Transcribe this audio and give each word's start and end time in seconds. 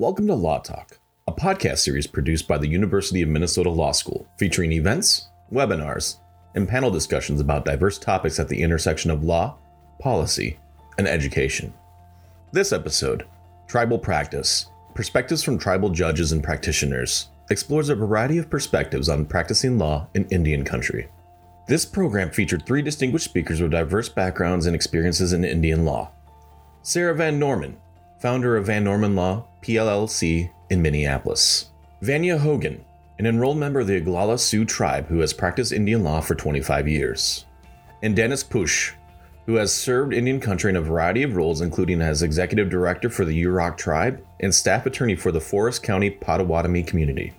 Welcome 0.00 0.28
to 0.28 0.34
Law 0.34 0.60
Talk, 0.60 0.98
a 1.28 1.32
podcast 1.32 1.80
series 1.80 2.06
produced 2.06 2.48
by 2.48 2.56
the 2.56 2.66
University 2.66 3.20
of 3.20 3.28
Minnesota 3.28 3.68
Law 3.68 3.92
School, 3.92 4.26
featuring 4.38 4.72
events, 4.72 5.28
webinars, 5.52 6.20
and 6.54 6.66
panel 6.66 6.90
discussions 6.90 7.38
about 7.38 7.66
diverse 7.66 7.98
topics 7.98 8.40
at 8.40 8.48
the 8.48 8.62
intersection 8.62 9.10
of 9.10 9.24
law, 9.24 9.58
policy, 9.98 10.58
and 10.96 11.06
education. 11.06 11.74
This 12.50 12.72
episode, 12.72 13.26
Tribal 13.68 13.98
Practice 13.98 14.70
Perspectives 14.94 15.42
from 15.42 15.58
Tribal 15.58 15.90
Judges 15.90 16.32
and 16.32 16.42
Practitioners, 16.42 17.28
explores 17.50 17.90
a 17.90 17.94
variety 17.94 18.38
of 18.38 18.48
perspectives 18.48 19.10
on 19.10 19.26
practicing 19.26 19.76
law 19.76 20.08
in 20.14 20.24
Indian 20.30 20.64
country. 20.64 21.10
This 21.68 21.84
program 21.84 22.30
featured 22.30 22.64
three 22.64 22.80
distinguished 22.80 23.26
speakers 23.26 23.60
with 23.60 23.72
diverse 23.72 24.08
backgrounds 24.08 24.64
and 24.64 24.74
experiences 24.74 25.34
in 25.34 25.44
Indian 25.44 25.84
law. 25.84 26.10
Sarah 26.80 27.14
Van 27.14 27.38
Norman, 27.38 27.76
founder 28.20 28.56
of 28.56 28.66
Van 28.66 28.84
Norman 28.84 29.16
Law, 29.16 29.46
PLLC, 29.62 30.50
in 30.68 30.82
Minneapolis. 30.82 31.70
Vanya 32.02 32.36
Hogan, 32.38 32.84
an 33.18 33.26
enrolled 33.26 33.56
member 33.56 33.80
of 33.80 33.86
the 33.86 34.00
Oglala 34.00 34.38
Sioux 34.38 34.64
tribe 34.64 35.06
who 35.08 35.20
has 35.20 35.32
practiced 35.32 35.72
Indian 35.72 36.04
law 36.04 36.20
for 36.20 36.34
25 36.34 36.86
years. 36.86 37.46
And 38.02 38.14
Dennis 38.14 38.42
Push, 38.42 38.92
who 39.46 39.54
has 39.54 39.72
served 39.72 40.12
Indian 40.12 40.38
country 40.38 40.70
in 40.70 40.76
a 40.76 40.82
variety 40.82 41.22
of 41.22 41.34
roles, 41.34 41.62
including 41.62 42.02
as 42.02 42.22
executive 42.22 42.68
director 42.68 43.08
for 43.08 43.24
the 43.24 43.42
Yurok 43.42 43.76
tribe 43.76 44.22
and 44.40 44.54
staff 44.54 44.84
attorney 44.84 45.16
for 45.16 45.32
the 45.32 45.40
Forest 45.40 45.82
County 45.82 46.10
Potawatomi 46.10 46.82
community. 46.82 47.32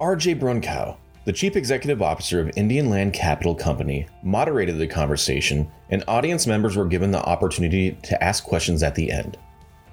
R.J. 0.00 0.36
Brunkow, 0.36 0.96
the 1.24 1.32
chief 1.32 1.54
executive 1.54 2.02
officer 2.02 2.40
of 2.40 2.50
Indian 2.56 2.90
Land 2.90 3.12
Capital 3.12 3.54
Company, 3.54 4.06
moderated 4.22 4.78
the 4.78 4.86
conversation, 4.86 5.70
and 5.90 6.02
audience 6.08 6.46
members 6.46 6.76
were 6.76 6.86
given 6.86 7.10
the 7.12 7.22
opportunity 7.24 7.92
to 8.02 8.22
ask 8.22 8.42
questions 8.42 8.82
at 8.82 8.94
the 8.94 9.10
end. 9.10 9.36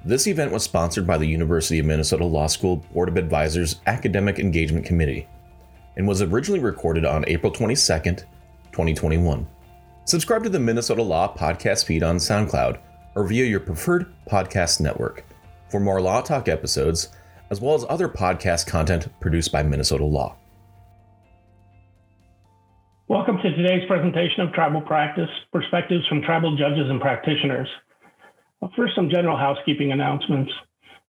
This 0.08 0.25
event 0.27 0.53
was 0.53 0.63
sponsored 0.63 1.05
by 1.05 1.17
the 1.17 1.27
University 1.27 1.80
of 1.80 1.86
Minnesota 1.86 2.23
Law 2.23 2.47
School 2.47 2.77
Board 2.77 3.09
of 3.09 3.17
Advisors 3.17 3.81
Academic 3.88 4.39
Engagement 4.39 4.86
Committee 4.86 5.27
and 5.97 6.08
was 6.08 6.22
originally 6.22 6.61
recorded 6.61 7.03
on 7.03 7.25
April 7.27 7.52
22, 7.52 7.75
2021. 7.75 9.45
Subscribe 10.05 10.44
to 10.44 10.50
the 10.50 10.61
Minnesota 10.61 11.03
Law 11.03 11.35
podcast 11.35 11.83
feed 11.83 12.03
on 12.03 12.16
SoundCloud 12.19 12.78
or 13.16 13.28
via 13.28 13.44
your 13.44 13.59
preferred 13.59 14.05
podcast 14.31 14.80
network 14.80 15.25
for 15.69 15.81
more 15.81 16.00
Law 16.00 16.22
Talk 16.22 16.47
episodes, 16.47 17.09
as 17.50 17.59
well 17.59 17.75
as 17.75 17.83
other 17.89 18.08
podcast 18.08 18.66
content 18.66 19.09
produced 19.19 19.52
by 19.52 19.61
Minnesota 19.61 20.05
Law. 20.05 20.38
Welcome 23.09 23.39
to 23.44 23.55
today's 23.58 23.85
presentation 23.89 24.39
of 24.39 24.53
Tribal 24.53 24.80
Practice 24.80 25.30
Perspectives 25.52 26.08
from 26.08 26.22
Tribal 26.22 26.55
Judges 26.55 26.89
and 26.89 27.02
Practitioners. 27.02 27.67
First, 28.75 28.95
some 28.95 29.09
general 29.09 29.38
housekeeping 29.38 29.91
announcements. 29.91 30.52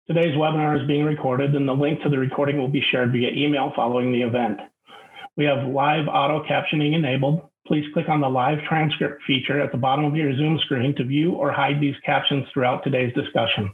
Today's 0.06 0.36
webinar 0.36 0.80
is 0.80 0.86
being 0.86 1.04
recorded, 1.04 1.54
and 1.54 1.68
the 1.68 1.72
link 1.72 2.02
to 2.02 2.08
the 2.08 2.18
recording 2.18 2.58
will 2.58 2.68
be 2.68 2.84
shared 2.90 3.12
via 3.12 3.30
email 3.30 3.72
following 3.74 4.12
the 4.12 4.22
event. 4.22 4.58
We 5.36 5.44
have 5.44 5.68
live 5.68 6.08
auto 6.08 6.44
captioning 6.44 6.94
enabled. 6.94 7.48
Please 7.66 7.84
click 7.92 8.08
on 8.08 8.20
the 8.20 8.28
live 8.28 8.58
transcript 8.68 9.22
feature 9.26 9.60
at 9.60 9.72
the 9.72 9.78
bottom 9.78 10.04
of 10.04 10.16
your 10.16 10.34
Zoom 10.36 10.58
screen 10.64 10.94
to 10.96 11.04
view 11.04 11.32
or 11.32 11.52
hide 11.52 11.80
these 11.80 11.94
captions 12.04 12.46
throughout 12.52 12.84
today's 12.84 13.14
discussion. 13.14 13.70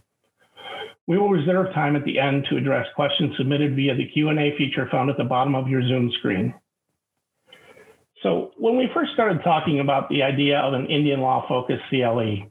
We 1.07 1.19
will 1.19 1.31
reserve 1.31 1.73
time 1.75 1.97
at 1.97 2.05
the 2.05 2.19
end 2.19 2.47
to 2.51 2.57
address 2.57 2.87
questions 2.95 3.37
submitted 3.37 3.77
via 3.77 3.95
the 3.95 4.09
Q&A 4.09 4.57
feature 4.57 4.89
found 4.91 5.11
at 5.11 5.17
the 5.17 5.25
bottom 5.25 5.55
of 5.55 5.69
your 5.69 5.87
Zoom 5.87 6.11
screen. 6.19 6.55
So 8.23 8.53
when 8.57 8.77
we 8.77 8.89
first 8.95 9.13
started 9.13 9.43
talking 9.45 9.81
about 9.81 10.09
the 10.09 10.23
idea 10.23 10.59
of 10.59 10.73
an 10.73 10.87
Indian 10.87 11.21
law 11.21 11.47
focused 11.47 11.83
CLE, 11.91 12.51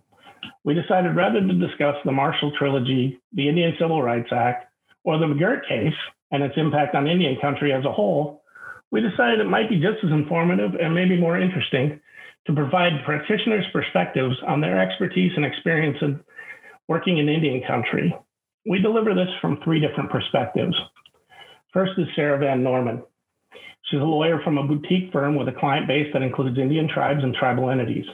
we 0.64 0.74
decided 0.74 1.16
rather 1.16 1.40
than 1.40 1.60
discuss 1.60 1.96
the 2.06 2.12
Marshall 2.12 2.52
Trilogy, 2.58 3.22
the 3.34 3.48
Indian 3.48 3.74
Civil 3.80 4.02
Rights 4.02 4.30
Act, 4.32 4.66
or 5.04 5.18
the 5.18 5.26
McGirt 5.26 5.68
case 5.68 5.94
and 6.32 6.44
its 6.44 6.56
impact 6.58 6.96
on 6.96 7.08
Indian 7.08 7.38
country 7.40 7.74
as 7.74 7.86
a 7.86 7.92
whole, 7.92 8.44
we 8.92 9.02
decided 9.02 9.40
it 9.40 9.50
might 9.50 9.70
be 9.70 9.78
just 9.80 10.04
as 10.04 10.12
informative 10.12 10.76
and 10.76 10.94
maybe 10.94 11.20
more 11.20 11.40
interesting 11.40 12.00
to 12.46 12.54
provide 12.54 13.04
practitioners' 13.06 13.66
perspectives 13.72 14.36
on 14.48 14.62
their 14.62 14.80
expertise 14.80 15.32
and 15.36 15.46
experience 15.46 15.98
in 16.02 16.20
working 16.88 17.18
in 17.18 17.30
Indian 17.30 17.62
country. 17.68 18.16
We 18.66 18.82
deliver 18.82 19.14
this 19.14 19.30
from 19.42 19.60
three 19.64 19.80
different 19.80 20.10
perspectives. 20.10 20.76
First 21.74 21.94
is 21.98 22.08
Sarah 22.16 22.38
Van 22.38 22.64
Norman. 22.64 23.04
She's 23.90 24.00
a 24.00 24.04
lawyer 24.04 24.40
from 24.44 24.58
a 24.58 24.68
boutique 24.68 25.12
firm 25.12 25.36
with 25.36 25.48
a 25.48 25.60
client 25.60 25.88
base 25.88 26.08
that 26.14 26.22
includes 26.22 26.58
Indian 26.58 26.88
tribes 26.88 27.24
and 27.24 27.34
tribal 27.34 27.70
entities. 27.70 28.06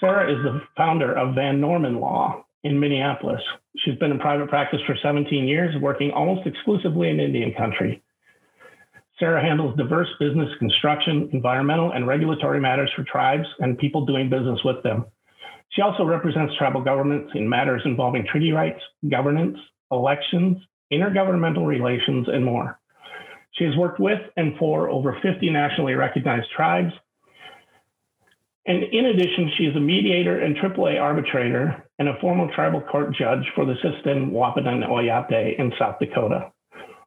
Sarah 0.00 0.32
is 0.32 0.42
the 0.42 0.62
founder 0.78 1.12
of 1.12 1.34
Van 1.34 1.60
Norman 1.60 2.00
Law 2.00 2.42
in 2.64 2.80
Minneapolis. 2.80 3.42
She's 3.76 3.98
been 3.98 4.10
in 4.10 4.18
private 4.18 4.48
practice 4.48 4.80
for 4.86 4.96
17 5.00 5.46
years, 5.46 5.74
working 5.80 6.10
almost 6.10 6.46
exclusively 6.46 7.10
in 7.10 7.20
Indian 7.20 7.52
country. 7.52 8.02
Sarah 9.18 9.42
handles 9.42 9.76
diverse 9.76 10.08
business, 10.18 10.48
construction, 10.58 11.28
environmental, 11.34 11.92
and 11.92 12.06
regulatory 12.06 12.58
matters 12.58 12.90
for 12.96 13.04
tribes 13.04 13.46
and 13.58 13.76
people 13.76 14.06
doing 14.06 14.30
business 14.30 14.58
with 14.64 14.82
them. 14.82 15.04
She 15.72 15.82
also 15.82 16.04
represents 16.04 16.56
tribal 16.56 16.82
governments 16.82 17.32
in 17.34 17.46
matters 17.46 17.82
involving 17.84 18.26
treaty 18.26 18.52
rights, 18.52 18.80
governance, 19.10 19.58
elections, 19.92 20.56
intergovernmental 20.90 21.66
relations, 21.66 22.26
and 22.28 22.42
more. 22.42 22.80
She 23.52 23.64
has 23.64 23.76
worked 23.76 24.00
with 24.00 24.20
and 24.38 24.56
for 24.58 24.88
over 24.88 25.18
50 25.22 25.50
nationally 25.50 25.94
recognized 25.94 26.46
tribes 26.56 26.92
and 28.66 28.82
in 28.82 29.06
addition, 29.06 29.50
she 29.56 29.64
is 29.64 29.74
a 29.74 29.80
mediator 29.80 30.40
and 30.40 30.54
AAA 30.56 31.00
arbitrator 31.00 31.82
and 31.98 32.08
a 32.08 32.18
former 32.20 32.46
tribal 32.54 32.82
court 32.82 33.14
judge 33.16 33.44
for 33.54 33.64
the 33.64 33.74
Sisseton 33.82 34.32
Wahpeton 34.32 34.86
Oyate 34.86 35.58
in 35.58 35.72
South 35.78 35.98
Dakota. 35.98 36.52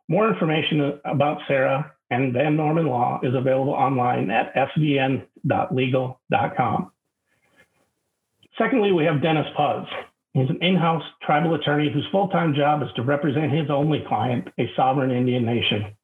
More 0.08 0.28
information 0.32 1.00
about 1.06 1.38
Sarah 1.48 1.92
and 2.10 2.34
Van 2.34 2.56
Norman 2.56 2.88
Law 2.88 3.20
is 3.24 3.36
available 3.36 3.74
online 3.74 4.32
at 4.32 4.54
svn.legal.com. 4.56 5.32
Secondly, 8.58 8.92
we 8.92 9.06
have 9.06 9.22
Dennis 9.22 9.48
Puzz. 9.58 9.86
He's 10.34 10.50
an 10.50 10.58
in 10.62 10.76
house 10.76 11.04
tribal 11.22 11.54
attorney 11.56 11.92
whose 11.94 12.08
full 12.12 12.28
time 12.30 12.56
job 12.56 12.82
is 12.82 12.90
to 12.96 13.04
represent 13.04 13.52
his 13.52 13.70
only 13.70 14.04
client, 14.08 14.48
a 14.60 14.70
sovereign 14.76 15.12
Indian 15.12 15.46
nation. 15.46 15.96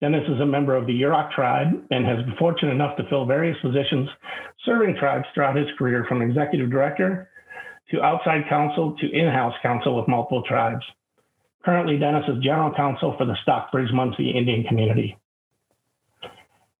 Dennis 0.00 0.28
is 0.28 0.40
a 0.40 0.46
member 0.46 0.76
of 0.76 0.86
the 0.86 0.92
Yurok 0.92 1.30
tribe 1.32 1.68
and 1.90 2.04
has 2.04 2.24
been 2.24 2.36
fortunate 2.36 2.72
enough 2.72 2.96
to 2.96 3.08
fill 3.08 3.24
various 3.26 3.56
positions 3.62 4.08
serving 4.64 4.96
tribes 4.96 5.24
throughout 5.34 5.56
his 5.56 5.68
career 5.78 6.04
from 6.08 6.22
executive 6.22 6.70
director 6.70 7.28
to 7.90 8.02
outside 8.02 8.42
counsel 8.48 8.96
to 8.98 9.10
in-house 9.10 9.54
counsel 9.62 9.96
with 9.96 10.08
multiple 10.08 10.42
tribes. 10.42 10.84
Currently, 11.64 11.98
Dennis 11.98 12.24
is 12.28 12.42
general 12.42 12.74
counsel 12.74 13.14
for 13.16 13.24
the 13.24 13.36
Stockbridge 13.42 13.90
Munsee 13.92 14.34
Indian 14.34 14.64
community. 14.64 15.16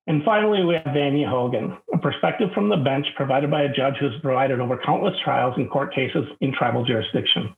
And 0.06 0.22
finally, 0.22 0.64
we 0.64 0.74
have 0.74 0.94
Vanya 0.94 1.28
Hogan, 1.28 1.78
a 1.92 1.98
perspective 1.98 2.50
from 2.54 2.68
the 2.68 2.76
bench 2.76 3.06
provided 3.16 3.50
by 3.50 3.62
a 3.62 3.72
judge 3.72 3.94
who 3.98 4.10
has 4.10 4.20
provided 4.20 4.60
over 4.60 4.78
countless 4.84 5.14
trials 5.24 5.54
and 5.56 5.70
court 5.70 5.94
cases 5.94 6.26
in 6.40 6.52
tribal 6.52 6.84
jurisdiction. 6.84 7.54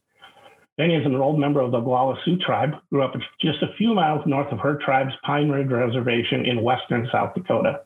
Benny 0.77 0.93
is 0.93 1.05
an 1.05 1.13
enrolled 1.13 1.39
member 1.39 1.59
of 1.59 1.71
the 1.71 1.81
Oglala 1.81 2.15
Sioux 2.23 2.37
tribe, 2.37 2.69
grew 2.91 3.03
up 3.03 3.13
just 3.41 3.63
a 3.63 3.73
few 3.77 3.95
miles 3.95 4.21
north 4.27 4.51
of 4.53 4.59
her 4.59 4.77
tribe's 4.85 5.13
Pine 5.25 5.49
Ridge 5.49 5.71
Reservation 5.71 6.45
in 6.45 6.61
western 6.61 7.09
South 7.11 7.33
Dakota. 7.33 7.81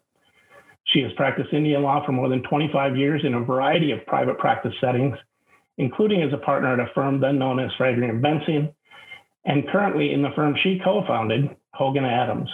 She 0.88 1.00
has 1.02 1.14
practiced 1.14 1.54
Indian 1.54 1.84
law 1.84 2.06
for 2.06 2.12
more 2.12 2.28
than 2.28 2.44
25 2.44 2.98
years 2.98 3.22
in 3.24 3.34
a 3.34 3.40
variety 3.40 3.92
of 3.92 4.06
private 4.08 4.38
practice 4.38 4.74
settings, 4.82 5.16
including 5.78 6.22
as 6.22 6.34
a 6.34 6.38
partner 6.38 6.74
at 6.74 6.82
a 6.82 6.92
firm 6.94 7.22
then 7.22 7.40
known 7.40 7.60
as 7.60 7.72
Faegre 7.80 8.10
and 8.10 8.22
Benson, 8.22 8.74
and 9.46 9.70
currently 9.70 10.12
in 10.12 10.22
the 10.22 10.32
firm 10.36 10.54
she 10.62 10.82
co-founded, 10.84 11.56
Hogan 11.74 12.04
Adams. 12.04 12.50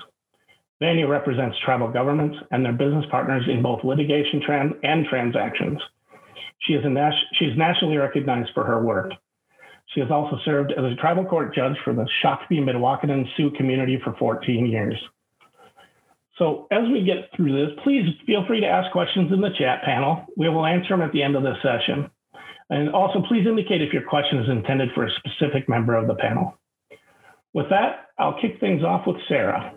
Vanya 0.80 1.08
represents 1.08 1.58
tribal 1.66 1.92
governments 1.92 2.38
and 2.52 2.64
their 2.64 2.74
business 2.74 3.06
partners 3.10 3.44
in 3.50 3.64
both 3.64 3.84
litigation 3.84 4.44
and 4.84 5.08
transactions. 5.08 5.80
She 6.60 6.74
is, 6.74 6.86
a 6.86 7.12
she 7.34 7.46
is 7.46 7.58
nationally 7.58 7.98
recognized 7.98 8.52
for 8.54 8.64
her 8.64 8.84
work. 8.84 9.12
She 9.94 10.02
has 10.02 10.12
also 10.12 10.38
served 10.44 10.72
as 10.72 10.84
a 10.84 10.96
tribal 10.96 11.26
court 11.26 11.56
judge 11.56 11.76
for 11.84 11.94
the 11.94 12.08
Shakopee 12.24 12.60
Mdewakanton 12.60 13.26
Sioux 13.36 13.52
community 13.52 14.00
for 14.04 14.14
14 14.20 14.66
years. 14.66 14.96
So 16.38 16.68
as 16.72 16.84
we 16.92 17.04
get 17.04 17.30
through 17.36 17.54
this, 17.54 17.76
please 17.84 18.06
feel 18.26 18.46
free 18.46 18.62
to 18.62 18.68
ask 18.68 18.92
questions 18.92 19.32
in 19.32 19.42
the 19.42 19.50
chat 19.58 19.82
panel. 19.84 20.26
We 20.36 20.50
will 20.50 20.66
answer 20.66 20.90
them 20.90 21.02
at 21.02 21.12
the 21.12 21.24
end 21.24 21.36
of 21.36 21.44
this 21.44 21.58
session. 21.64 22.12
And 22.70 22.90
also 22.90 23.24
please 23.28 23.48
indicate 23.48 23.82
if 23.82 23.94
your 23.94 24.04
question 24.04 24.40
is 24.40 24.50
intended 24.50 24.90
for 24.94 25.06
a 25.06 25.12
specific 25.12 25.70
member 25.70 25.96
of 25.96 26.08
the 26.08 26.16
panel. 26.16 26.60
With 27.54 27.70
that, 27.70 28.08
I'll 28.20 28.40
kick 28.40 28.60
things 28.60 28.84
off 28.84 29.08
with 29.08 29.18
Sarah. 29.28 29.77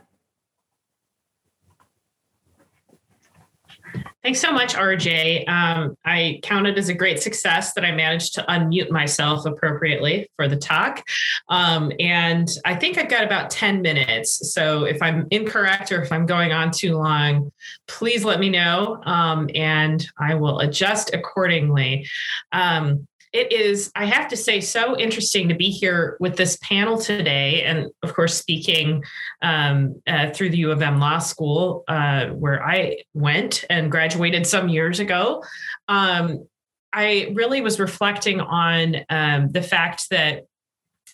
Thanks 4.23 4.41
so 4.41 4.53
much, 4.53 4.75
RJ. 4.75 5.49
Um, 5.49 5.97
I 6.05 6.41
count 6.43 6.67
it 6.67 6.77
as 6.77 6.91
a 6.91 6.95
great 6.95 7.23
success 7.23 7.73
that 7.73 7.87
I 7.87 7.93
managed 7.93 8.35
to 8.35 8.43
unmute 8.51 8.91
myself 8.91 9.47
appropriately 9.47 10.29
for 10.37 10.47
the 10.47 10.57
talk. 10.57 11.03
Um, 11.49 11.91
and 11.99 12.47
I 12.67 12.75
think 12.75 12.99
I've 12.99 13.09
got 13.09 13.25
about 13.25 13.49
10 13.49 13.81
minutes. 13.81 14.53
So 14.53 14.85
if 14.85 15.01
I'm 15.01 15.27
incorrect 15.31 15.91
or 15.91 16.03
if 16.03 16.13
I'm 16.13 16.27
going 16.27 16.53
on 16.53 16.71
too 16.71 16.97
long, 16.97 17.51
please 17.89 18.23
let 18.23 18.41
me 18.41 18.51
know 18.51 19.01
um, 19.07 19.49
and 19.55 20.07
I 20.19 20.35
will 20.35 20.61
adjust 20.61 21.15
accordingly. 21.15 22.07
Um, 22.53 23.07
it 23.33 23.53
is, 23.53 23.93
I 23.95 24.07
have 24.07 24.29
to 24.29 24.37
say, 24.37 24.61
so 24.61 24.99
interesting 24.99 25.49
to 25.49 25.55
be 25.55 25.71
here 25.71 26.17
with 26.19 26.37
this 26.37 26.59
panel 26.63 26.99
today. 26.99 27.63
And 27.63 27.91
of 28.03 28.15
course, 28.15 28.37
speaking 28.37 29.05
um, 29.41 30.03
uh, 30.07 30.31
through 30.31 30.51
the 30.51 30.59
U 30.59 30.73
of 30.73 30.83
M 30.83 30.99
Law 30.99 31.19
School, 31.19 31.85
uh, 31.87 32.27
where 32.29 32.65
I 32.65 33.03
went 33.15 33.65
and 33.71 33.91
graduated 33.91 34.47
some 34.47 34.69
years 34.69 34.99
ago. 34.99 35.45
Um, 35.87 36.47
I 36.93 37.33
really 37.35 37.61
was 37.61 37.79
reflecting 37.79 38.41
on 38.41 38.97
um, 39.09 39.51
the 39.53 39.63
fact 39.63 40.11
that 40.11 40.47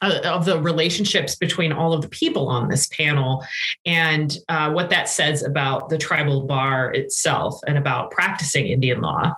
uh, 0.03 0.21
of 0.25 0.45
the 0.45 0.61
relationships 0.61 1.37
between 1.37 1.73
all 1.73 1.93
of 1.93 2.03
the 2.03 2.09
people 2.09 2.49
on 2.49 2.69
this 2.69 2.87
panel 2.89 3.45
and 3.85 4.39
uh, 4.49 4.71
what 4.71 4.91
that 4.91 5.09
says 5.09 5.43
about 5.43 5.89
the 5.89 5.99
tribal 5.99 6.43
bar 6.47 6.93
itself 6.93 7.61
and 7.67 7.79
about 7.79 8.11
practicing 8.11 8.67
Indian 8.67 9.01
law. 9.01 9.33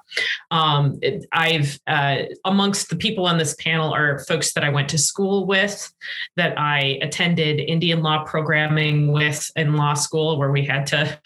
Um, 0.51 0.99
it, 1.03 1.27
I've, 1.33 1.79
uh, 1.87 2.23
amongst 2.45 2.91
the 2.91 2.97
people 2.97 3.27
on 3.27 3.39
this 3.39 3.55
panel 3.57 3.93
are 3.95 4.19
folks 4.21 4.53
that 4.55 4.65
I 4.65 4.71
went 4.71 4.89
to 4.91 4.99
school 4.99 5.47
with, 5.47 5.93
that 6.37 6.59
I 6.59 6.99
attended 7.03 7.61
Indian 7.61 8.03
law 8.03 8.25
programming 8.25 9.13
with 9.13 9.51
in 9.57 9.77
law 9.77 9.95
school, 9.95 10.39
where 10.39 10.51
we 10.51 10.65
had 10.65 10.87
to, 10.87 11.21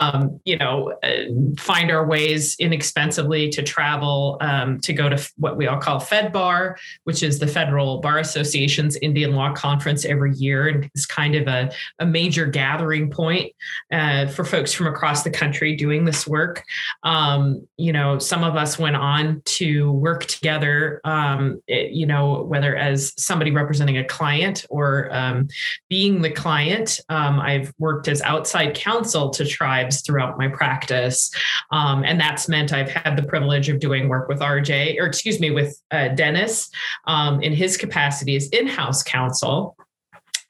um, 0.00 0.40
you 0.44 0.56
know, 0.56 0.94
uh, 1.02 1.24
find 1.58 1.90
our 1.90 2.06
ways 2.06 2.56
inexpensively 2.58 3.48
to 3.50 3.62
travel 3.62 4.38
um, 4.40 4.80
to 4.80 4.92
go 4.92 5.08
to 5.08 5.30
what 5.36 5.56
we 5.56 5.66
all 5.66 5.78
call 5.78 6.00
Fed 6.00 6.32
Bar, 6.32 6.78
which 7.04 7.22
is 7.22 7.38
the 7.38 7.46
Federal 7.46 7.98
Bar 7.98 8.18
Association 8.18 8.77
Indian 8.78 9.34
Law 9.34 9.52
Conference 9.52 10.04
every 10.04 10.34
year 10.34 10.68
and 10.68 10.90
is 10.94 11.06
kind 11.06 11.34
of 11.34 11.46
a, 11.48 11.70
a 11.98 12.06
major 12.06 12.46
gathering 12.46 13.10
point 13.10 13.52
uh, 13.92 14.26
for 14.26 14.44
folks 14.44 14.72
from 14.72 14.86
across 14.86 15.22
the 15.22 15.30
country 15.30 15.76
doing 15.76 16.04
this 16.04 16.26
work. 16.26 16.62
Um, 17.02 17.66
you 17.76 17.92
know, 17.92 18.18
some 18.18 18.44
of 18.44 18.56
us 18.56 18.78
went 18.78 18.96
on 18.96 19.42
to 19.44 19.92
work 19.92 20.24
together, 20.26 21.00
um, 21.04 21.60
it, 21.66 21.92
you 21.92 22.06
know, 22.06 22.42
whether 22.42 22.76
as 22.76 23.12
somebody 23.16 23.50
representing 23.50 23.98
a 23.98 24.04
client 24.04 24.66
or 24.70 25.14
um, 25.14 25.48
being 25.88 26.22
the 26.22 26.30
client. 26.30 27.00
Um, 27.08 27.40
I've 27.40 27.72
worked 27.78 28.08
as 28.08 28.22
outside 28.22 28.74
counsel 28.74 29.30
to 29.30 29.44
tribes 29.44 30.02
throughout 30.02 30.38
my 30.38 30.48
practice. 30.48 31.30
Um, 31.70 32.04
and 32.04 32.20
that's 32.20 32.48
meant 32.48 32.72
I've 32.72 32.90
had 32.90 33.16
the 33.16 33.22
privilege 33.22 33.68
of 33.68 33.80
doing 33.80 34.08
work 34.08 34.28
with 34.28 34.40
RJ, 34.40 35.00
or 35.00 35.06
excuse 35.06 35.40
me, 35.40 35.50
with 35.50 35.80
uh, 35.90 36.08
Dennis 36.08 36.70
um, 37.06 37.42
in 37.42 37.52
his 37.52 37.76
capacity 37.76 38.36
as 38.36 38.48
in 38.48 38.67
in-house 38.68 39.02
counsel 39.02 39.76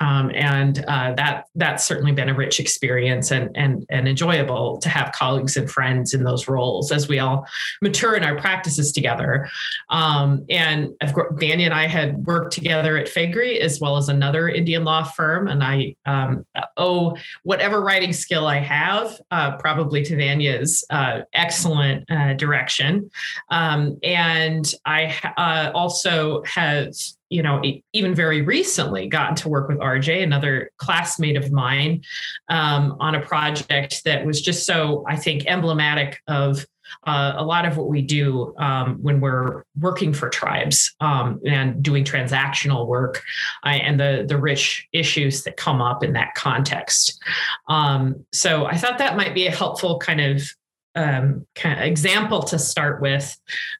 um, 0.00 0.30
and 0.34 0.84
uh, 0.86 1.12
that 1.14 1.46
that's 1.56 1.84
certainly 1.84 2.12
been 2.12 2.28
a 2.28 2.34
rich 2.34 2.60
experience 2.60 3.32
and 3.32 3.50
and 3.56 3.84
and 3.90 4.06
enjoyable 4.06 4.78
to 4.78 4.88
have 4.88 5.12
colleagues 5.12 5.56
and 5.56 5.68
friends 5.68 6.14
in 6.14 6.22
those 6.22 6.46
roles 6.46 6.92
as 6.92 7.08
we 7.08 7.18
all 7.18 7.46
mature 7.82 8.14
in 8.14 8.22
our 8.22 8.36
practices 8.36 8.92
together. 8.92 9.48
Um, 9.90 10.44
and 10.48 10.90
of 11.00 11.12
course, 11.14 11.34
Danny 11.40 11.64
and 11.64 11.74
I 11.74 11.88
had 11.88 12.26
worked 12.26 12.52
together 12.52 12.96
at 12.96 13.08
Faegre 13.08 13.58
as 13.58 13.80
well 13.80 13.96
as 13.96 14.08
another 14.08 14.48
Indian 14.48 14.84
law 14.84 15.02
firm, 15.02 15.48
and 15.48 15.64
I 15.64 15.96
um, 16.06 16.46
owe 16.76 17.16
whatever 17.42 17.80
writing 17.80 18.12
skill 18.12 18.46
I 18.46 18.58
have 18.58 19.20
uh, 19.32 19.56
probably 19.56 20.04
to 20.04 20.16
Vanya's 20.16 20.84
uh, 20.90 21.20
excellent 21.32 22.08
uh, 22.08 22.34
direction. 22.34 23.10
Um, 23.50 23.98
and 24.04 24.72
I 24.84 25.16
uh, 25.36 25.72
also 25.74 26.44
have 26.44 26.92
you 27.30 27.42
know, 27.42 27.62
even 27.92 28.14
very 28.14 28.42
recently 28.42 29.08
gotten 29.08 29.34
to 29.36 29.48
work 29.48 29.68
with 29.68 29.78
RJ, 29.78 30.22
another 30.22 30.70
classmate 30.78 31.36
of 31.36 31.52
mine, 31.52 32.02
um, 32.48 32.96
on 33.00 33.14
a 33.14 33.20
project 33.20 34.02
that 34.04 34.24
was 34.24 34.40
just 34.40 34.66
so, 34.66 35.04
I 35.06 35.16
think, 35.16 35.46
emblematic 35.46 36.20
of 36.26 36.64
uh, 37.06 37.34
a 37.36 37.44
lot 37.44 37.66
of 37.66 37.76
what 37.76 37.88
we 37.88 38.02
do 38.02 38.54
um, 38.58 38.96
when 39.02 39.20
we're 39.20 39.64
working 39.78 40.12
for 40.12 40.28
tribes 40.28 40.94
um, 41.00 41.40
and 41.46 41.82
doing 41.82 42.04
transactional 42.04 42.86
work 42.86 43.22
uh, 43.64 43.68
and 43.68 44.00
the 44.00 44.24
the 44.26 44.38
rich 44.38 44.88
issues 44.92 45.42
that 45.42 45.56
come 45.56 45.80
up 45.80 46.02
in 46.02 46.14
that 46.14 46.34
context. 46.34 47.22
Um, 47.68 48.24
so 48.32 48.66
I 48.66 48.76
thought 48.76 48.98
that 48.98 49.16
might 49.16 49.34
be 49.34 49.46
a 49.46 49.50
helpful 49.50 49.98
kind 49.98 50.20
of 50.20 50.50
um, 50.94 51.46
kind 51.54 51.78
of 51.78 51.86
example 51.86 52.42
to 52.44 52.58
start 52.58 53.00
with. 53.00 53.36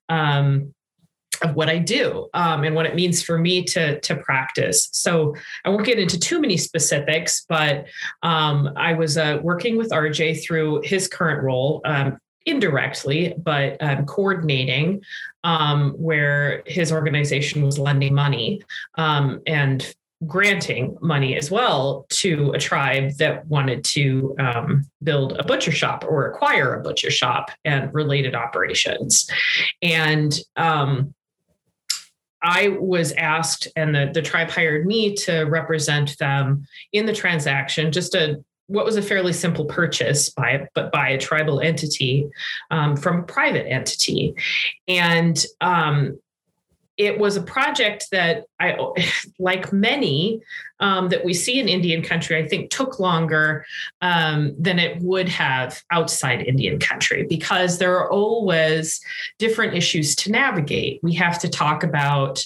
Um, 0.09 0.75
of 1.43 1.55
what 1.55 1.69
I 1.69 1.79
do 1.79 2.29
um, 2.35 2.65
and 2.65 2.75
what 2.75 2.87
it 2.87 2.95
means 2.95 3.23
for 3.23 3.39
me 3.39 3.63
to 3.65 4.01
to 4.01 4.17
practice. 4.17 4.89
So 4.93 5.35
I 5.65 5.71
won't 5.71 5.87
get 5.87 5.99
into 5.99 6.19
too 6.19 6.41
many 6.41 6.57
specifics, 6.57 7.45
but 7.49 7.87
um, 8.23 8.71
I 8.77 8.95
was 8.95 9.17
uh, 9.17 9.39
working 9.43 9.77
with 9.77 9.91
RJ 9.91 10.45
through 10.45 10.83
his 10.85 11.09
current 11.09 11.43
role. 11.43 11.81
Um, 11.85 12.19
indirectly, 12.47 13.35
but 13.37 13.77
um, 13.81 14.07
coordinating 14.07 15.03
um, 15.45 15.91
where 15.99 16.63
his 16.67 16.91
organization 16.91 17.63
was 17.63 17.79
lending 17.79 18.15
money 18.15 18.63
um, 18.95 19.43
and 19.47 19.95
granting 20.27 20.97
money 21.01 21.37
as 21.37 21.51
well 21.51 22.07
to 22.09 22.51
a 22.53 22.59
tribe 22.59 23.13
that 23.19 23.47
wanted 23.47 23.85
to 23.85 24.35
um, 24.41 24.85
build 25.03 25.39
a 25.39 25.45
butcher 25.45 25.71
shop 25.71 26.05
or 26.09 26.27
acquire 26.27 26.75
a 26.75 26.83
butcher 26.83 27.11
shop 27.11 27.51
and 27.65 27.93
related 27.95 28.35
operations. 28.35 29.31
And 29.81 30.37
um, 30.57 31.15
I 32.43 32.69
was 32.69 33.13
asked, 33.13 33.69
and 33.77 33.95
the, 33.95 34.11
the 34.13 34.23
tribe 34.23 34.51
hired 34.51 34.87
me 34.87 35.15
to 35.17 35.43
represent 35.45 36.17
them 36.19 36.67
in 36.93 37.07
the 37.07 37.13
transaction, 37.13 37.93
just 37.93 38.15
a 38.15 38.43
what 38.69 38.85
was 38.85 38.97
a 38.97 39.03
fairly 39.03 39.33
simple 39.33 39.65
purchase 39.65 40.29
by 40.29 40.69
but 40.75 40.93
by 40.93 41.09
a 41.09 41.19
tribal 41.19 41.61
entity 41.61 42.29
um, 42.71 42.97
from 42.97 43.21
a 43.21 43.23
private 43.23 43.67
entity, 43.67 44.35
and 44.87 45.45
um, 45.61 46.19
it 46.99 47.17
was 47.17 47.37
a 47.37 47.43
project 47.43 48.09
that 48.11 48.45
I, 48.61 48.77
like 49.39 49.73
many 49.73 50.43
um, 50.81 51.09
that 51.09 51.25
we 51.25 51.33
see 51.33 51.59
in 51.59 51.69
Indian 51.69 52.03
country, 52.03 52.37
I 52.37 52.47
think 52.47 52.71
took 52.71 53.01
longer 53.01 53.65
um, 54.03 54.55
than 54.59 54.79
it 54.79 55.01
would 55.01 55.29
have 55.29 55.83
outside 55.91 56.43
Indian 56.43 56.79
country 56.79 57.25
because 57.29 57.79
there 57.79 57.97
are 57.97 58.11
always 58.11 59.01
different 59.39 59.75
issues 59.75 60.15
to 60.17 60.31
navigate. 60.31 61.01
We 61.03 61.15
have 61.15 61.39
to 61.41 61.49
talk 61.49 61.83
about 61.83 62.45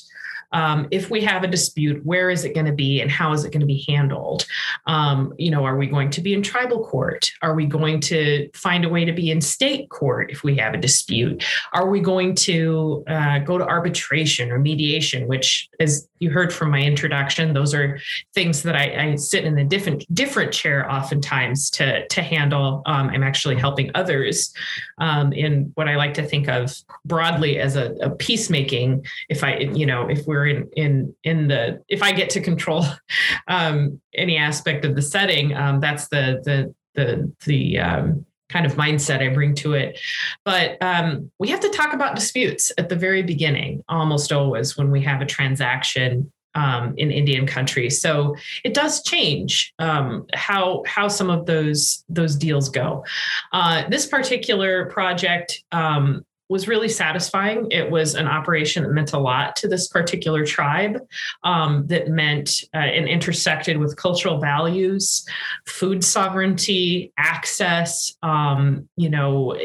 um, 0.53 0.89
if 0.91 1.11
we 1.11 1.21
have 1.23 1.43
a 1.43 1.49
dispute, 1.49 2.05
where 2.05 2.31
is 2.31 2.45
it 2.45 2.55
going 2.55 2.67
to 2.67 2.73
be 2.73 3.01
and 3.01 3.11
how 3.11 3.33
is 3.33 3.45
it 3.45 3.53
going 3.53 3.61
to 3.61 3.67
be 3.67 3.85
handled? 3.89 4.47
Um, 4.87 5.33
you 5.39 5.51
know, 5.51 5.65
are 5.65 5.77
we 5.77 5.87
going 5.87 6.11
to 6.11 6.21
be 6.21 6.35
in 6.35 6.43
tribal 6.43 6.85
court? 6.85 7.33
Are 7.43 7.55
we 7.55 7.67
going 7.67 8.01
to 8.01 8.49
find 8.55 8.85
a 8.85 8.89
way 8.89 9.05
to 9.05 9.13
be 9.13 9.31
in 9.31 9.41
state 9.41 9.89
court 9.91 10.31
if 10.31 10.43
we 10.45 10.57
have 10.57 10.75
a 10.75 10.79
dispute? 10.79 11.44
Are 11.73 11.89
we 11.89 12.01
going 12.01 12.35
to 12.37 13.05
uh, 13.09 13.39
go 13.41 13.59
to 13.59 13.67
arbitration 13.67 14.51
or 14.51 14.59
mediation, 14.59 15.27
which, 15.27 15.69
as 15.81 16.09
you 16.19 16.31
heard 16.31 16.53
from 16.53 16.71
my 16.71 16.81
introduction, 16.81 17.53
those 17.53 17.75
are 17.75 17.99
things 18.35 18.63
that 18.63 18.77
I, 18.77 19.11
I 19.11 19.17
sit 19.17 19.44
in 19.44 19.59
a 19.59 19.65
different 19.65 20.05
different 20.15 20.53
chair 20.53 20.91
oftentimes 20.91 21.71
to 21.71 22.06
to 22.09 22.23
handle. 22.23 22.82
Um, 22.87 23.09
I'm 23.11 23.23
actually 23.23 23.56
helping 23.56 23.91
others 23.94 24.53
um, 24.99 25.32
in 25.32 25.73
what 25.75 25.89
I 25.89 25.97
like 25.97 26.15
to 26.15 26.23
think 26.23 26.49
of 26.49 26.75
broadly 27.05 27.59
as 27.59 27.77
a, 27.77 27.93
a 28.01 28.11
peacemaking. 28.11 29.05
If 29.29 29.43
I, 29.43 29.56
you 29.56 29.87
know, 29.87 30.09
if 30.09 30.27
we're 30.27 30.42
in 30.46 30.69
in 30.77 31.15
in 31.25 31.49
the 31.49 31.82
if 31.89 32.03
I 32.03 32.13
get 32.13 32.31
to 32.31 32.41
control 32.41 32.84
um, 33.49 34.01
any 34.15 34.37
aspect 34.37 34.84
of 34.84 34.94
the 34.94 35.03
setting, 35.03 35.55
um, 35.55 35.81
that's 35.81 36.08
the 36.08 36.41
the 36.44 36.75
the 36.94 37.32
the 37.46 37.79
um, 37.79 38.27
kind 38.53 38.67
of 38.67 38.75
mindset 38.75 39.20
I 39.20 39.32
bring 39.32 39.55
to 39.56 39.75
it. 39.75 39.99
But 40.44 40.77
um, 40.82 41.31
we 41.39 41.49
have 41.49 41.61
to 41.61 41.70
talk 41.70 41.94
about 41.94 42.15
disputes 42.15 42.70
at 42.79 42.89
the 42.89 42.96
very 42.96 43.22
beginning, 43.22 43.82
almost 43.89 44.32
always 44.32 44.77
when 44.77 44.91
we 44.91 45.01
have 45.03 45.22
a 45.22 45.27
transaction 45.27 46.31
um, 46.55 46.94
in 46.99 47.11
Indian 47.11 47.46
country. 47.46 47.89
So 47.89 48.37
it 48.65 48.75
does 48.75 49.03
change 49.03 49.72
um, 49.79 50.27
how 50.34 50.82
how 50.87 51.08
some 51.08 51.31
of 51.31 51.46
those 51.46 52.05
those 52.08 52.37
deals 52.37 52.69
go. 52.69 53.05
Uh, 53.53 53.89
this 53.89 54.06
particular 54.06 54.87
project 54.87 55.65
um, 55.72 56.25
was 56.53 56.69
really 56.69 56.89
satisfying. 56.89 57.67
It 57.71 57.91
was 57.91 58.15
an 58.15 58.29
operation 58.29 58.82
that 58.82 58.93
meant 58.93 59.15
a 59.15 59.19
lot 59.19 59.56
to 59.56 59.69
this 59.69 59.89
particular 59.89 60.44
tribe 60.44 60.99
um, 61.44 61.87
that 61.87 62.09
meant 62.09 62.63
uh, 62.75 62.79
and 62.79 63.09
intersected 63.09 63.79
with 63.79 63.97
cultural 63.97 64.39
values, 64.39 65.27
food 65.67 66.05
sovereignty, 66.05 67.13
access, 67.17 68.15
um, 68.23 68.89
you 68.97 69.09
know, 69.09 69.56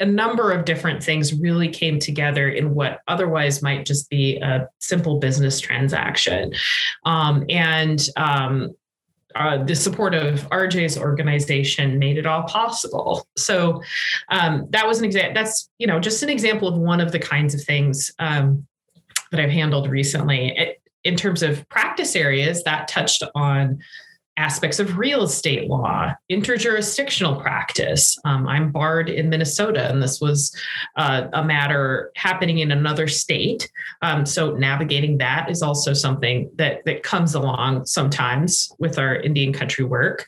a 0.00 0.04
number 0.04 0.50
of 0.50 0.64
different 0.64 1.00
things 1.00 1.32
really 1.32 1.68
came 1.68 2.00
together 2.00 2.48
in 2.48 2.74
what 2.74 3.00
otherwise 3.06 3.62
might 3.62 3.86
just 3.86 4.10
be 4.10 4.36
a 4.38 4.68
simple 4.80 5.20
business 5.20 5.60
transaction. 5.60 6.52
Um, 7.04 7.44
and 7.48 8.04
um, 8.16 8.74
uh, 9.34 9.62
the 9.62 9.74
support 9.74 10.14
of 10.14 10.48
RJ's 10.50 10.98
organization 10.98 11.98
made 11.98 12.18
it 12.18 12.26
all 12.26 12.42
possible. 12.42 13.26
So 13.36 13.82
um, 14.30 14.66
that 14.70 14.86
was 14.86 14.98
an 14.98 15.04
example. 15.04 15.34
That's 15.34 15.70
you 15.78 15.86
know 15.86 16.00
just 16.00 16.22
an 16.22 16.28
example 16.28 16.68
of 16.68 16.76
one 16.76 17.00
of 17.00 17.12
the 17.12 17.18
kinds 17.18 17.54
of 17.54 17.62
things 17.62 18.12
um, 18.18 18.66
that 19.30 19.40
I've 19.40 19.50
handled 19.50 19.88
recently. 19.88 20.54
It, 20.56 20.78
in 21.04 21.16
terms 21.16 21.42
of 21.42 21.68
practice 21.68 22.14
areas, 22.14 22.62
that 22.62 22.86
touched 22.86 23.24
on 23.34 23.80
aspects 24.36 24.80
of 24.80 24.96
real 24.96 25.22
estate 25.22 25.68
law, 25.68 26.12
interjurisdictional 26.30 27.40
practice. 27.40 28.18
Um, 28.24 28.48
I'm 28.48 28.72
barred 28.72 29.10
in 29.10 29.28
Minnesota, 29.28 29.90
and 29.90 30.02
this 30.02 30.20
was 30.20 30.56
uh, 30.96 31.28
a 31.32 31.44
matter 31.44 32.10
happening 32.16 32.58
in 32.58 32.72
another 32.72 33.08
state. 33.08 33.70
Um, 34.00 34.24
so 34.24 34.52
navigating 34.52 35.18
that 35.18 35.50
is 35.50 35.62
also 35.62 35.92
something 35.92 36.50
that 36.56 36.84
that 36.86 37.02
comes 37.02 37.34
along 37.34 37.86
sometimes 37.86 38.72
with 38.78 38.98
our 38.98 39.16
Indian 39.16 39.52
country 39.52 39.84
work. 39.84 40.26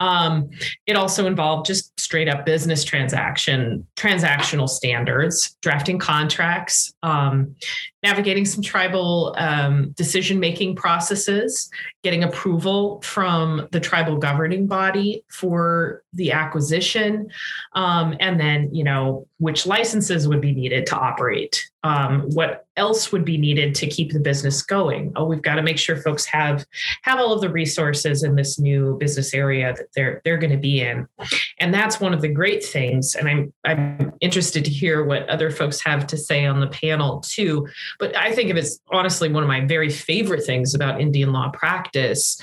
Um, 0.00 0.50
it 0.86 0.96
also 0.96 1.26
involved 1.26 1.66
just 1.66 1.98
straight 1.98 2.28
up 2.28 2.44
business 2.44 2.82
transaction, 2.82 3.86
transactional 3.96 4.68
standards, 4.68 5.56
drafting 5.62 5.98
contracts, 5.98 6.92
um, 7.02 7.54
navigating 8.02 8.44
some 8.44 8.62
tribal 8.62 9.34
um, 9.38 9.90
decision 9.90 10.40
making 10.40 10.76
processes, 10.76 11.70
getting 12.02 12.24
approval 12.24 13.00
from 13.02 13.68
the 13.70 13.80
tribal 13.80 14.16
governing 14.16 14.66
body 14.66 15.24
for 15.28 16.02
the 16.12 16.32
acquisition, 16.32 17.30
um, 17.74 18.16
and 18.20 18.40
then 18.40 18.74
you 18.74 18.84
know 18.84 19.26
which 19.38 19.66
licenses 19.66 20.26
would 20.28 20.40
be 20.40 20.52
needed 20.52 20.86
to 20.86 20.96
operate, 20.96 21.70
um, 21.84 22.22
what 22.34 22.66
else 22.76 23.12
would 23.12 23.24
be 23.24 23.36
needed 23.36 23.74
to 23.74 23.86
keep 23.86 24.12
the 24.12 24.20
business 24.20 24.62
going. 24.62 25.12
Oh, 25.16 25.24
we've 25.24 25.42
got 25.42 25.56
to 25.56 25.62
make 25.62 25.78
sure 25.78 25.96
folks 25.96 26.24
have 26.26 26.64
have 27.02 27.18
all 27.18 27.32
of 27.32 27.40
the 27.40 27.50
resources 27.50 28.22
in 28.22 28.34
this 28.34 28.58
new 28.58 28.96
business 28.98 29.34
area 29.34 29.74
that 29.76 29.86
they're 29.94 30.22
they're 30.24 30.38
going 30.38 30.52
to 30.52 30.56
be 30.56 30.80
in, 30.80 31.06
and 31.60 31.74
that's 31.74 32.00
one 32.00 32.14
of 32.14 32.22
the 32.22 32.28
great 32.28 32.64
things. 32.64 33.14
And 33.14 33.28
I'm 33.28 33.52
I'm 33.64 34.12
interested 34.20 34.64
to 34.64 34.70
hear 34.70 35.04
what 35.04 35.28
other 35.28 35.50
folks 35.50 35.80
have 35.80 36.06
to 36.08 36.16
say 36.16 36.46
on 36.46 36.60
the 36.60 36.68
panel 36.68 37.20
too 37.20 37.66
but 37.98 38.16
I 38.16 38.32
think 38.32 38.50
of 38.50 38.56
it 38.56 38.60
as 38.60 38.80
honestly 38.90 39.28
one 39.28 39.42
of 39.42 39.48
my 39.48 39.60
very 39.60 39.90
favorite 39.90 40.44
things 40.44 40.74
about 40.74 41.00
Indian 41.00 41.32
law 41.32 41.50
practice. 41.50 42.40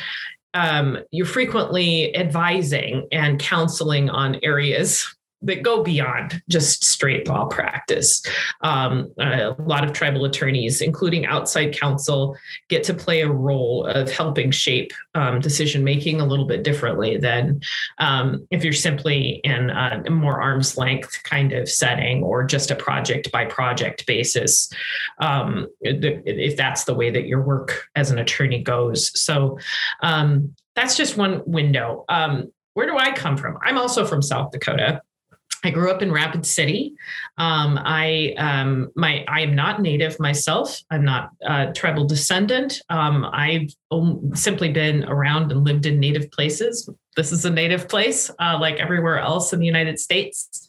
Um, 0.53 0.97
you're 1.11 1.25
frequently 1.25 2.15
advising 2.15 3.07
and 3.11 3.39
counseling 3.39 4.09
on 4.09 4.39
areas 4.41 5.15
that 5.41 5.63
go 5.63 5.83
beyond 5.83 6.41
just 6.49 6.83
straight 6.83 7.27
law 7.27 7.45
practice. 7.45 8.21
Um, 8.61 9.13
a 9.19 9.55
lot 9.59 9.83
of 9.83 9.93
tribal 9.93 10.25
attorneys, 10.25 10.81
including 10.81 11.25
outside 11.25 11.77
counsel, 11.77 12.37
get 12.67 12.83
to 12.85 12.93
play 12.93 13.21
a 13.21 13.31
role 13.31 13.85
of 13.85 14.11
helping 14.11 14.51
shape 14.51 14.91
um, 15.15 15.39
decision 15.39 15.83
making 15.83 16.19
a 16.19 16.25
little 16.25 16.45
bit 16.45 16.63
differently 16.63 17.17
than 17.17 17.61
um, 17.99 18.45
if 18.51 18.63
you're 18.63 18.73
simply 18.73 19.39
in 19.43 19.69
a 19.69 20.09
more 20.09 20.41
arm's 20.41 20.77
length 20.77 21.23
kind 21.23 21.53
of 21.53 21.69
setting 21.69 22.23
or 22.23 22.43
just 22.43 22.71
a 22.71 22.75
project 22.75 23.31
by 23.31 23.45
project 23.45 24.05
basis, 24.05 24.69
um, 25.19 25.67
if 25.81 26.57
that's 26.57 26.83
the 26.83 26.93
way 26.93 27.09
that 27.09 27.27
your 27.27 27.41
work 27.41 27.87
as 27.95 28.11
an 28.11 28.19
attorney 28.19 28.61
goes. 28.61 29.17
So 29.19 29.57
um, 30.01 30.53
that's 30.75 30.97
just 30.97 31.17
one 31.17 31.41
window. 31.45 32.05
Um, 32.09 32.51
where 32.73 32.87
do 32.87 32.97
I 32.97 33.11
come 33.11 33.35
from? 33.37 33.57
I'm 33.63 33.77
also 33.77 34.05
from 34.05 34.21
South 34.21 34.51
Dakota. 34.51 35.01
I 35.63 35.71
grew 35.71 35.91
up 35.91 36.01
in 36.01 36.11
Rapid 36.11 36.45
City. 36.45 36.93
Um, 37.37 37.79
I 37.83 38.33
um, 38.37 38.91
my 38.95 39.25
I 39.27 39.41
am 39.41 39.55
not 39.55 39.81
native 39.81 40.19
myself. 40.19 40.81
I'm 40.89 41.03
not 41.03 41.31
a 41.41 41.71
tribal 41.73 42.05
descendant. 42.05 42.81
Um, 42.89 43.25
I've 43.31 43.69
simply 44.33 44.71
been 44.71 45.03
around 45.05 45.51
and 45.51 45.63
lived 45.63 45.85
in 45.85 45.99
native 45.99 46.31
places. 46.31 46.89
This 47.19 47.33
is 47.33 47.43
a 47.43 47.49
native 47.49 47.89
place, 47.89 48.31
uh, 48.39 48.57
like 48.61 48.77
everywhere 48.77 49.19
else 49.19 49.51
in 49.51 49.59
the 49.59 49.65
United 49.65 49.99
States. 49.99 50.65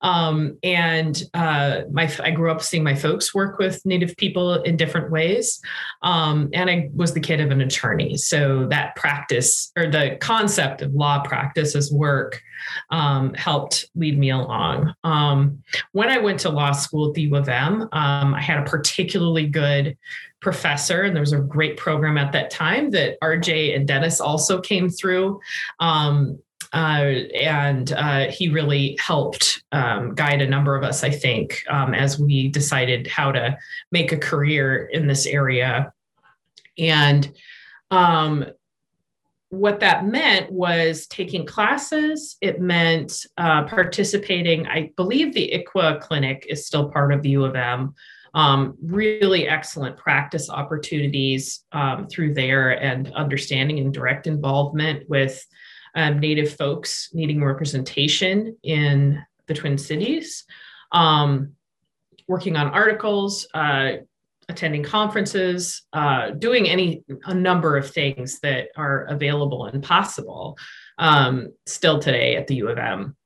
Um, 0.00 0.56
and 0.62 1.20
uh, 1.34 1.80
my 1.90 2.08
I 2.22 2.30
grew 2.30 2.52
up 2.52 2.62
seeing 2.62 2.84
my 2.84 2.94
folks 2.94 3.34
work 3.34 3.58
with 3.58 3.84
Native 3.84 4.16
people 4.16 4.62
in 4.62 4.76
different 4.76 5.10
ways, 5.10 5.60
um, 6.02 6.50
and 6.52 6.70
I 6.70 6.88
was 6.94 7.14
the 7.14 7.20
kid 7.20 7.40
of 7.40 7.50
an 7.50 7.60
attorney. 7.60 8.16
So 8.16 8.66
that 8.68 8.94
practice 8.94 9.72
or 9.76 9.88
the 9.88 10.18
concept 10.20 10.82
of 10.82 10.94
law 10.94 11.20
practice 11.24 11.74
as 11.74 11.90
work 11.90 12.40
um, 12.90 13.34
helped 13.34 13.86
lead 13.96 14.16
me 14.16 14.30
along. 14.30 14.94
Um, 15.02 15.64
when 15.90 16.10
I 16.10 16.18
went 16.18 16.38
to 16.40 16.50
law 16.50 16.70
school 16.70 17.08
at 17.08 17.14
the 17.14 17.22
U 17.22 17.34
of 17.34 17.48
M, 17.48 17.88
um, 17.90 18.34
I 18.34 18.40
had 18.40 18.60
a 18.60 18.70
particularly 18.70 19.48
good 19.48 19.96
professor, 20.42 21.02
and 21.02 21.14
there 21.16 21.22
was 21.22 21.32
a 21.32 21.38
great 21.38 21.76
program 21.76 22.18
at 22.18 22.32
that 22.32 22.50
time 22.50 22.90
that 22.90 23.18
RJ 23.20 23.74
and 23.74 23.88
Dennis 23.88 24.20
also 24.20 24.60
came 24.60 24.90
through. 24.90 25.40
Um, 25.80 26.38
uh, 26.74 27.20
and 27.34 27.92
uh, 27.92 28.30
he 28.30 28.48
really 28.48 28.96
helped 28.98 29.62
um, 29.72 30.14
guide 30.14 30.40
a 30.40 30.48
number 30.48 30.74
of 30.74 30.82
us, 30.82 31.04
I 31.04 31.10
think, 31.10 31.62
um, 31.68 31.94
as 31.94 32.18
we 32.18 32.48
decided 32.48 33.06
how 33.06 33.30
to 33.32 33.56
make 33.90 34.10
a 34.10 34.16
career 34.16 34.86
in 34.92 35.06
this 35.06 35.26
area. 35.26 35.92
And 36.78 37.30
um, 37.90 38.46
what 39.50 39.80
that 39.80 40.06
meant 40.06 40.50
was 40.50 41.06
taking 41.06 41.44
classes. 41.44 42.38
It 42.40 42.58
meant 42.58 43.26
uh, 43.36 43.64
participating. 43.64 44.66
I 44.66 44.92
believe 44.96 45.34
the 45.34 45.52
ICWA 45.54 46.00
clinic 46.00 46.46
is 46.48 46.66
still 46.66 46.88
part 46.88 47.12
of 47.12 47.26
U 47.26 47.44
of 47.44 47.54
M. 47.54 47.94
Um, 48.34 48.76
really 48.82 49.46
excellent 49.46 49.98
practice 49.98 50.48
opportunities 50.48 51.64
um, 51.72 52.06
through 52.08 52.32
there 52.32 52.70
and 52.82 53.12
understanding 53.12 53.78
and 53.78 53.92
direct 53.92 54.26
involvement 54.26 55.08
with 55.08 55.44
um, 55.94 56.18
Native 56.18 56.54
folks 56.56 57.10
needing 57.12 57.44
representation 57.44 58.56
in 58.62 59.22
the 59.46 59.54
Twin 59.54 59.76
Cities, 59.76 60.44
um, 60.92 61.52
working 62.26 62.56
on 62.56 62.68
articles, 62.68 63.46
uh, 63.54 63.92
attending 64.48 64.82
conferences, 64.82 65.82
uh, 65.92 66.30
doing 66.30 66.68
any 66.68 67.02
a 67.26 67.34
number 67.34 67.76
of 67.76 67.90
things 67.90 68.40
that 68.40 68.68
are 68.76 69.04
available 69.04 69.66
and 69.66 69.82
possible 69.82 70.56
um, 70.98 71.52
still 71.66 71.98
today 71.98 72.36
at 72.36 72.46
the 72.46 72.56
U 72.56 72.68
of 72.68 72.78
M. 72.78 73.16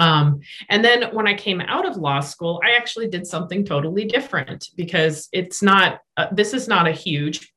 Um, 0.00 0.40
and 0.70 0.82
then 0.82 1.14
when 1.14 1.28
I 1.28 1.34
came 1.34 1.60
out 1.60 1.86
of 1.86 1.96
law 1.96 2.20
school, 2.20 2.60
I 2.64 2.72
actually 2.72 3.08
did 3.08 3.26
something 3.26 3.64
totally 3.64 4.06
different 4.06 4.70
because 4.74 5.28
it's 5.32 5.62
not, 5.62 6.00
uh, 6.16 6.28
this 6.32 6.54
is 6.54 6.66
not 6.66 6.88
a 6.88 6.92
huge 6.92 7.52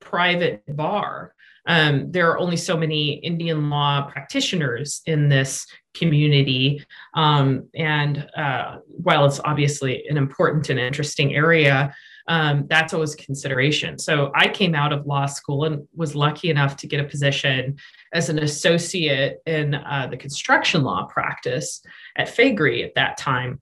private 0.00 0.62
bar. 0.68 1.34
Um, 1.66 2.10
there 2.12 2.30
are 2.30 2.38
only 2.38 2.56
so 2.56 2.76
many 2.76 3.14
Indian 3.14 3.68
law 3.68 4.08
practitioners 4.08 5.02
in 5.04 5.28
this 5.28 5.66
community. 5.94 6.82
Um, 7.14 7.68
and 7.74 8.26
uh, 8.36 8.78
while 8.86 9.26
it's 9.26 9.40
obviously 9.44 10.06
an 10.08 10.16
important 10.16 10.70
and 10.70 10.78
interesting 10.78 11.34
area, 11.34 11.92
um, 12.28 12.66
that's 12.68 12.92
always 12.92 13.14
consideration. 13.16 13.98
So 13.98 14.30
I 14.34 14.48
came 14.48 14.74
out 14.74 14.92
of 14.92 15.06
law 15.06 15.26
school 15.26 15.64
and 15.64 15.88
was 15.96 16.14
lucky 16.14 16.50
enough 16.50 16.76
to 16.76 16.86
get 16.86 17.00
a 17.00 17.04
position 17.04 17.76
as 18.12 18.28
an 18.28 18.38
associate 18.38 19.40
in 19.46 19.74
uh, 19.74 20.08
the 20.10 20.16
construction 20.16 20.82
law 20.82 21.06
practice 21.06 21.80
at 22.16 22.28
Faegre 22.28 22.84
at 22.84 22.94
that 22.94 23.16
time. 23.16 23.60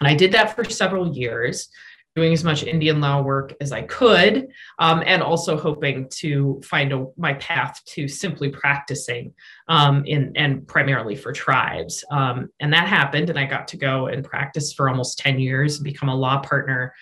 And 0.00 0.08
I 0.08 0.14
did 0.14 0.32
that 0.32 0.54
for 0.54 0.64
several 0.64 1.16
years 1.16 1.68
doing 2.14 2.32
as 2.32 2.42
much 2.42 2.64
Indian 2.64 2.98
law 2.98 3.20
work 3.20 3.52
as 3.60 3.72
I 3.72 3.82
could, 3.82 4.48
um, 4.78 5.02
and 5.04 5.22
also 5.22 5.58
hoping 5.58 6.08
to 6.12 6.62
find 6.64 6.92
a, 6.92 7.06
my 7.18 7.34
path 7.34 7.82
to 7.88 8.08
simply 8.08 8.48
practicing 8.48 9.34
um, 9.68 10.02
in 10.06 10.32
and 10.34 10.66
primarily 10.66 11.14
for 11.14 11.30
tribes. 11.32 12.02
Um, 12.10 12.48
and 12.58 12.72
that 12.72 12.88
happened, 12.88 13.28
and 13.28 13.38
I 13.38 13.44
got 13.44 13.68
to 13.68 13.76
go 13.76 14.06
and 14.06 14.24
practice 14.24 14.72
for 14.72 14.88
almost 14.88 15.18
10 15.18 15.38
years 15.38 15.76
and 15.76 15.84
become 15.84 16.08
a 16.08 16.14
law 16.14 16.40
partner 16.40 16.94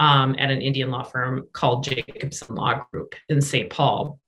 um, 0.00 0.34
at 0.38 0.50
an 0.50 0.62
Indian 0.62 0.90
law 0.90 1.04
firm 1.04 1.46
called 1.52 1.84
Jacobson 1.84 2.56
Law 2.56 2.84
Group 2.90 3.14
in 3.28 3.40
St. 3.40 3.70
Paul. 3.70 4.18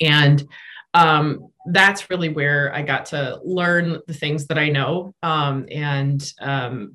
And 0.00 0.46
um, 0.94 1.48
that's 1.72 2.10
really 2.10 2.28
where 2.28 2.72
I 2.74 2.82
got 2.82 3.06
to 3.06 3.40
learn 3.42 3.98
the 4.06 4.14
things 4.14 4.46
that 4.46 4.58
I 4.58 4.68
know 4.68 5.14
um, 5.22 5.66
and 5.70 6.22
um, 6.40 6.94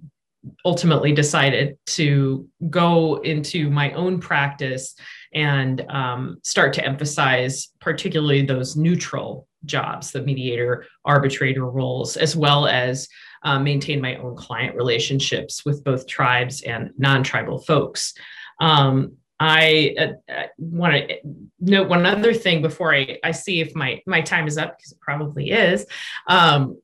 ultimately 0.63 1.13
decided 1.13 1.77
to 1.87 2.47
go 2.69 3.15
into 3.21 3.71
my 3.71 3.91
own 3.93 4.19
practice 4.19 4.95
and 5.33 5.81
um, 5.89 6.37
start 6.43 6.73
to 6.73 6.85
emphasize 6.85 7.69
particularly 7.81 8.43
those 8.43 8.75
neutral 8.75 9.47
jobs, 9.65 10.11
the 10.11 10.21
mediator, 10.21 10.85
arbitrator 11.03 11.65
roles, 11.65 12.17
as 12.17 12.35
well 12.35 12.67
as 12.67 13.07
uh, 13.43 13.59
maintain 13.59 14.01
my 14.01 14.15
own 14.17 14.35
client 14.35 14.75
relationships 14.75 15.65
with 15.65 15.83
both 15.83 16.07
tribes 16.07 16.61
and 16.61 16.91
non-tribal 16.97 17.59
folks. 17.59 18.13
Um, 18.59 19.13
I 19.39 19.95
uh, 19.99 20.31
uh 20.31 20.47
want 20.57 20.93
to 20.93 21.17
note 21.59 21.89
one 21.89 22.05
other 22.05 22.33
thing 22.33 22.61
before 22.61 22.95
I, 22.95 23.19
I 23.23 23.31
see 23.31 23.59
if 23.59 23.75
my, 23.75 24.01
my 24.07 24.21
time 24.21 24.47
is 24.47 24.57
up, 24.57 24.77
because 24.77 24.93
it 24.93 25.01
probably 25.01 25.51
is. 25.51 25.85
Um, 26.27 26.77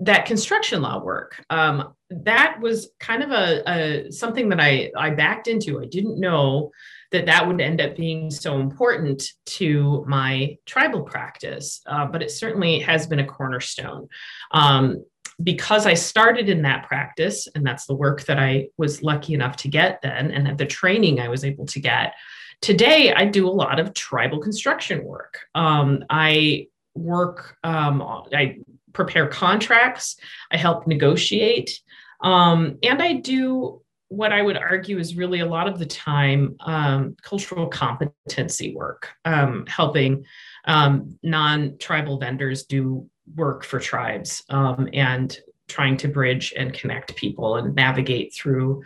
that 0.00 0.26
construction 0.26 0.82
law 0.82 1.02
work 1.02 1.44
um, 1.48 1.94
that 2.10 2.58
was 2.60 2.90
kind 2.98 3.22
of 3.22 3.30
a, 3.30 3.62
a, 3.70 4.10
something 4.10 4.48
that 4.48 4.60
I, 4.60 4.90
I 4.96 5.10
backed 5.10 5.46
into 5.46 5.80
i 5.80 5.86
didn't 5.86 6.18
know 6.18 6.72
that 7.12 7.26
that 7.26 7.46
would 7.46 7.60
end 7.60 7.80
up 7.80 7.96
being 7.96 8.30
so 8.30 8.58
important 8.58 9.22
to 9.44 10.04
my 10.06 10.56
tribal 10.66 11.02
practice 11.02 11.80
uh, 11.86 12.06
but 12.06 12.22
it 12.22 12.30
certainly 12.30 12.80
has 12.80 13.06
been 13.06 13.20
a 13.20 13.26
cornerstone 13.26 14.08
um, 14.50 15.04
because 15.42 15.86
i 15.86 15.94
started 15.94 16.48
in 16.48 16.62
that 16.62 16.86
practice 16.86 17.48
and 17.54 17.66
that's 17.66 17.86
the 17.86 17.94
work 17.94 18.24
that 18.24 18.38
i 18.38 18.66
was 18.76 19.02
lucky 19.02 19.34
enough 19.34 19.56
to 19.56 19.68
get 19.68 20.00
then 20.02 20.30
and 20.30 20.58
the 20.58 20.66
training 20.66 21.20
i 21.20 21.28
was 21.28 21.44
able 21.44 21.66
to 21.66 21.80
get 21.80 22.14
today, 22.62 23.12
I 23.12 23.26
do 23.26 23.46
a 23.46 23.50
lot 23.50 23.78
of 23.78 23.92
tribal 23.92 24.38
construction 24.38 25.04
work. 25.04 25.40
Um, 25.54 26.04
I 26.08 26.68
work, 26.94 27.58
um, 27.62 28.00
I 28.32 28.60
prepare 28.94 29.26
contracts, 29.26 30.16
I 30.50 30.56
help 30.56 30.86
negotiate, 30.86 31.80
um, 32.22 32.78
and 32.82 33.02
I 33.02 33.14
do 33.14 33.82
what 34.12 34.30
I 34.30 34.42
would 34.42 34.58
argue 34.58 34.98
is 34.98 35.16
really 35.16 35.40
a 35.40 35.46
lot 35.46 35.66
of 35.66 35.78
the 35.78 35.86
time 35.86 36.54
um, 36.60 37.16
cultural 37.22 37.66
competency 37.66 38.74
work, 38.74 39.08
um, 39.24 39.64
helping 39.66 40.26
um, 40.66 41.18
non 41.22 41.78
tribal 41.78 42.18
vendors 42.18 42.64
do 42.64 43.08
work 43.34 43.64
for 43.64 43.80
tribes 43.80 44.44
um, 44.50 44.86
and 44.92 45.38
trying 45.66 45.96
to 45.96 46.08
bridge 46.08 46.52
and 46.56 46.74
connect 46.74 47.16
people 47.16 47.56
and 47.56 47.74
navigate 47.74 48.34
through 48.34 48.82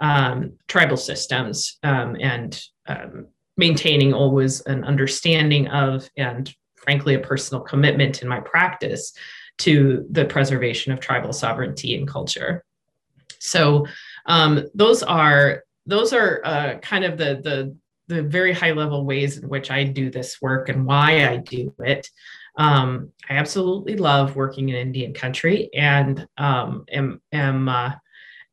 um, 0.00 0.52
tribal 0.66 0.96
systems 0.96 1.78
um, 1.82 2.16
and 2.18 2.64
maintaining 3.58 4.14
always 4.14 4.62
an 4.62 4.82
understanding 4.84 5.68
of 5.68 6.08
and 6.16 6.54
frankly 6.76 7.14
a 7.14 7.18
personal 7.18 7.62
commitment 7.62 8.22
in 8.22 8.28
my 8.28 8.40
practice 8.40 9.12
to 9.58 10.06
the 10.10 10.24
preservation 10.24 10.90
of 10.90 11.00
tribal 11.00 11.34
sovereignty 11.34 11.94
and 11.94 12.08
culture. 12.08 12.64
So 13.38 13.86
um, 14.30 14.64
those 14.74 15.02
are 15.02 15.64
those 15.86 16.12
are 16.12 16.40
uh, 16.44 16.78
kind 16.78 17.04
of 17.04 17.18
the 17.18 17.40
the 17.42 17.76
the 18.06 18.22
very 18.22 18.52
high 18.52 18.72
level 18.72 19.04
ways 19.04 19.38
in 19.38 19.48
which 19.48 19.70
I 19.70 19.84
do 19.84 20.10
this 20.10 20.40
work 20.40 20.68
and 20.68 20.86
why 20.86 21.28
I 21.28 21.36
do 21.38 21.74
it. 21.80 22.08
Um, 22.56 23.12
I 23.28 23.34
absolutely 23.34 23.96
love 23.96 24.36
working 24.36 24.68
in 24.68 24.76
Indian 24.76 25.14
country 25.14 25.70
and 25.74 26.26
um, 26.38 26.84
am 26.92 27.20
am 27.32 27.68
uh, 27.68 27.92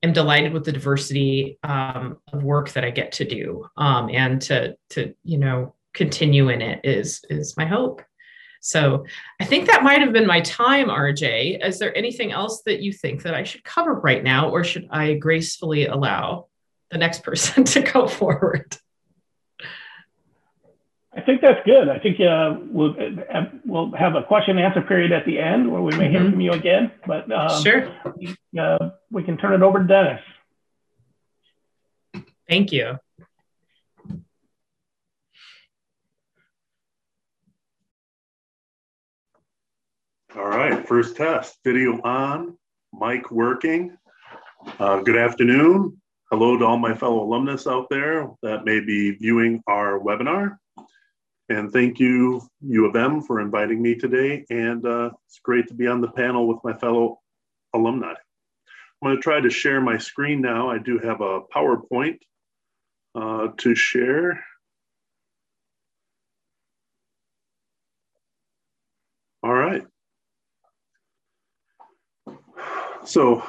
am 0.02 0.14
delighted 0.14 0.52
with 0.52 0.66
the 0.66 0.72
diversity 0.72 1.60
um, 1.64 2.18
of 2.34 2.44
work 2.44 2.72
that 2.72 2.84
I 2.84 2.90
get 2.90 3.12
to 3.14 3.26
do 3.26 3.68
um, 3.78 4.10
and 4.12 4.42
to 4.44 4.76
to 4.92 5.14
you 5.24 5.38
know 5.38 5.76
continue 5.94 6.50
in 6.50 6.62
it 6.62 6.82
is 6.84 7.24
is 7.30 7.56
my 7.56 7.66
hope. 7.66 8.02
So 8.68 9.06
I 9.40 9.46
think 9.46 9.68
that 9.68 9.82
might 9.82 10.02
have 10.02 10.12
been 10.12 10.28
my 10.28 10.42
time, 10.42 10.88
RJ. 10.88 11.66
Is 11.66 11.80
there 11.80 11.98
anything 11.98 12.34
else 12.34 12.64
that 12.64 12.82
you 12.82 12.92
think 12.92 13.24
that 13.24 13.34
I 13.34 13.44
should 13.44 13.64
cover 13.64 13.94
right 13.94 14.22
now, 14.22 14.50
or 14.50 14.66
should 14.66 14.90
I 14.92 15.14
gracefully 15.14 15.86
allow 15.86 16.48
the 16.92 16.98
next 16.98 17.24
person 17.30 17.64
to 17.64 17.82
go 17.82 18.08
forward? 18.08 18.76
I 21.16 21.22
think 21.22 21.42
that's 21.42 21.66
good. 21.66 21.88
I 21.88 21.98
think 21.98 22.20
uh, 22.20 22.58
we'll 22.70 22.94
have, 23.32 23.52
we'll 23.66 23.92
have 23.94 24.16
a 24.16 24.24
question 24.24 24.58
and 24.58 24.66
answer 24.66 24.82
period 24.82 25.14
at 25.14 25.26
the 25.26 25.40
end 25.40 25.72
where 25.72 25.82
we 25.82 25.96
may 25.96 26.06
mm-hmm. 26.06 26.12
hear 26.12 26.32
from 26.32 26.42
you 26.42 26.52
again. 26.52 26.92
But 27.08 27.32
um, 27.32 27.64
sure, 27.64 27.90
uh, 28.60 28.90
we 29.10 29.24
can 29.24 29.38
turn 29.38 29.54
it 29.54 29.62
over 29.64 29.80
to 29.80 29.86
Dennis. 29.86 30.22
Thank 32.50 32.74
you. 32.74 33.00
All 40.38 40.50
right, 40.50 40.88
first 40.88 41.16
test, 41.16 41.58
video 41.64 42.00
on, 42.04 42.56
mic 42.94 43.32
working. 43.32 43.98
Uh, 44.78 45.00
good 45.00 45.18
afternoon. 45.18 46.00
Hello 46.30 46.56
to 46.56 46.64
all 46.64 46.78
my 46.78 46.94
fellow 46.94 47.24
alumnus 47.24 47.66
out 47.66 47.88
there 47.90 48.30
that 48.44 48.64
may 48.64 48.80
be 48.80 49.16
viewing 49.16 49.64
our 49.66 50.00
webinar. 50.00 50.58
And 51.50 51.72
thank 51.74 52.00
you, 52.00 52.48
U 52.62 52.86
of 52.86 52.96
M, 52.96 53.24
for 53.24 53.42
inviting 53.42 53.82
me 53.82 53.96
today. 53.96 54.46
And 54.52 54.86
uh, 54.86 55.10
it's 55.26 55.40
great 55.40 55.68
to 55.70 55.74
be 55.74 55.88
on 55.88 56.02
the 56.02 56.12
panel 56.12 56.48
with 56.48 56.60
my 56.64 56.74
fellow 56.74 57.20
alumni. 57.74 58.14
I'm 58.14 59.10
gonna 59.10 59.20
try 59.20 59.42
to 59.42 59.50
share 59.50 59.82
my 59.82 59.98
screen 59.98 60.40
now. 60.40 60.70
I 60.70 60.78
do 60.78 61.00
have 61.00 61.22
a 61.22 61.42
PowerPoint 61.52 62.20
uh, 63.16 63.48
to 63.58 63.74
share. 63.74 64.44
All 69.42 69.54
right. 69.54 69.84
So 73.08 73.42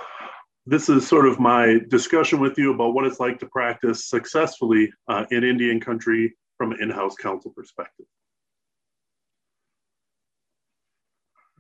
this 0.67 0.89
is 0.89 1.09
sort 1.09 1.27
of 1.27 1.41
my 1.41 1.81
discussion 1.89 2.39
with 2.39 2.57
you 2.59 2.73
about 2.73 2.95
what 2.95 3.05
it's 3.05 3.19
like 3.19 3.41
to 3.41 3.47
practice 3.47 4.09
successfully 4.09 4.93
uh, 5.09 5.25
in 5.33 5.43
Indian 5.43 5.81
country 5.81 6.37
from 6.57 6.71
an 6.71 6.81
in-house 6.81 7.17
counsel 7.17 7.51
perspective. 7.51 8.07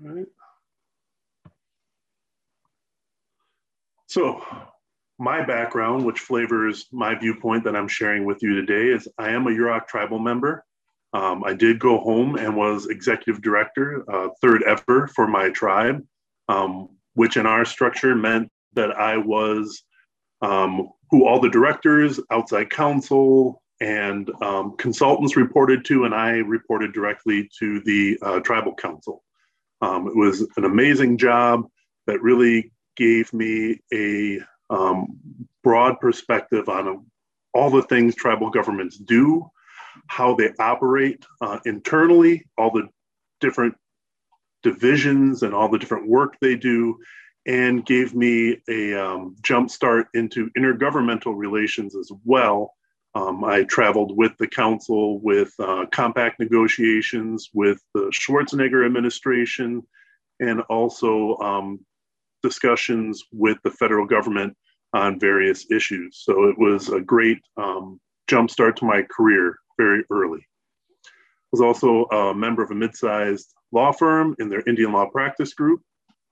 All 0.01 0.13
right. 0.13 0.27
So 4.07 4.45
my 5.19 5.45
background, 5.45 6.05
which 6.05 6.21
flavors 6.21 6.87
my 6.93 7.17
viewpoint 7.17 7.65
that 7.65 7.75
I'm 7.75 7.89
sharing 7.89 8.25
with 8.25 8.45
you 8.45 8.55
today, 8.55 8.93
is 8.95 9.09
I 9.19 9.31
am 9.31 9.49
a 9.49 9.51
Yurok 9.51 9.89
tribal 9.89 10.21
member. 10.21 10.65
Um, 11.15 11.43
I 11.43 11.53
did 11.53 11.81
go 11.81 11.99
home 11.99 12.37
and 12.37 12.55
was 12.55 12.87
executive 12.87 13.43
director, 13.43 14.05
uh, 14.09 14.29
third 14.41 14.63
ever 14.63 15.09
for 15.09 15.27
my 15.27 15.51
tribe. 15.51 16.07
Um, 16.49 16.91
which 17.19 17.37
in 17.37 17.47
our 17.47 17.65
structure 17.65 18.15
meant 18.15 18.49
that 18.75 18.93
I 18.93 19.17
was 19.17 19.83
um, 20.41 20.91
who 21.11 21.27
all 21.27 21.41
the 21.41 21.51
directors, 21.51 22.21
outside 22.31 22.71
counsel, 22.71 23.61
and 23.81 24.31
um, 24.41 24.77
consultants 24.77 25.37
reported 25.37 25.85
to, 25.87 26.05
and 26.05 26.15
I 26.15 26.37
reported 26.37 26.93
directly 26.93 27.51
to 27.59 27.81
the 27.81 28.19
uh, 28.23 28.39
tribal 28.39 28.73
council. 28.73 29.25
Um, 29.83 30.07
it 30.07 30.15
was 30.15 30.47
an 30.57 30.65
amazing 30.65 31.19
job 31.19 31.67
that 32.07 32.23
really 32.23 32.71
gave 32.97 33.33
me 33.33 33.81
a 33.93 34.39
um, 34.71 35.19
broad 35.65 35.99
perspective 35.99 36.69
on 36.69 37.05
all 37.53 37.71
the 37.71 37.83
things 37.83 38.15
tribal 38.15 38.51
governments 38.51 38.97
do, 38.97 39.45
how 40.07 40.37
they 40.37 40.53
operate 40.61 41.27
uh, 41.41 41.59
internally, 41.65 42.47
all 42.57 42.71
the 42.71 42.89
different 43.41 43.75
divisions 44.71 45.43
and 45.43 45.53
all 45.55 45.69
the 45.71 45.79
different 45.79 46.09
work 46.09 46.33
they 46.41 46.57
do, 46.57 46.99
and 47.47 47.87
gave 47.87 48.15
me 48.15 48.35
a 48.69 48.83
um, 48.95 49.23
jump 49.43 49.71
start 49.71 50.07
into 50.15 50.51
intergovernmental 50.59 51.35
relations 51.47 51.97
as 51.97 52.11
well. 52.25 52.75
Um, 53.15 53.43
I 53.43 53.65
traveled 53.65 54.13
with 54.17 54.35
the 54.39 54.47
council 54.47 55.19
with 55.21 55.53
uh, 55.59 55.87
compact 56.01 56.39
negotiations 56.39 57.49
with 57.55 57.81
the 57.95 58.11
Schwarzenegger 58.13 58.85
administration 58.85 59.83
and 60.41 60.61
also 60.69 61.37
um, 61.39 61.81
discussions 62.43 63.25
with 63.33 63.59
the 63.65 63.71
federal 63.71 64.07
government 64.07 64.53
on 64.93 65.19
various 65.19 65.71
issues. 65.71 66.23
So 66.25 66.33
it 66.51 66.59
was 66.59 66.89
a 66.91 67.01
great 67.01 67.41
um, 67.57 68.01
jump 68.29 68.51
start 68.51 68.77
to 68.79 68.85
my 68.85 69.03
career 69.17 69.59
very 69.79 70.05
early. 70.11 70.47
Was 71.53 71.61
also 71.61 72.05
a 72.07 72.35
member 72.35 72.63
of 72.63 72.71
a 72.71 72.75
mid-sized 72.75 73.55
law 73.73 73.93
firm 73.93 74.37
in 74.39 74.49
their 74.49 74.63
Indian 74.67 74.93
law 74.93 75.07
practice 75.07 75.55
group. 75.55 75.81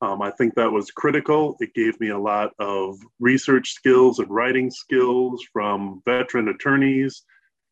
Um, 0.03 0.21
I 0.21 0.31
think 0.31 0.55
that 0.55 0.71
was 0.71 0.91
critical. 0.91 1.57
It 1.61 1.73
gave 1.73 1.99
me 2.01 2.11
a 2.11 2.19
lot 2.19 2.53
of 2.59 2.99
research 3.19 3.73
skills 3.73 4.19
and 4.19 4.31
writing 4.31 4.71
skills 4.71 5.43
from 5.53 6.03
veteran 6.05 6.49
attorneys, 6.49 7.23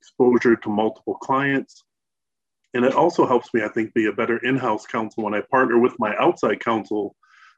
exposure 0.01 0.57
to 0.57 0.69
multiple 0.71 1.17
clients. 1.17 1.85
And 2.73 2.85
it 2.85 2.95
also 2.95 3.27
helps 3.27 3.53
me, 3.53 3.63
I 3.63 3.69
think, 3.69 3.93
be 3.93 4.07
a 4.07 4.13
better 4.13 4.39
in 4.39 4.57
house 4.57 4.87
counsel 4.87 5.25
when 5.25 5.35
I 5.35 5.43
partner 5.43 5.79
with 5.79 5.99
my 5.99 6.17
outside 6.17 6.61
counsel 6.61 7.15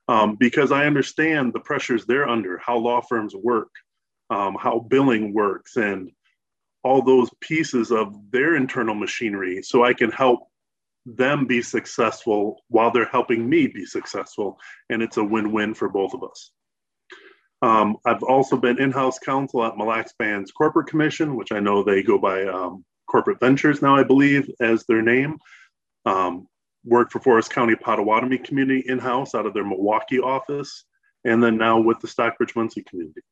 um, 0.09 0.37
because 0.37 0.73
I 0.73 0.87
understand 0.87 1.53
the 1.53 1.61
pressures 1.61 2.05
they're 2.05 2.29
under, 2.29 2.59
how 2.59 2.77
law 2.79 3.01
firms 3.01 3.35
work, 3.35 3.71
um, 4.31 4.57
how 4.61 4.81
billing 4.81 5.33
works, 5.33 5.77
and 5.77 6.11
all 6.87 7.03
those 7.03 7.29
pieces 7.41 7.91
of 7.91 8.15
their 8.31 8.55
internal 8.55 8.95
machinery 8.95 9.61
so 9.61 9.85
I 9.85 9.93
can 9.93 10.13
help 10.13 10.49
them 11.05 11.45
be 11.45 11.61
successful 11.61 12.63
while 12.69 12.93
they're 12.93 13.07
helping 13.19 13.49
me 13.49 13.67
be 13.67 13.85
successful. 13.85 14.57
And 14.89 15.03
it's 15.03 15.17
a 15.17 15.25
win 15.25 15.51
win 15.51 15.75
for 15.75 15.89
both 15.89 16.15
of 16.15 16.23
us. 16.23 16.53
Um, 17.61 17.97
I've 18.07 18.23
also 18.23 18.57
been 18.57 18.81
in 18.81 18.93
house 18.93 19.19
counsel 19.19 19.65
at 19.65 19.77
Mille 19.77 19.89
Lacs 19.89 20.13
Band's 20.17 20.53
Corporate 20.53 20.87
Commission, 20.87 21.35
which 21.35 21.51
I 21.51 21.59
know 21.59 21.83
they 21.83 22.03
go 22.05 22.19
by 22.19 22.45
um, 22.45 22.85
Corporate 23.11 23.41
Ventures 23.41 23.83
now, 23.83 23.97
I 23.97 24.05
believe, 24.05 24.49
as 24.61 24.85
their 24.85 25.03
name. 25.03 25.39
Um, 26.05 26.47
worked 26.85 27.13
for 27.13 27.19
Forest 27.19 27.51
County 27.51 27.75
Potawatomi 27.75 28.39
Community 28.39 28.85
in 28.87 29.01
house 29.01 29.35
out 29.35 29.47
of 29.47 29.55
their 29.55 29.65
Milwaukee 29.65 30.21
office, 30.21 30.85
and 31.25 31.43
then 31.43 31.57
now 31.57 31.81
with 31.81 31.99
the 31.99 32.07
Stockbridge 32.07 32.55
Munsee 32.55 32.87
community. 32.87 33.23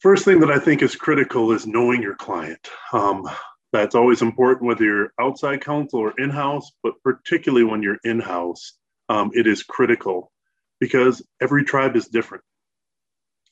First 0.00 0.24
thing 0.24 0.38
that 0.40 0.50
I 0.50 0.60
think 0.60 0.82
is 0.82 0.94
critical 0.94 1.50
is 1.50 1.66
knowing 1.66 2.02
your 2.02 2.14
client. 2.14 2.68
Um, 2.92 3.28
that's 3.72 3.96
always 3.96 4.22
important 4.22 4.66
whether 4.66 4.84
you're 4.84 5.12
outside 5.20 5.60
counsel 5.60 5.98
or 5.98 6.14
in-house, 6.18 6.70
but 6.84 6.94
particularly 7.02 7.64
when 7.64 7.82
you're 7.82 7.98
in-house, 8.04 8.78
um, 9.08 9.30
it 9.34 9.48
is 9.48 9.64
critical 9.64 10.30
because 10.78 11.20
every 11.40 11.64
tribe 11.64 11.96
is 11.96 12.06
different. 12.06 12.44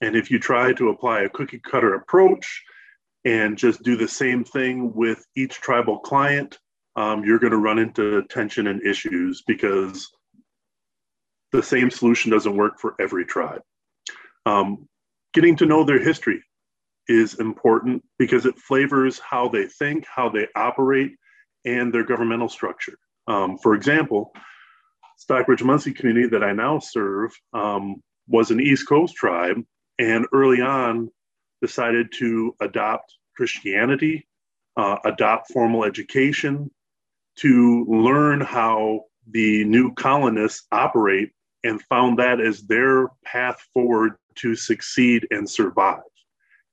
And 0.00 0.14
if 0.14 0.30
you 0.30 0.38
try 0.38 0.72
to 0.74 0.90
apply 0.90 1.22
a 1.22 1.28
cookie 1.28 1.58
cutter 1.58 1.94
approach 1.94 2.62
and 3.24 3.58
just 3.58 3.82
do 3.82 3.96
the 3.96 4.06
same 4.06 4.44
thing 4.44 4.94
with 4.94 5.26
each 5.34 5.54
tribal 5.54 5.98
client, 5.98 6.58
um, 6.94 7.24
you're 7.24 7.40
going 7.40 7.50
to 7.50 7.58
run 7.58 7.80
into 7.80 8.22
tension 8.30 8.68
and 8.68 8.86
issues 8.86 9.42
because 9.46 10.08
the 11.50 11.62
same 11.62 11.90
solution 11.90 12.30
doesn't 12.30 12.56
work 12.56 12.78
for 12.78 12.94
every 13.00 13.24
tribe. 13.24 13.62
Um, 14.46 14.88
getting 15.36 15.54
to 15.54 15.66
know 15.66 15.84
their 15.84 16.02
history, 16.02 16.42
is 17.08 17.38
important 17.38 18.02
because 18.18 18.46
it 18.46 18.58
flavors 18.58 19.18
how 19.18 19.48
they 19.48 19.66
think, 19.66 20.06
how 20.06 20.30
they 20.30 20.48
operate, 20.56 21.12
and 21.66 21.92
their 21.92 22.02
governmental 22.02 22.48
structure. 22.48 22.98
Um, 23.28 23.58
for 23.58 23.74
example, 23.74 24.32
Stockbridge 25.18 25.60
Munsee 25.62 25.94
community 25.94 26.26
that 26.28 26.42
I 26.42 26.52
now 26.52 26.78
serve 26.78 27.32
um, 27.52 27.96
was 28.26 28.50
an 28.50 28.60
East 28.60 28.88
Coast 28.88 29.14
tribe, 29.14 29.62
and 29.98 30.26
early 30.32 30.62
on 30.62 31.10
decided 31.60 32.12
to 32.18 32.54
adopt 32.60 33.12
Christianity, 33.36 34.26
uh, 34.78 34.96
adopt 35.04 35.52
formal 35.52 35.84
education, 35.84 36.70
to 37.40 37.84
learn 37.88 38.40
how 38.40 39.02
the 39.30 39.64
new 39.64 39.92
colonists 39.92 40.66
operate, 40.72 41.32
and 41.62 41.82
found 41.82 42.18
that 42.20 42.40
as 42.40 42.62
their 42.62 43.08
path 43.22 43.60
forward 43.74 44.14
to 44.36 44.54
succeed 44.54 45.26
and 45.30 45.48
survive. 45.48 46.00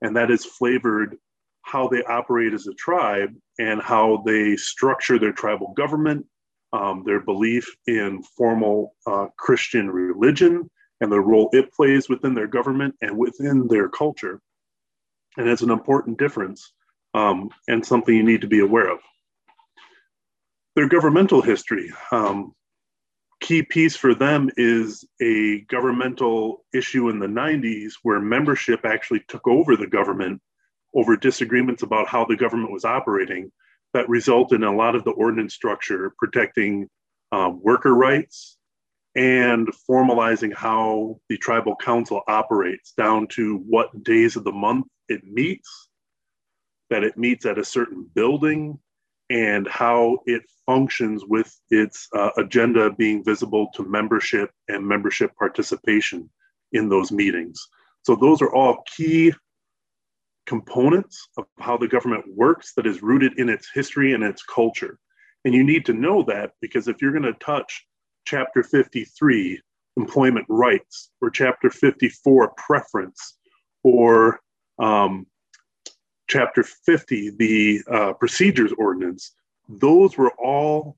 And 0.02 0.16
that 0.16 0.30
has 0.30 0.46
flavored 0.46 1.18
how 1.64 1.88
they 1.88 2.04
operate 2.04 2.54
as 2.54 2.68
a 2.68 2.74
tribe 2.74 3.34
and 3.60 3.82
how 3.82 4.22
they 4.26 4.56
structure 4.58 5.18
their 5.18 5.32
tribal 5.32 5.74
government, 5.74 6.26
um, 6.74 7.04
their 7.06 7.22
belief 7.22 7.66
in 7.88 8.22
formal 8.38 8.96
uh, 9.08 9.28
Christian 9.38 9.90
religion, 9.90 10.70
and 11.02 11.12
the 11.12 11.20
role 11.20 11.50
it 11.54 11.72
plays 11.74 12.10
within 12.10 12.34
their 12.34 12.48
government 12.48 12.96
and 13.02 13.18
within 13.18 13.68
their 13.68 13.90
culture. 13.90 14.42
And 15.38 15.48
it's 15.48 15.62
an 15.62 15.72
important 15.72 16.20
difference 16.20 16.74
um, 17.14 17.50
and 17.68 17.86
something 17.86 18.16
you 18.16 18.24
need 18.24 18.42
to 18.42 18.48
be 18.48 18.60
aware 18.60 18.92
of. 18.92 19.00
Their 20.76 20.88
governmental 20.88 21.42
history. 21.42 21.92
Um, 22.12 22.54
key 23.44 23.62
piece 23.62 23.96
for 23.98 24.16
them 24.16 24.50
is 24.56 25.06
a 25.22 25.60
governmental 25.68 26.64
issue 26.74 27.10
in 27.10 27.20
the 27.20 27.28
90s 27.28 27.92
where 28.02 28.22
membership 28.22 28.86
actually 28.86 29.20
took 29.28 29.46
over 29.48 29.76
the 29.76 29.86
government 29.86 30.42
over 30.96 31.18
disagreements 31.18 31.84
about 31.84 32.08
how 32.08 32.24
the 32.24 32.38
government 32.38 32.72
was 32.72 32.86
operating 32.86 33.52
that 33.94 34.08
resulted 34.08 34.62
in 34.62 34.68
a 34.68 34.76
lot 34.76 34.96
of 34.96 35.04
the 35.04 35.12
ordinance 35.12 35.54
structure 35.54 36.14
protecting 36.18 36.88
um, 37.34 37.62
worker 37.62 37.94
rights 37.94 38.58
and 39.16 39.68
formalizing 39.90 40.54
how 40.54 41.20
the 41.28 41.38
tribal 41.38 41.76
council 41.76 42.22
operates 42.30 42.94
down 42.94 43.28
to 43.28 43.58
what 43.68 44.04
days 44.04 44.38
of 44.38 44.46
the 44.46 44.52
month 44.54 44.88
it 45.10 45.22
meets, 45.26 45.90
that 46.90 47.04
it 47.04 47.18
meets 47.18 47.46
at 47.46 47.60
a 47.60 47.66
certain 47.66 48.10
building, 48.16 48.80
and 49.34 49.68
how 49.68 50.20
it 50.28 50.44
functions 50.66 51.24
with 51.28 51.60
its 51.72 52.08
uh, 52.16 52.30
agenda 52.38 52.92
being 52.92 53.24
visible 53.24 53.68
to 53.74 53.84
membership 53.84 54.52
and 54.68 54.88
membership 54.88 55.36
participation 55.36 56.30
in 56.72 56.88
those 56.88 57.12
meetings. 57.12 57.60
So, 58.04 58.16
those 58.16 58.42
are 58.44 58.54
all 58.54 58.84
key 58.86 59.34
components 60.46 61.30
of 61.38 61.46
how 61.60 61.78
the 61.78 61.88
government 61.88 62.26
works 62.36 62.74
that 62.76 62.86
is 62.86 63.02
rooted 63.02 63.40
in 63.40 63.50
its 63.50 63.70
history 63.74 64.14
and 64.14 64.24
its 64.24 64.44
culture. 64.44 65.00
And 65.46 65.54
you 65.54 65.64
need 65.64 65.86
to 65.88 65.94
know 65.94 66.24
that 66.24 66.52
because 66.62 66.88
if 66.88 67.02
you're 67.02 67.12
going 67.12 67.24
to 67.24 67.34
touch 67.34 67.86
Chapter 68.26 68.62
53, 68.64 69.60
employment 69.98 70.46
rights, 70.48 71.12
or 71.22 71.30
Chapter 71.30 71.70
54, 71.70 72.54
preference, 72.56 73.38
or 73.84 74.40
um, 74.80 75.26
Chapter 76.28 76.64
50, 76.64 77.32
the 77.32 77.82
uh, 77.90 78.14
procedures 78.14 78.74
ordinance, 78.78 79.34
those 79.68 80.18
were 80.18 80.32
all 80.32 80.98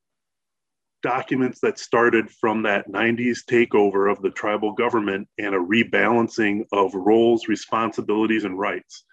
documents 1.02 1.60
that 1.60 1.78
started 1.78 2.30
from 2.32 2.64
that 2.64 2.90
90s 2.92 3.40
takeover 3.48 4.12
of 4.12 4.22
the 4.22 4.32
tribal 4.32 4.74
government 4.74 5.28
and 5.38 5.54
a 5.54 5.60
rebalancing 5.60 6.66
of 6.72 6.96
roles, 6.96 7.48
responsibilities, 7.48 8.44
and 8.44 8.58
rights 8.58 9.04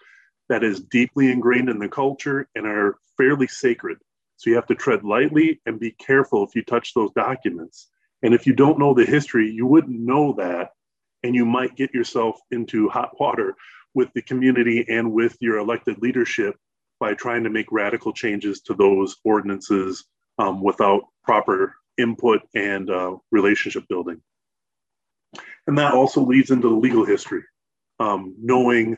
that 0.48 0.64
is 0.64 0.80
deeply 0.80 1.30
ingrained 1.30 1.68
in 1.68 1.78
the 1.78 1.88
culture 1.88 2.48
and 2.54 2.66
are 2.66 2.96
fairly 3.16 3.46
sacred. 3.46 3.98
So 4.36 4.50
you 4.50 4.56
have 4.56 4.66
to 4.66 4.74
tread 4.74 5.04
lightly 5.04 5.60
and 5.66 5.78
be 5.78 5.92
careful 5.92 6.44
if 6.44 6.54
you 6.54 6.62
touch 6.62 6.94
those 6.94 7.12
documents. 7.12 7.88
And 8.22 8.34
if 8.34 8.46
you 8.46 8.54
don't 8.54 8.78
know 8.78 8.94
the 8.94 9.04
history, 9.04 9.50
you 9.50 9.66
wouldn't 9.66 10.00
know 10.00 10.34
that. 10.38 10.70
And 11.22 11.34
you 11.34 11.44
might 11.44 11.76
get 11.76 11.94
yourself 11.94 12.40
into 12.50 12.88
hot 12.88 13.20
water 13.20 13.54
with 13.94 14.12
the 14.14 14.22
community 14.22 14.84
and 14.88 15.12
with 15.12 15.36
your 15.40 15.58
elected 15.58 16.00
leadership 16.00 16.56
by 17.00 17.14
trying 17.14 17.44
to 17.44 17.50
make 17.50 17.66
radical 17.70 18.12
changes 18.12 18.60
to 18.62 18.74
those 18.74 19.16
ordinances 19.24 20.04
um, 20.38 20.62
without 20.62 21.02
proper 21.24 21.74
input 21.98 22.40
and 22.54 22.90
uh, 22.90 23.16
relationship 23.30 23.84
building. 23.88 24.20
And 25.66 25.78
that 25.78 25.94
also 25.94 26.22
leads 26.22 26.50
into 26.50 26.68
the 26.68 26.74
legal 26.74 27.04
history, 27.04 27.44
um, 28.00 28.34
knowing 28.40 28.96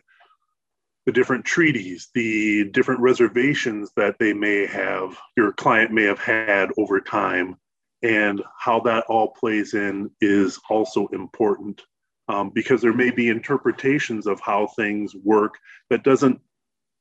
the 1.06 1.12
different 1.12 1.44
treaties, 1.44 2.08
the 2.14 2.64
different 2.70 3.00
reservations 3.00 3.90
that 3.96 4.16
they 4.18 4.32
may 4.32 4.66
have, 4.66 5.18
your 5.36 5.52
client 5.52 5.92
may 5.92 6.04
have 6.04 6.18
had 6.18 6.70
over 6.78 7.00
time, 7.00 7.56
and 8.02 8.42
how 8.58 8.80
that 8.80 9.04
all 9.08 9.28
plays 9.28 9.74
in 9.74 10.10
is 10.20 10.58
also 10.70 11.06
important 11.08 11.82
um, 12.28 12.50
because 12.54 12.80
there 12.80 12.94
may 12.94 13.10
be 13.10 13.28
interpretations 13.28 14.26
of 14.26 14.40
how 14.40 14.66
things 14.66 15.14
work 15.14 15.54
that 15.90 16.04
doesn't 16.04 16.40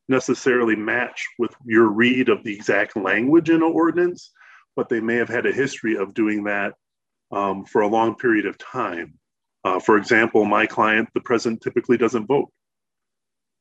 necessarily 0.10 0.76
match 0.76 1.26
with 1.40 1.56
your 1.66 1.88
read 1.88 2.30
of 2.30 2.44
the 2.44 2.54
exact 2.54 2.98
language 2.98 3.50
in 3.50 3.58
an 3.58 3.64
ordinance, 3.64 4.32
but 4.76 4.90
they 4.90 5.00
may 5.00 5.16
have 5.16 5.30
had 5.30 5.46
a 5.46 5.52
history 5.52 5.96
of 5.96 6.14
doing 6.14 6.44
that 6.44 6.74
um, 7.32 7.64
for 7.66 7.82
a 7.82 7.88
long 7.88 8.16
period 8.16 8.46
of 8.46 8.58
time. 8.58 9.14
Uh, 9.64 9.80
for 9.80 9.98
example, 9.98 10.44
my 10.44 10.66
client, 10.66 11.08
the 11.14 11.22
president 11.22 11.62
typically 11.62 11.98
doesn't 11.98 12.28
vote. 12.28 12.52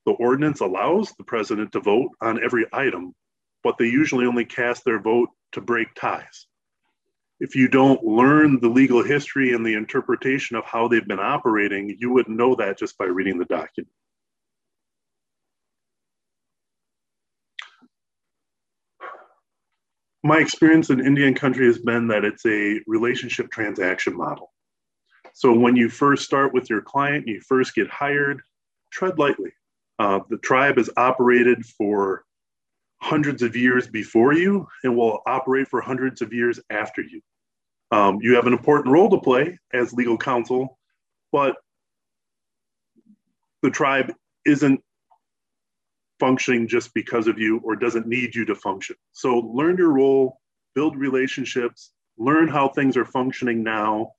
The 0.04 0.12
ordinance 0.12 0.60
allows 0.60 1.12
the 1.16 1.24
president 1.24 1.70
to 1.72 1.80
vote 1.80 2.10
on 2.20 2.42
every 2.42 2.66
item, 2.72 3.14
but 3.62 3.78
they 3.78 3.84
usually 3.84 4.26
only 4.26 4.44
cast 4.44 4.84
their 4.84 5.00
vote 5.00 5.28
to 5.52 5.60
break 5.60 5.94
ties 5.94 6.48
if 7.42 7.56
you 7.56 7.66
don't 7.66 8.04
learn 8.04 8.60
the 8.60 8.68
legal 8.68 9.02
history 9.02 9.52
and 9.52 9.66
the 9.66 9.74
interpretation 9.74 10.54
of 10.54 10.64
how 10.64 10.86
they've 10.86 11.08
been 11.08 11.18
operating, 11.18 11.96
you 11.98 12.12
wouldn't 12.12 12.36
know 12.36 12.54
that 12.54 12.78
just 12.78 12.96
by 12.96 13.04
reading 13.04 13.36
the 13.36 13.44
document. 13.44 13.90
My 20.22 20.38
experience 20.38 20.90
in 20.90 21.04
Indian 21.04 21.34
country 21.34 21.66
has 21.66 21.80
been 21.80 22.06
that 22.06 22.24
it's 22.24 22.46
a 22.46 22.80
relationship 22.86 23.50
transaction 23.50 24.16
model. 24.16 24.52
So 25.34 25.52
when 25.52 25.74
you 25.74 25.88
first 25.88 26.24
start 26.24 26.54
with 26.54 26.70
your 26.70 26.80
client, 26.80 27.26
you 27.26 27.40
first 27.40 27.74
get 27.74 27.90
hired, 27.90 28.40
tread 28.92 29.18
lightly. 29.18 29.50
Uh, 29.98 30.20
the 30.30 30.38
tribe 30.38 30.76
has 30.76 30.90
operated 30.96 31.66
for 31.66 32.22
hundreds 33.00 33.42
of 33.42 33.56
years 33.56 33.88
before 33.88 34.32
you 34.32 34.68
and 34.84 34.96
will 34.96 35.22
operate 35.26 35.66
for 35.66 35.80
hundreds 35.80 36.22
of 36.22 36.32
years 36.32 36.60
after 36.70 37.02
you. 37.02 37.20
Um, 37.92 38.20
you 38.22 38.34
have 38.34 38.46
an 38.46 38.54
important 38.54 38.90
role 38.90 39.10
to 39.10 39.20
play 39.20 39.58
as 39.74 39.92
legal 39.92 40.16
counsel, 40.16 40.78
but 41.30 41.56
the 43.62 43.70
tribe 43.70 44.12
isn't 44.46 44.80
functioning 46.18 46.66
just 46.66 46.94
because 46.94 47.28
of 47.28 47.38
you 47.38 47.60
or 47.62 47.76
doesn't 47.76 48.06
need 48.06 48.34
you 48.34 48.46
to 48.46 48.54
function. 48.54 48.96
So 49.12 49.38
learn 49.40 49.76
your 49.76 49.92
role, 49.92 50.38
build 50.74 50.96
relationships, 50.96 51.92
learn 52.16 52.48
how 52.48 52.68
things 52.68 52.96
are 52.96 53.04
functioning 53.04 53.62
now, 53.62 54.12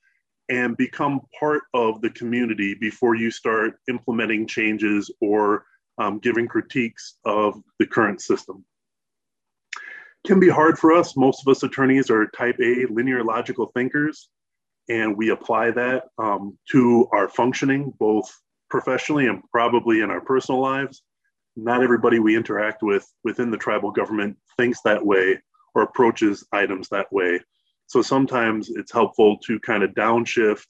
and 0.50 0.78
become 0.78 1.22
part 1.40 1.64
of 1.74 2.00
the 2.02 2.12
community 2.12 2.76
before 2.76 3.16
you 3.16 3.32
start 3.32 3.80
implementing 3.90 4.46
changes 4.46 5.10
or 5.20 5.66
um, 5.98 6.20
giving 6.20 6.48
critiques 6.48 7.16
of 7.26 7.60
the 7.80 7.88
current 7.88 8.22
system 8.22 8.64
can 10.26 10.40
be 10.40 10.50
hard 10.50 10.78
for 10.78 10.94
us. 10.94 11.18
Most 11.18 11.42
of 11.42 11.52
us 11.52 11.64
attorneys 11.64 12.10
are 12.10 12.28
type 12.28 12.58
A 12.62 12.86
linear 12.90 13.24
logical 13.24 13.72
thinkers, 13.74 14.30
and 14.90 15.18
we 15.18 15.30
apply 15.30 15.72
that 15.72 16.06
um, 16.18 16.58
to 16.72 17.08
our 17.12 17.28
functioning, 17.28 17.94
both 18.00 18.34
professionally 18.70 19.28
and 19.28 19.44
probably 19.52 20.02
in 20.02 20.10
our 20.10 20.22
personal 20.22 20.62
lives. 20.62 21.04
Not 21.56 21.84
everybody 21.84 22.20
we 22.20 22.36
interact 22.36 22.82
with 22.82 23.06
within 23.24 23.52
the 23.52 23.58
tribal 23.58 23.92
government 23.92 24.38
thinks 24.58 24.82
that 24.82 25.06
way 25.06 25.40
or 25.76 25.84
approaches 25.84 26.46
items 26.52 26.90
that 26.90 27.12
way. 27.12 27.40
So 27.88 28.02
sometimes 28.02 28.70
it's 28.70 28.92
helpful 28.92 29.38
to 29.46 29.60
kind 29.60 29.84
of 29.84 29.92
downshift, 29.92 30.66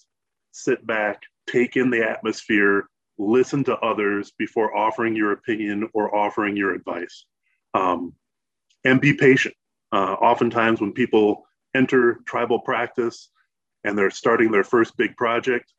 sit 0.52 0.86
back, 0.86 1.22
take 1.50 1.78
in 1.78 1.90
the 1.90 2.04
atmosphere, 2.04 2.88
listen 3.18 3.64
to 3.66 3.78
others 3.78 4.32
before 4.38 4.76
offering 4.76 5.16
your 5.16 5.32
opinion 5.32 5.90
or 5.94 6.14
offering 6.16 6.58
your 6.58 6.74
advice. 6.74 7.26
Um, 7.74 8.14
and 8.86 9.02
be 9.02 9.14
patient. 9.14 9.56
Uh, 9.92 10.14
oftentimes, 10.14 10.82
when 10.82 10.92
people 10.92 11.44
enter 11.76 12.20
tribal 12.26 12.60
practice 12.60 13.30
and 13.84 13.98
they're 13.98 14.10
starting 14.10 14.52
their 14.52 14.64
first 14.64 14.96
big 14.98 15.16
project, 15.18 15.72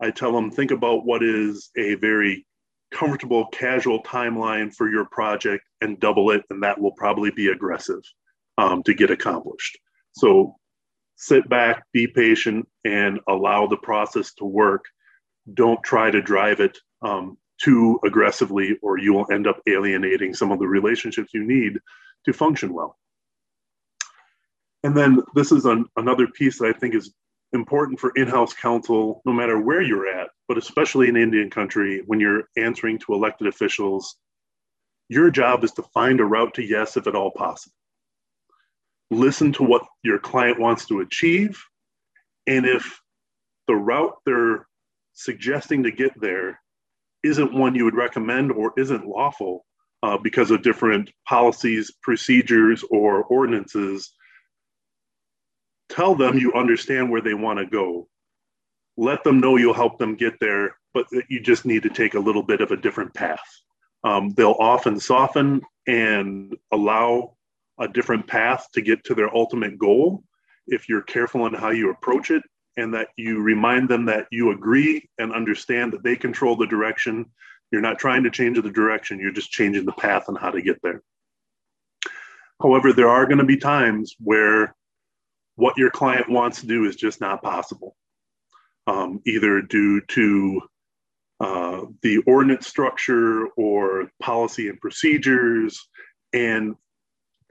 I 0.00 0.10
tell 0.10 0.32
them 0.32 0.50
think 0.50 0.70
about 0.70 1.04
what 1.04 1.22
is 1.22 1.70
a 1.76 1.94
very 1.96 2.46
comfortable, 2.92 3.46
casual 3.46 4.02
timeline 4.02 4.74
for 4.74 4.88
your 4.90 5.06
project 5.06 5.64
and 5.80 6.00
double 6.00 6.30
it, 6.30 6.42
and 6.50 6.62
that 6.62 6.80
will 6.80 6.92
probably 6.92 7.30
be 7.30 7.48
aggressive 7.48 8.00
um, 8.56 8.82
to 8.84 8.94
get 8.94 9.10
accomplished. 9.10 9.78
So 10.12 10.56
sit 11.16 11.48
back, 11.48 11.84
be 11.92 12.06
patient, 12.06 12.66
and 12.84 13.20
allow 13.28 13.66
the 13.66 13.76
process 13.76 14.32
to 14.34 14.44
work. 14.44 14.84
Don't 15.54 15.82
try 15.82 16.10
to 16.10 16.22
drive 16.22 16.60
it 16.60 16.78
um, 17.02 17.36
too 17.60 17.98
aggressively, 18.04 18.76
or 18.82 18.98
you 18.98 19.12
will 19.12 19.30
end 19.32 19.46
up 19.46 19.60
alienating 19.66 20.32
some 20.32 20.52
of 20.52 20.58
the 20.58 20.68
relationships 20.68 21.34
you 21.34 21.44
need 21.44 21.78
to 22.28 22.32
function 22.32 22.72
well. 22.72 22.96
And 24.84 24.96
then 24.96 25.22
this 25.34 25.50
is 25.50 25.64
an, 25.64 25.86
another 25.96 26.28
piece 26.28 26.58
that 26.58 26.66
I 26.66 26.72
think 26.72 26.94
is 26.94 27.12
important 27.52 27.98
for 27.98 28.12
in-house 28.14 28.54
counsel, 28.54 29.22
no 29.24 29.32
matter 29.32 29.58
where 29.58 29.82
you're 29.82 30.06
at, 30.06 30.28
but 30.46 30.58
especially 30.58 31.08
in 31.08 31.16
Indian 31.16 31.50
country, 31.50 32.02
when 32.06 32.20
you're 32.20 32.44
answering 32.56 32.98
to 33.00 33.14
elected 33.14 33.46
officials, 33.46 34.16
your 35.08 35.30
job 35.30 35.64
is 35.64 35.72
to 35.72 35.82
find 35.94 36.20
a 36.20 36.24
route 36.24 36.54
to 36.54 36.62
yes 36.62 36.96
if 36.96 37.06
at 37.06 37.14
all 37.14 37.30
possible. 37.30 37.74
Listen 39.10 39.52
to 39.54 39.62
what 39.62 39.86
your 40.02 40.18
client 40.18 40.60
wants 40.60 40.86
to 40.86 41.00
achieve. 41.00 41.58
And 42.46 42.66
if 42.66 43.00
the 43.66 43.74
route 43.74 44.14
they're 44.26 44.66
suggesting 45.14 45.82
to 45.82 45.90
get 45.90 46.12
there 46.20 46.60
isn't 47.24 47.54
one 47.54 47.74
you 47.74 47.84
would 47.84 47.94
recommend 47.96 48.52
or 48.52 48.74
isn't 48.76 49.06
lawful 49.06 49.64
uh, 50.02 50.18
because 50.18 50.50
of 50.50 50.62
different 50.62 51.10
policies, 51.26 51.92
procedures, 52.02 52.84
or 52.90 53.24
ordinances, 53.24 54.12
tell 55.88 56.14
them 56.14 56.38
you 56.38 56.52
understand 56.52 57.10
where 57.10 57.20
they 57.20 57.34
want 57.34 57.58
to 57.58 57.66
go. 57.66 58.08
Let 58.96 59.24
them 59.24 59.40
know 59.40 59.56
you'll 59.56 59.74
help 59.74 59.98
them 59.98 60.16
get 60.16 60.34
there, 60.40 60.76
but 60.94 61.06
that 61.10 61.24
you 61.28 61.40
just 61.40 61.64
need 61.64 61.84
to 61.84 61.90
take 61.90 62.14
a 62.14 62.20
little 62.20 62.42
bit 62.42 62.60
of 62.60 62.70
a 62.70 62.76
different 62.76 63.14
path. 63.14 63.42
Um, 64.04 64.30
they'll 64.30 64.56
often 64.58 65.00
soften 65.00 65.62
and 65.86 66.56
allow 66.72 67.36
a 67.78 67.88
different 67.88 68.26
path 68.26 68.66
to 68.74 68.80
get 68.80 69.04
to 69.04 69.14
their 69.14 69.34
ultimate 69.34 69.78
goal 69.78 70.22
if 70.66 70.88
you're 70.88 71.02
careful 71.02 71.46
in 71.46 71.54
how 71.54 71.70
you 71.70 71.90
approach 71.90 72.30
it 72.30 72.42
and 72.76 72.94
that 72.94 73.08
you 73.16 73.40
remind 73.40 73.88
them 73.88 74.04
that 74.06 74.26
you 74.30 74.52
agree 74.52 75.08
and 75.18 75.32
understand 75.32 75.92
that 75.92 76.02
they 76.02 76.14
control 76.14 76.56
the 76.56 76.66
direction. 76.66 77.26
You're 77.70 77.80
not 77.80 77.98
trying 77.98 78.24
to 78.24 78.30
change 78.30 78.60
the 78.60 78.70
direction, 78.70 79.18
you're 79.18 79.32
just 79.32 79.50
changing 79.50 79.84
the 79.84 79.92
path 79.92 80.28
and 80.28 80.38
how 80.38 80.50
to 80.50 80.62
get 80.62 80.80
there. 80.82 81.02
However, 82.60 82.92
there 82.92 83.08
are 83.08 83.26
going 83.26 83.38
to 83.38 83.44
be 83.44 83.56
times 83.56 84.16
where 84.18 84.74
what 85.56 85.76
your 85.76 85.90
client 85.90 86.28
wants 86.28 86.60
to 86.60 86.66
do 86.66 86.84
is 86.84 86.96
just 86.96 87.20
not 87.20 87.42
possible, 87.42 87.96
um, 88.86 89.20
either 89.26 89.60
due 89.62 90.00
to 90.08 90.60
uh, 91.40 91.82
the 92.02 92.18
ordinance 92.26 92.66
structure 92.66 93.46
or 93.56 94.10
policy 94.20 94.68
and 94.68 94.80
procedures. 94.80 95.88
And 96.32 96.74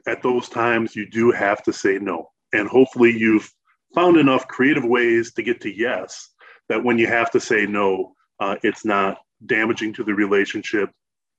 at 0.08 0.24
those 0.24 0.50
times, 0.50 0.96
you 0.96 1.10
do 1.10 1.32
have 1.32 1.64
to 1.64 1.74
say 1.74 2.00
no. 2.00 2.32
And 2.54 2.68
hopefully, 2.68 3.18
you've 3.18 3.50
found 3.96 4.18
enough 4.18 4.48
creative 4.48 4.86
ways 4.86 5.34
to 5.34 5.44
get 5.44 5.62
to 5.62 5.74
yes 5.74 6.30
that 6.70 6.84
when 6.84 6.98
you 6.98 7.08
have 7.08 7.32
to 7.32 7.40
say 7.40 7.66
no, 7.66 8.14
uh, 8.40 8.56
it's 8.64 8.86
not 8.86 9.18
damaging 9.46 9.94
to 9.94 10.04
the 10.04 10.14
relationship 10.14 10.90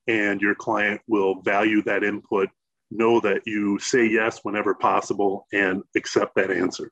and 0.07 0.41
your 0.41 0.55
client 0.55 1.01
will 1.07 1.41
value 1.41 1.83
that 1.83 2.03
input, 2.03 2.49
know 2.91 3.19
that 3.19 3.41
you 3.45 3.77
say 3.79 4.07
yes 4.07 4.39
whenever 4.43 4.73
possible, 4.73 5.45
and 5.53 5.83
accept 5.95 6.33
that 6.35 6.49
answer. 6.49 6.91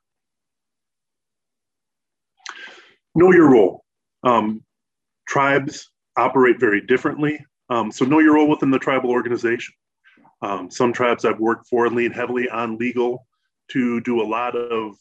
Know 3.15 3.31
your 3.31 3.49
role. 3.49 3.83
Um, 4.23 4.63
tribes 5.27 5.89
operate 6.15 6.59
very 6.59 6.81
differently. 6.81 7.43
Um, 7.69 7.91
so 7.91 8.05
know 8.05 8.19
your 8.19 8.35
role 8.35 8.49
within 8.49 8.71
the 8.71 8.79
tribal 8.79 9.09
organization. 9.09 9.73
Um, 10.41 10.69
some 10.69 10.93
tribes 10.93 11.25
I've 11.25 11.39
worked 11.39 11.67
for 11.67 11.89
lean 11.89 12.11
heavily 12.11 12.47
on 12.49 12.77
legal 12.77 13.25
to 13.71 13.99
do 14.01 14.21
a 14.21 14.27
lot 14.27 14.55
of 14.55 14.95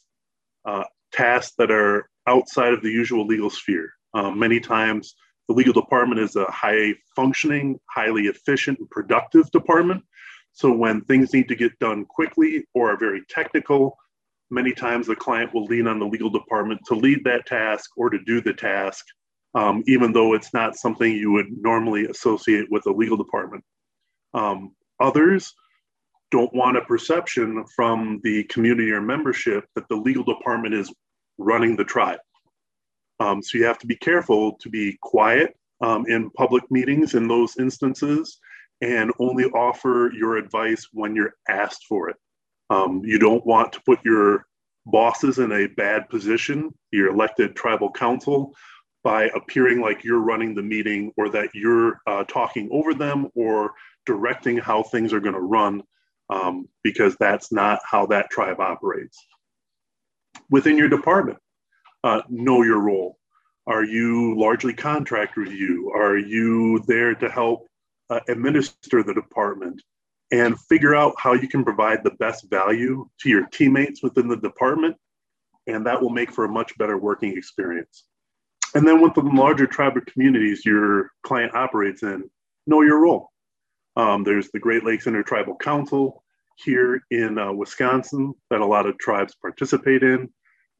uh, 0.64 0.85
tasks 1.12 1.55
that 1.59 1.71
are 1.71 2.09
outside 2.27 2.73
of 2.73 2.83
the 2.83 2.90
usual 2.90 3.27
legal 3.27 3.51
sphere. 3.51 3.90
Um, 4.14 4.38
many 4.38 4.61
times, 4.61 5.14
the 5.49 5.55
legal 5.55 5.73
department 5.73 6.21
is 6.21 6.37
a 6.37 6.45
high 6.47 6.95
functioning, 7.15 7.79
highly 7.91 8.23
efficient, 8.23 8.79
and 8.79 8.91
productive 8.91 9.51
department. 9.51 10.03
So, 10.53 10.73
when 10.73 11.03
things 11.03 11.33
need 11.33 11.49
to 11.49 11.55
get 11.55 11.79
done 11.79 12.05
quickly 12.05 12.67
or 12.75 12.93
are 12.93 12.99
very 12.99 13.23
technical, 13.29 13.97
many 14.51 14.73
times 14.73 15.07
the 15.07 15.17
client 15.17 15.53
will 15.53 15.65
lean 15.65 15.87
on 15.87 15.99
the 15.99 16.07
legal 16.07 16.31
department 16.31 16.81
to 16.87 16.95
lead 16.95 17.23
that 17.25 17.47
task 17.47 17.91
or 17.97 18.11
to 18.11 18.19
do 18.25 18.41
the 18.41 18.55
task, 18.55 19.05
um, 19.55 19.83
even 19.87 20.13
though 20.13 20.35
it's 20.35 20.55
not 20.55 20.77
something 20.77 21.13
you 21.13 21.33
would 21.33 21.49
normally 21.61 22.07
associate 22.07 22.67
with 22.71 22.87
a 22.87 22.93
legal 22.93 23.17
department. 23.17 23.65
Um, 24.35 24.75
others 25.01 25.53
don't 26.31 26.55
want 26.55 26.77
a 26.77 26.83
perception 26.83 27.65
from 27.75 28.21
the 28.25 28.45
community 28.45 28.91
or 28.91 29.01
membership 29.01 29.65
that 29.75 29.89
the 29.89 29.97
legal 29.97 30.25
department 30.25 30.75
is 30.75 30.93
running 31.39 31.77
the 31.77 31.85
tribe. 31.85 32.19
Um, 33.20 33.42
so 33.42 33.59
you 33.59 33.64
have 33.64 33.79
to 33.79 33.87
be 33.87 33.96
careful 33.96 34.52
to 34.55 34.68
be 34.68 34.98
quiet 35.00 35.57
um, 35.81 36.07
in 36.07 36.31
public 36.31 36.70
meetings 36.70 37.14
in 37.14 37.29
those 37.29 37.57
instances 37.59 38.38
and 38.81 39.12
only 39.18 39.44
offer 39.46 40.11
your 40.14 40.37
advice 40.37 40.88
when 40.92 41.16
you're 41.16 41.35
asked 41.48 41.87
for 41.88 42.11
it. 42.11 42.16
Um, 42.68 43.02
you 43.05 43.18
don't 43.18 43.44
want 43.46 43.72
to 43.72 43.81
put 43.83 44.05
your 44.05 44.46
bosses 44.85 45.38
in 45.38 45.52
a 45.52 45.66
bad 45.66 46.09
position, 46.09 46.72
your 46.90 47.09
elected 47.09 47.57
tribal 47.57 47.90
council, 47.90 48.55
by 49.02 49.24
appearing 49.35 49.81
like 49.81 50.05
you're 50.05 50.20
running 50.20 50.55
the 50.55 50.62
meeting 50.62 51.12
or 51.16 51.29
that 51.31 51.48
you're 51.55 52.00
uh, 52.07 52.24
talking 52.24 52.68
over 52.72 52.92
them 52.92 53.29
or 53.35 53.72
directing 54.05 54.57
how 54.57 54.83
things 54.83 55.12
are 55.12 55.20
going 55.20 55.35
to 55.35 55.40
run 55.40 55.83
um, 56.29 56.68
because 56.83 57.16
that's 57.16 57.52
not 57.52 57.79
how 57.85 58.07
that 58.07 58.31
tribe 58.31 58.61
operates. 58.61 59.24
Within 60.50 60.76
your 60.76 60.88
department, 60.88 61.38
uh, 62.07 62.23
know 62.29 62.62
your 62.62 62.81
role. 62.81 63.19
Are 63.66 63.83
you 63.83 64.38
largely 64.38 64.73
contract 64.73 65.37
review? 65.37 65.90
Are 65.92 66.16
you 66.16 66.79
there 66.87 67.16
to 67.16 67.29
help 67.29 67.66
uh, 68.11 68.21
administer 68.29 69.03
the 69.03 69.12
department 69.12 69.83
and 70.31 70.59
figure 70.59 70.95
out 70.95 71.14
how 71.19 71.33
you 71.33 71.49
can 71.49 71.64
provide 71.64 72.05
the 72.05 72.12
best 72.12 72.49
value 72.49 73.09
to 73.21 73.29
your 73.29 73.47
teammates 73.47 74.05
within 74.05 74.29
the 74.29 74.37
department? 74.37 74.97
And 75.66 75.85
that 75.87 76.01
will 76.01 76.11
make 76.11 76.31
for 76.31 76.45
a 76.45 76.49
much 76.49 76.79
better 76.79 76.97
working 76.97 77.37
experience. 77.37 78.05
And 78.75 78.87
then 78.87 79.03
within 79.03 79.25
the 79.25 79.40
larger 79.40 79.66
tribal 79.66 80.03
communities 80.07 80.64
your 80.64 81.11
client 81.25 81.57
operates 81.57 82.05
in, 82.05 82.31
know 82.69 82.83
your 82.83 83.01
role. 83.01 83.31
Um, 83.97 84.23
there's 84.23 84.49
the 84.53 84.61
Great 84.61 84.85
Lakes 84.85 85.09
Intertribal 85.09 85.57
Council 85.57 86.23
here 86.57 87.01
in 87.11 87.37
uh, 87.37 87.53
Wisconsin 87.53 88.33
that 88.51 88.61
a 88.61 88.66
lot 88.66 88.87
of 88.87 88.97
tribes 88.99 89.35
participate 89.42 90.05
in. 90.05 90.29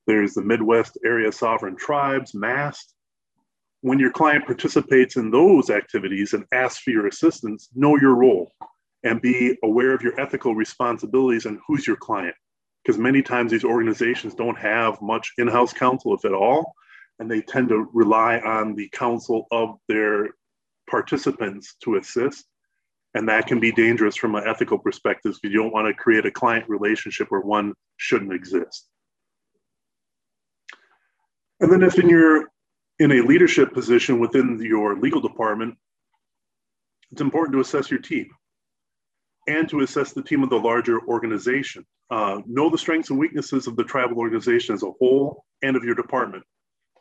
There's 0.07 0.35
the 0.35 0.43
Midwest 0.43 0.99
Area 1.05 1.33
Sovereign 1.33 1.77
Tribes, 1.77 2.35
MAST. 2.35 2.95
When 3.81 3.99
your 3.99 4.11
client 4.11 4.47
participates 4.47 5.17
in 5.17 5.31
those 5.31 5.71
activities 5.71 6.33
and 6.33 6.45
asks 6.53 6.81
for 6.81 6.91
your 6.91 7.07
assistance, 7.07 7.69
know 7.75 7.97
your 7.97 8.15
role 8.15 8.53
and 9.05 9.21
be 9.21 9.57
aware 9.63 9.93
of 9.93 10.03
your 10.03 10.19
ethical 10.21 10.55
responsibilities 10.55 11.47
and 11.47 11.59
who's 11.67 11.87
your 11.87 11.97
client. 11.97 12.35
Because 12.85 12.99
many 12.99 13.23
times 13.23 13.51
these 13.51 13.65
organizations 13.65 14.35
don't 14.35 14.59
have 14.59 15.01
much 15.03 15.33
in 15.39 15.49
house 15.49 15.73
counsel, 15.73 16.15
if 16.15 16.25
at 16.25 16.33
all, 16.33 16.75
and 17.19 17.31
they 17.31 17.43
tend 17.43 17.69
to 17.69 17.89
rely 17.93 18.39
on 18.39 18.75
the 18.75 18.89
counsel 18.91 19.47
of 19.51 19.77
their 19.89 20.29
participants 20.89 21.75
to 21.83 21.97
assist 21.97 22.47
and 23.17 23.27
that 23.31 23.47
can 23.47 23.59
be 23.59 23.73
dangerous 23.73 24.15
from 24.15 24.35
an 24.35 24.45
ethical 24.47 24.79
perspective 24.79 25.35
because 25.41 25.51
you 25.51 25.63
don't 25.63 25.73
want 25.73 25.89
to 25.89 25.95
create 25.95 26.27
a 26.27 26.31
client 26.31 26.69
relationship 26.69 27.29
where 27.31 27.41
one 27.41 27.73
shouldn't 27.97 28.33
exist. 28.33 28.89
And 31.61 31.73
then 31.73 31.83
if 31.83 31.99
in 31.99 32.09
you're 32.09 32.51
in 32.99 33.13
a 33.13 33.23
leadership 33.23 33.73
position 33.73 34.19
within 34.19 34.59
your 34.63 34.97
legal 34.97 35.21
department, 35.21 35.77
it's 37.13 37.21
important 37.21 37.55
to 37.55 37.61
assess 37.61 37.91
your 37.91 38.01
team 38.01 38.29
and 39.49 39.69
to 39.69 39.81
assess 39.81 40.13
the 40.13 40.23
team 40.23 40.43
of 40.43 40.51
the 40.51 40.59
larger 40.59 41.01
organization. 41.07 41.85
Uh, 42.11 42.41
know 42.47 42.69
the 42.69 42.79
strengths 42.79 43.11
and 43.11 43.19
weaknesses 43.19 43.67
of 43.67 43.77
the 43.77 43.85
tribal 43.85 44.19
organization 44.19 44.75
as 44.75 44.83
a 44.83 44.91
whole 44.99 45.45
and 45.63 45.77
of 45.77 45.85
your 45.85 45.95
department. 45.95 46.43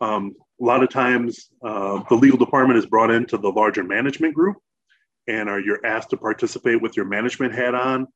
Um, 0.02 0.34
a 0.62 0.64
lot 0.64 0.84
of 0.84 0.90
times, 0.90 1.50
uh, 1.64 2.04
the 2.10 2.16
legal 2.16 2.38
department 2.38 2.78
is 2.78 2.86
brought 2.86 3.12
into 3.12 3.38
the 3.38 3.50
larger 3.50 3.84
management 3.84 4.34
group, 4.34 4.58
and 5.28 5.50
are 5.50 5.60
you're 5.60 5.86
asked 5.86 6.12
to 6.12 6.18
participate 6.18 6.82
with 6.82 6.96
your 6.96 7.06
management 7.06 7.54
hat 7.54 7.76
on 7.76 8.08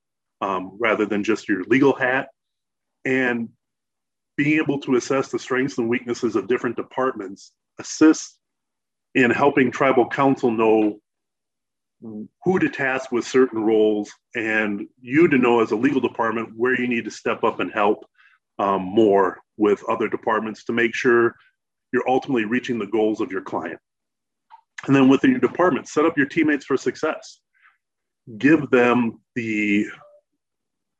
um, 0.41 0.77
rather 0.79 1.05
than 1.05 1.23
just 1.23 1.47
your 1.47 1.63
legal 1.63 1.93
hat 1.93 2.29
and 3.05 3.49
being 4.39 4.57
able 4.57 4.79
to 4.79 4.95
assess 4.95 5.27
the 5.27 5.37
strengths 5.37 5.77
and 5.79 5.89
weaknesses 5.89 6.37
of 6.37 6.47
different 6.47 6.77
departments 6.77 7.51
assists 7.77 8.39
in 9.15 9.29
helping 9.29 9.69
tribal 9.69 10.07
council 10.07 10.49
know 10.49 10.97
who 12.45 12.57
to 12.57 12.69
task 12.69 13.11
with 13.11 13.27
certain 13.27 13.61
roles 13.61 14.09
and 14.35 14.87
you 15.01 15.27
to 15.27 15.37
know 15.37 15.59
as 15.59 15.71
a 15.71 15.75
legal 15.75 15.99
department 15.99 16.47
where 16.55 16.79
you 16.79 16.87
need 16.87 17.03
to 17.03 17.11
step 17.11 17.43
up 17.43 17.59
and 17.59 17.73
help 17.73 18.05
um, 18.59 18.81
more 18.81 19.39
with 19.57 19.83
other 19.89 20.07
departments 20.07 20.63
to 20.63 20.71
make 20.71 20.95
sure 20.95 21.35
you're 21.91 22.07
ultimately 22.07 22.45
reaching 22.45 22.79
the 22.79 22.87
goals 22.87 23.19
of 23.19 23.33
your 23.33 23.41
client 23.41 23.79
and 24.87 24.95
then 24.95 25.09
within 25.09 25.31
your 25.31 25.41
department, 25.41 25.89
set 25.89 26.05
up 26.05 26.17
your 26.17 26.27
teammates 26.27 26.63
for 26.63 26.77
success. 26.77 27.41
Give 28.37 28.69
them 28.69 29.19
the 29.35 29.87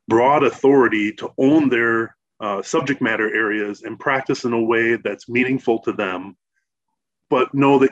broad 0.10 0.44
authority 0.44 1.14
to 1.14 1.32
own 1.38 1.70
their 1.70 2.18
uh, 2.40 2.62
subject 2.62 3.02
matter 3.02 3.34
areas 3.34 3.84
and 3.84 4.00
practice 4.00 4.46
in 4.46 4.54
a 4.54 4.62
way 4.62 4.96
that's 4.96 5.30
meaningful 5.30 5.80
to 5.80 5.92
them, 5.92 6.38
but 7.30 7.54
know 7.54 7.80
that 7.80 7.92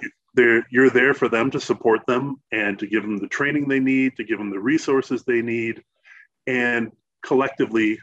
you're 0.70 0.90
there 0.90 1.14
for 1.14 1.28
them 1.28 1.50
to 1.52 1.60
support 1.60 2.06
them 2.06 2.42
and 2.52 2.78
to 2.80 2.88
give 2.88 3.02
them 3.02 3.18
the 3.18 3.28
training 3.28 3.68
they 3.68 3.80
need, 3.80 4.16
to 4.16 4.24
give 4.24 4.38
them 4.38 4.52
the 4.52 4.60
resources 4.60 5.24
they 5.24 5.42
need, 5.42 5.84
and 6.46 6.92
collectively 7.26 8.00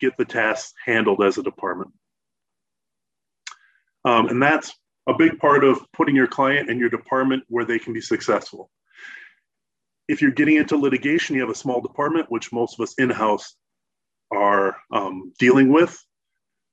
get 0.00 0.16
the 0.16 0.24
tasks 0.24 0.74
handled 0.84 1.22
as 1.22 1.38
a 1.38 1.42
department. 1.42 1.90
Um, 4.04 4.28
and 4.28 4.42
that's 4.42 4.72
a 5.08 5.14
big 5.14 5.38
part 5.38 5.64
of 5.64 5.80
putting 5.92 6.14
your 6.14 6.26
client 6.26 6.70
and 6.70 6.78
your 6.78 6.90
department 6.90 7.42
where 7.48 7.64
they 7.64 7.78
can 7.78 7.92
be 7.92 8.00
successful. 8.00 8.70
If 10.06 10.22
you're 10.22 10.30
getting 10.30 10.56
into 10.56 10.76
litigation, 10.76 11.34
you 11.34 11.40
have 11.40 11.50
a 11.50 11.54
small 11.54 11.80
department, 11.80 12.30
which 12.30 12.52
most 12.52 12.78
of 12.78 12.82
us 12.82 12.94
in 12.98 13.10
house 13.10 13.56
are 14.30 14.76
um, 14.92 15.32
dealing 15.38 15.72
with. 15.72 15.98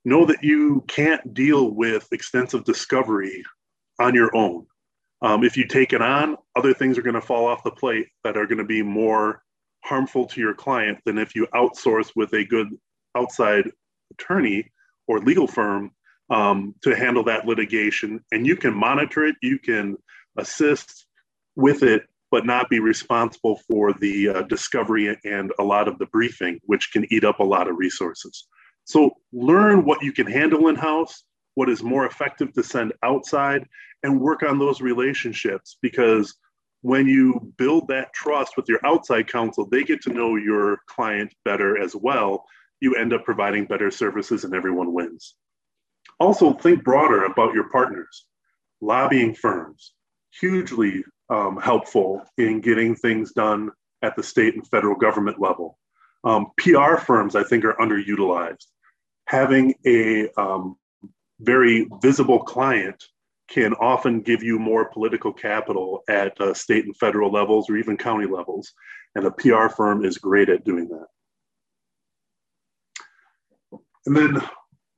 Know 0.03 0.25
that 0.25 0.43
you 0.43 0.83
can't 0.87 1.33
deal 1.33 1.71
with 1.71 2.07
extensive 2.11 2.63
discovery 2.63 3.43
on 3.99 4.13
your 4.13 4.35
own. 4.35 4.65
Um, 5.21 5.43
if 5.43 5.57
you 5.57 5.65
take 5.65 5.93
it 5.93 6.01
on, 6.01 6.37
other 6.55 6.73
things 6.73 6.97
are 6.97 7.01
going 7.01 7.15
to 7.15 7.21
fall 7.21 7.47
off 7.47 7.63
the 7.63 7.71
plate 7.71 8.07
that 8.23 8.37
are 8.37 8.45
going 8.45 8.59
to 8.59 8.63
be 8.63 8.83
more 8.83 9.41
harmful 9.83 10.25
to 10.25 10.41
your 10.41 10.53
client 10.53 10.99
than 11.05 11.17
if 11.17 11.35
you 11.35 11.47
outsource 11.53 12.11
with 12.15 12.33
a 12.33 12.43
good 12.45 12.67
outside 13.15 13.71
attorney 14.11 14.71
or 15.07 15.19
legal 15.19 15.47
firm 15.47 15.91
um, 16.29 16.75
to 16.81 16.95
handle 16.95 17.23
that 17.23 17.45
litigation. 17.45 18.19
And 18.31 18.45
you 18.45 18.55
can 18.55 18.73
monitor 18.73 19.25
it, 19.25 19.35
you 19.41 19.59
can 19.59 19.95
assist 20.37 21.05
with 21.55 21.83
it, 21.83 22.03
but 22.31 22.45
not 22.45 22.69
be 22.69 22.79
responsible 22.79 23.61
for 23.69 23.93
the 23.93 24.29
uh, 24.29 24.41
discovery 24.43 25.15
and 25.23 25.51
a 25.59 25.63
lot 25.63 25.87
of 25.87 25.97
the 25.99 26.07
briefing, 26.07 26.59
which 26.63 26.91
can 26.91 27.05
eat 27.11 27.23
up 27.23 27.39
a 27.39 27.43
lot 27.43 27.67
of 27.67 27.77
resources. 27.77 28.47
So 28.85 29.11
learn 29.31 29.85
what 29.85 30.03
you 30.03 30.11
can 30.11 30.27
handle 30.27 30.67
in 30.67 30.75
house, 30.75 31.23
what 31.55 31.69
is 31.69 31.81
more 31.83 32.05
effective 32.05 32.53
to 32.53 32.63
send 32.63 32.93
outside, 33.03 33.65
and 34.03 34.21
work 34.21 34.43
on 34.43 34.59
those 34.59 34.81
relationships 34.81 35.77
because 35.81 36.35
when 36.81 37.07
you 37.07 37.51
build 37.57 37.87
that 37.87 38.13
trust 38.13 38.55
with 38.55 38.69
your 38.69 38.79
outside 38.85 39.27
counsel, 39.27 39.67
they 39.67 39.83
get 39.83 40.01
to 40.03 40.13
know 40.13 40.35
your 40.35 40.77
client 40.87 41.33
better 41.43 41.81
as 41.81 41.95
well. 41.95 42.45
You 42.79 42.93
end 42.93 43.11
up 43.11 43.23
providing 43.23 43.65
better 43.65 43.89
services 43.89 44.43
and 44.43 44.53
everyone 44.53 44.93
wins. 44.93 45.35
Also, 46.19 46.53
think 46.53 46.83
broader 46.83 47.25
about 47.25 47.55
your 47.55 47.69
partners. 47.69 48.27
Lobbying 48.81 49.33
firms, 49.33 49.93
hugely 50.39 51.03
um, 51.29 51.57
helpful 51.57 52.21
in 52.37 52.61
getting 52.61 52.95
things 52.95 53.31
done 53.31 53.71
at 54.01 54.15
the 54.15 54.23
state 54.23 54.55
and 54.55 54.67
federal 54.67 54.95
government 54.95 55.39
level. 55.39 55.77
Um, 56.23 56.47
PR 56.57 56.97
firms, 56.97 57.35
I 57.35 57.43
think, 57.43 57.65
are 57.65 57.75
underutilized. 57.75 58.65
Having 59.27 59.75
a 59.85 60.29
um, 60.37 60.75
very 61.39 61.87
visible 62.01 62.39
client 62.39 63.03
can 63.47 63.73
often 63.75 64.21
give 64.21 64.41
you 64.41 64.57
more 64.57 64.89
political 64.89 65.31
capital 65.31 66.03
at 66.09 66.39
uh, 66.41 66.53
state 66.53 66.85
and 66.85 66.97
federal 66.97 67.31
levels 67.31 67.69
or 67.69 67.77
even 67.77 67.97
county 67.97 68.25
levels. 68.25 68.73
And 69.13 69.25
a 69.25 69.31
PR 69.31 69.67
firm 69.67 70.03
is 70.03 70.17
great 70.17 70.49
at 70.49 70.63
doing 70.63 70.89
that. 70.89 71.07
And 74.05 74.15
then 74.15 74.41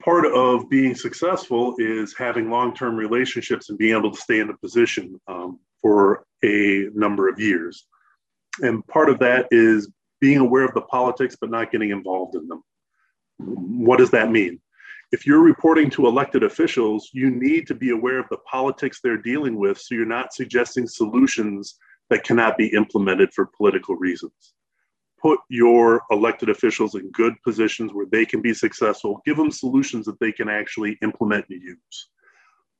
part 0.07 0.25
of 0.25 0.69
being 0.69 0.95
successful 0.95 1.75
is 1.79 2.15
having 2.17 2.49
long 2.49 2.73
term 2.73 2.95
relationships 2.95 3.69
and 3.69 3.77
being 3.77 3.93
able 3.97 4.11
to 4.11 4.21
stay 4.21 4.39
in 4.39 4.49
a 4.49 4.57
position 4.57 5.19
um, 5.27 5.59
for 5.81 6.23
a 6.45 6.87
number 6.93 7.27
of 7.27 7.37
years. 7.41 7.85
And 8.61 8.87
part 8.87 9.09
of 9.09 9.19
that 9.19 9.47
is 9.51 9.91
being 10.21 10.37
aware 10.37 10.63
of 10.63 10.73
the 10.73 10.81
politics 10.81 11.35
but 11.39 11.51
not 11.51 11.71
getting 11.71 11.89
involved 11.89 12.35
in 12.35 12.47
them. 12.47 12.63
What 13.37 13.97
does 13.97 14.11
that 14.11 14.31
mean? 14.31 14.61
if 15.11 15.25
you're 15.25 15.41
reporting 15.41 15.89
to 15.89 16.07
elected 16.07 16.43
officials, 16.43 17.09
you 17.13 17.29
need 17.29 17.65
to 17.67 17.75
be 17.75 17.91
aware 17.91 18.19
of 18.19 18.27
the 18.29 18.37
politics 18.39 18.99
they're 19.01 19.17
dealing 19.17 19.55
with 19.57 19.79
so 19.79 19.95
you're 19.95 20.05
not 20.05 20.33
suggesting 20.33 20.85
solutions 20.85 21.77
that 22.09 22.23
cannot 22.23 22.57
be 22.57 22.67
implemented 22.67 23.33
for 23.33 23.49
political 23.57 23.95
reasons. 23.95 24.53
Put 25.21 25.39
your 25.49 26.03
elected 26.11 26.49
officials 26.49 26.95
in 26.95 27.09
good 27.11 27.33
positions 27.43 27.91
where 27.93 28.05
they 28.05 28.25
can 28.25 28.41
be 28.41 28.53
successful, 28.53 29.21
give 29.25 29.37
them 29.37 29.51
solutions 29.51 30.05
that 30.05 30.19
they 30.19 30.31
can 30.31 30.49
actually 30.49 30.97
implement 31.01 31.45
and 31.49 31.61
use. 31.61 32.09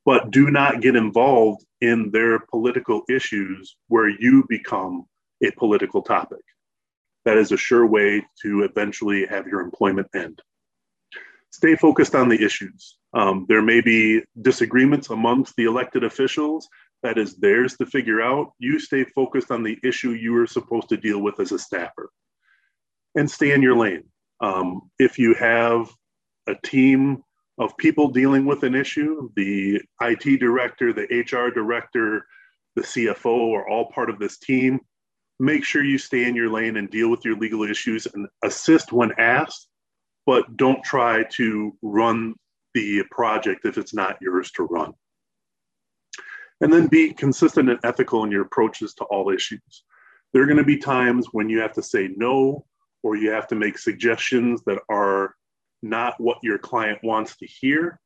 But 0.04 0.30
do 0.30 0.50
not 0.50 0.80
get 0.80 0.96
involved 0.96 1.64
in 1.80 2.10
their 2.10 2.38
political 2.38 3.02
issues 3.08 3.76
where 3.88 4.08
you 4.08 4.44
become 4.48 5.06
a 5.44 5.50
political 5.52 6.02
topic. 6.02 6.40
That 7.24 7.36
is 7.36 7.52
a 7.52 7.56
sure 7.56 7.86
way 7.86 8.24
to 8.42 8.62
eventually 8.62 9.26
have 9.26 9.46
your 9.46 9.60
employment 9.60 10.08
end 10.14 10.40
stay 11.50 11.76
focused 11.76 12.14
on 12.14 12.28
the 12.28 12.42
issues. 12.42 12.96
Um, 13.14 13.46
there 13.48 13.62
may 13.62 13.80
be 13.80 14.22
disagreements 14.40 15.10
amongst 15.10 15.56
the 15.56 15.64
elected 15.64 16.04
officials. 16.04 16.68
That 17.02 17.18
is 17.18 17.36
theirs 17.36 17.76
to 17.78 17.86
figure 17.86 18.20
out. 18.20 18.52
You 18.58 18.78
stay 18.78 19.04
focused 19.04 19.50
on 19.50 19.62
the 19.62 19.78
issue 19.82 20.12
you 20.12 20.36
are 20.36 20.46
supposed 20.46 20.88
to 20.90 20.96
deal 20.96 21.20
with 21.20 21.40
as 21.40 21.52
a 21.52 21.58
staffer 21.58 22.10
and 23.18 23.30
stay 23.30 23.52
in 23.52 23.62
your 23.62 23.76
lane. 23.76 24.04
Um, 24.40 24.90
if 24.98 25.18
you 25.18 25.34
have 25.34 25.90
a 26.46 26.54
team 26.64 27.22
of 27.58 27.76
people 27.76 28.08
dealing 28.08 28.46
with 28.46 28.62
an 28.62 28.74
issue, 28.74 29.28
the 29.34 29.80
IT 30.00 30.38
director, 30.38 30.92
the 30.92 31.02
HR 31.02 31.50
director, 31.50 32.24
the 32.76 32.82
CFO 32.82 33.54
are 33.54 33.68
all 33.68 33.90
part 33.90 34.08
of 34.08 34.18
this 34.18 34.38
team. 34.38 34.80
Make 35.40 35.64
sure 35.64 35.82
you 35.82 35.98
stay 35.98 36.24
in 36.24 36.36
your 36.36 36.48
lane 36.48 36.76
and 36.76 36.90
deal 36.90 37.10
with 37.10 37.24
your 37.24 37.36
legal 37.36 37.64
issues 37.64 38.06
and 38.06 38.28
assist 38.44 38.92
when 38.92 39.12
asked 39.18 39.68
but 40.28 40.58
don't 40.58 40.84
try 40.84 41.22
to 41.22 41.74
run 41.80 42.34
the 42.74 43.02
project 43.10 43.64
if 43.64 43.78
it's 43.78 43.94
not 43.94 44.18
yours 44.20 44.50
to 44.50 44.64
run. 44.64 44.92
And 46.60 46.70
then 46.70 46.86
be 46.86 47.14
consistent 47.14 47.70
and 47.70 47.78
ethical 47.82 48.24
in 48.24 48.30
your 48.30 48.42
approaches 48.42 48.92
to 48.96 49.04
all 49.04 49.30
issues. 49.30 49.84
There 50.34 50.42
are 50.42 50.46
going 50.46 50.58
to 50.58 50.64
be 50.64 50.76
times 50.76 51.28
when 51.32 51.48
you 51.48 51.60
have 51.60 51.72
to 51.72 51.82
say 51.82 52.10
no, 52.14 52.66
or 53.02 53.16
you 53.16 53.30
have 53.30 53.46
to 53.48 53.54
make 53.54 53.78
suggestions 53.78 54.62
that 54.66 54.78
are 54.88 55.34
not 55.82 56.14
what 56.18 56.38
your 56.42 56.58
client 56.58 56.98
wants 57.02 57.36
to 57.36 57.46
hear. 57.46 58.00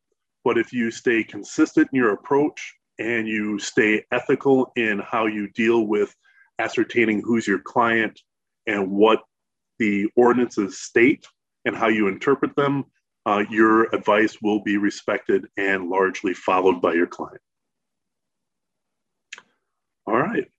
But 0.45 0.59
if 0.59 0.73
you 0.73 0.91
stay 0.91 1.25
consistent 1.25 1.89
in 1.93 1.97
your 1.97 2.13
approach 2.13 2.75
and 2.99 3.27
you 3.27 3.59
stay 3.59 4.05
ethical 4.13 4.73
in 4.77 5.01
how 5.01 5.27
you 5.27 5.49
deal 5.53 5.87
with 5.87 6.15
ascertaining 6.59 7.23
who's 7.25 7.47
your 7.47 7.61
client 7.61 8.21
and 8.67 8.91
what 8.91 9.23
the 9.79 10.09
ordinances 10.17 10.81
state, 10.81 11.27
and 11.65 11.77
how 11.77 11.89
you 11.89 12.09
interpret 12.09 12.55
them, 12.57 12.85
uh, 13.27 13.45
your 13.51 13.95
advice 13.95 14.37
will 14.43 14.61
be 14.63 14.77
respected 14.77 15.47
and 15.57 15.89
largely 15.89 16.35
followed 16.35 16.81
by 16.81 16.93
your 16.93 17.07
client. 17.07 17.41
All 20.07 20.19
right. 20.19 20.51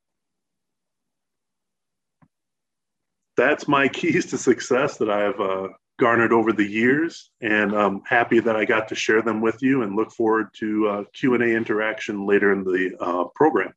That's 3.35 3.67
my 3.67 3.87
keys 3.87 4.27
to 4.27 4.37
success 4.37 4.97
that 4.97 5.09
I've 5.09 5.39
uh, 5.39 5.69
garnered 5.99 6.33
over 6.33 6.53
the 6.53 6.65
years, 6.65 7.31
and 7.41 7.73
I'm 7.73 8.01
happy 8.05 8.39
that 8.39 8.55
I 8.55 8.65
got 8.65 8.87
to 8.89 8.95
share 8.95 9.21
them 9.21 9.41
with 9.41 9.61
you 9.61 9.83
and 9.83 9.95
look 9.95 10.11
forward 10.11 10.47
to 10.59 10.87
uh, 10.87 11.03
Q&A 11.13 11.55
interaction 11.55 12.25
later 12.25 12.51
in 12.51 12.63
the 12.63 12.95
uh, 12.99 13.25
program. 13.35 13.73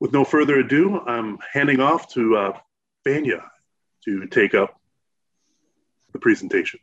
With 0.00 0.12
no 0.12 0.24
further 0.24 0.60
ado, 0.60 1.00
I'm 1.00 1.38
handing 1.52 1.80
off 1.80 2.12
to 2.14 2.36
uh, 2.36 2.58
Vanya 3.06 3.44
to 4.04 4.26
take 4.26 4.54
up 4.54 4.80
the 6.12 6.18
presentation. 6.18 6.80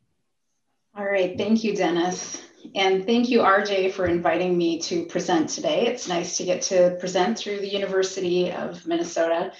All 0.95 1.06
right, 1.06 1.38
thank 1.38 1.63
you, 1.63 1.75
Dennis. 1.75 2.43
And 2.75 3.06
thank 3.06 3.30
you, 3.30 3.39
RJ, 3.39 3.93
for 3.93 4.06
inviting 4.06 4.58
me 4.58 4.80
to 4.82 5.06
present 5.06 5.49
today. 5.49 5.88
It's 5.88 6.08
nice 6.08 6.38
to 6.38 6.43
get 6.43 6.63
to 6.63 6.97
present 6.99 7.38
through 7.38 7.60
the 7.60 7.67
University 7.67 8.51
of 8.51 8.86
Minnesota. 8.86 9.53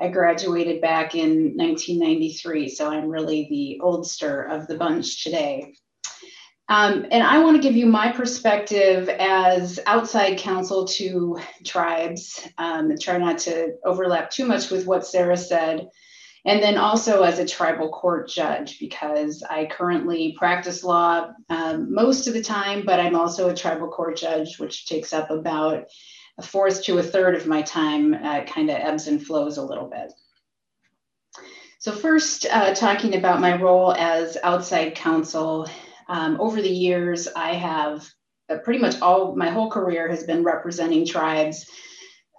I 0.00 0.08
graduated 0.08 0.80
back 0.80 1.14
in 1.14 1.56
1993, 1.56 2.68
so 2.68 2.90
I'm 2.90 3.08
really 3.08 3.46
the 3.50 3.80
oldster 3.82 4.48
of 4.50 4.66
the 4.66 4.76
bunch 4.76 5.24
today. 5.24 5.74
Um, 6.68 7.06
and 7.10 7.22
I 7.22 7.42
want 7.42 7.56
to 7.56 7.62
give 7.62 7.76
you 7.76 7.86
my 7.86 8.12
perspective 8.12 9.08
as 9.08 9.80
outside 9.86 10.38
counsel 10.38 10.86
to 10.86 11.38
tribes 11.64 12.46
um, 12.58 12.90
and 12.90 13.00
try 13.00 13.16
not 13.16 13.38
to 13.38 13.74
overlap 13.84 14.30
too 14.30 14.44
much 14.44 14.70
with 14.70 14.86
what 14.86 15.06
Sarah 15.06 15.36
said 15.36 15.88
and 16.44 16.62
then 16.62 16.78
also 16.78 17.22
as 17.22 17.38
a 17.38 17.46
tribal 17.46 17.90
court 17.90 18.28
judge 18.28 18.78
because 18.78 19.42
I 19.42 19.66
currently 19.66 20.34
practice 20.38 20.84
law 20.84 21.30
um, 21.50 21.92
most 21.92 22.26
of 22.26 22.34
the 22.34 22.42
time, 22.42 22.84
but 22.86 23.00
I'm 23.00 23.16
also 23.16 23.48
a 23.48 23.54
tribal 23.54 23.88
court 23.88 24.16
judge, 24.16 24.58
which 24.58 24.86
takes 24.86 25.12
up 25.12 25.30
about 25.30 25.84
a 26.38 26.42
fourth 26.42 26.82
to 26.84 26.98
a 26.98 27.02
third 27.02 27.34
of 27.34 27.46
my 27.46 27.62
time, 27.62 28.14
uh, 28.14 28.44
kind 28.44 28.70
of 28.70 28.76
ebbs 28.76 29.08
and 29.08 29.24
flows 29.24 29.58
a 29.58 29.62
little 29.62 29.88
bit. 29.88 30.12
So, 31.80 31.92
first, 31.92 32.46
uh, 32.50 32.74
talking 32.74 33.16
about 33.16 33.40
my 33.40 33.56
role 33.56 33.92
as 33.94 34.36
outside 34.42 34.94
counsel, 34.94 35.68
um, 36.08 36.40
over 36.40 36.62
the 36.62 36.68
years, 36.68 37.28
I 37.28 37.54
have 37.54 38.08
uh, 38.48 38.58
pretty 38.58 38.80
much 38.80 39.00
all 39.00 39.36
my 39.36 39.50
whole 39.50 39.70
career 39.70 40.08
has 40.08 40.24
been 40.24 40.42
representing 40.42 41.06
tribes 41.06 41.66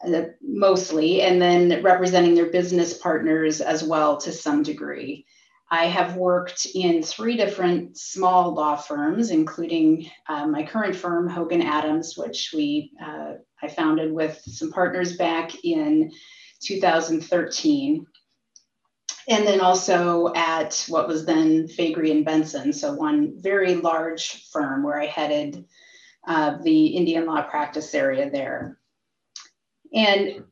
uh, 0.04 0.24
mostly, 0.42 1.22
and 1.22 1.42
then 1.42 1.84
representing 1.84 2.36
their 2.36 2.50
business 2.50 2.98
partners 2.98 3.62
as 3.62 3.84
well 3.84 4.18
to 4.18 4.32
some 4.32 4.64
degree. 4.64 5.26
I 5.72 5.86
have 5.86 6.16
worked 6.16 6.68
in 6.74 7.04
three 7.04 7.38
different 7.38 7.98
small 7.98 8.54
law 8.54 8.76
firms, 8.76 9.30
including 9.30 10.10
uh, 10.28 10.48
my 10.48 10.64
current 10.64 10.96
firm, 10.96 11.30
Hogen 11.30 11.64
Adams, 11.64 12.18
which 12.18 12.52
we 12.56 12.92
uh, 13.04 13.34
I 13.62 13.68
founded 13.68 14.12
with 14.12 14.42
some 14.46 14.72
partners 14.72 15.18
back 15.18 15.52
in 15.64 16.12
2013 16.62 18.06
and 19.30 19.46
then 19.46 19.62
also 19.62 20.34
at 20.34 20.84
what 20.88 21.08
was 21.08 21.24
then 21.24 21.68
Faegre 21.68 22.10
and 22.10 22.26
Benson, 22.26 22.74
so 22.74 22.94
one 22.94 23.40
very 23.40 23.76
large 23.76 24.50
firm 24.52 24.84
where 24.84 25.00
I 25.00 25.06
headed 25.06 25.66
uh, 26.28 26.58
the 26.64 26.88
Indian 26.88 27.28
law 27.28 27.44
practice 27.44 27.94
area 27.94 28.30
there. 28.32 28.80
And 29.94 30.46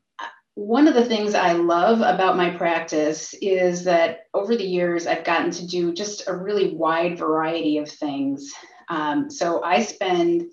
one 0.58 0.88
of 0.88 0.94
the 0.94 1.04
things 1.04 1.36
I 1.36 1.52
love 1.52 2.00
about 2.00 2.36
my 2.36 2.50
practice 2.50 3.32
is 3.40 3.84
that 3.84 4.22
over 4.34 4.56
the 4.56 4.66
years, 4.66 5.06
I've 5.06 5.22
gotten 5.22 5.52
to 5.52 5.66
do 5.68 5.94
just 5.94 6.26
a 6.26 6.34
really 6.34 6.74
wide 6.74 7.16
variety 7.16 7.78
of 7.78 7.88
things. 7.88 8.52
Um, 8.88 9.30
so 9.30 9.62
I 9.62 9.84
spend 9.84 10.50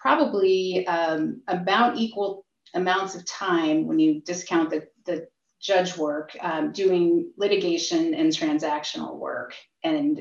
probably 0.00 0.84
um, 0.88 1.40
about 1.46 1.96
equal 1.98 2.44
amounts 2.74 3.14
of 3.14 3.24
time 3.26 3.86
when 3.86 4.00
you 4.00 4.22
discount 4.22 4.70
the, 4.70 4.88
the 5.06 5.28
judge 5.62 5.96
work, 5.96 6.36
um, 6.40 6.72
doing 6.72 7.30
litigation 7.36 8.12
and 8.12 8.32
transactional 8.32 9.16
work. 9.16 9.54
And 9.84 10.20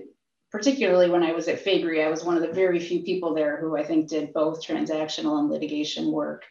particularly 0.52 1.10
when 1.10 1.24
I 1.24 1.32
was 1.32 1.48
at 1.48 1.66
Faegre, 1.66 2.06
I 2.06 2.12
was 2.12 2.24
one 2.24 2.38
of 2.38 2.44
the 2.44 2.54
very 2.54 2.80
few 2.80 3.02
people 3.02 3.34
there 3.34 3.58
who 3.58 3.76
I 3.76 3.84
think 3.84 4.10
did 4.10 4.32
both 4.32 4.64
transactional 4.64 5.40
and 5.40 5.50
litigation 5.50 6.12
work. 6.12 6.44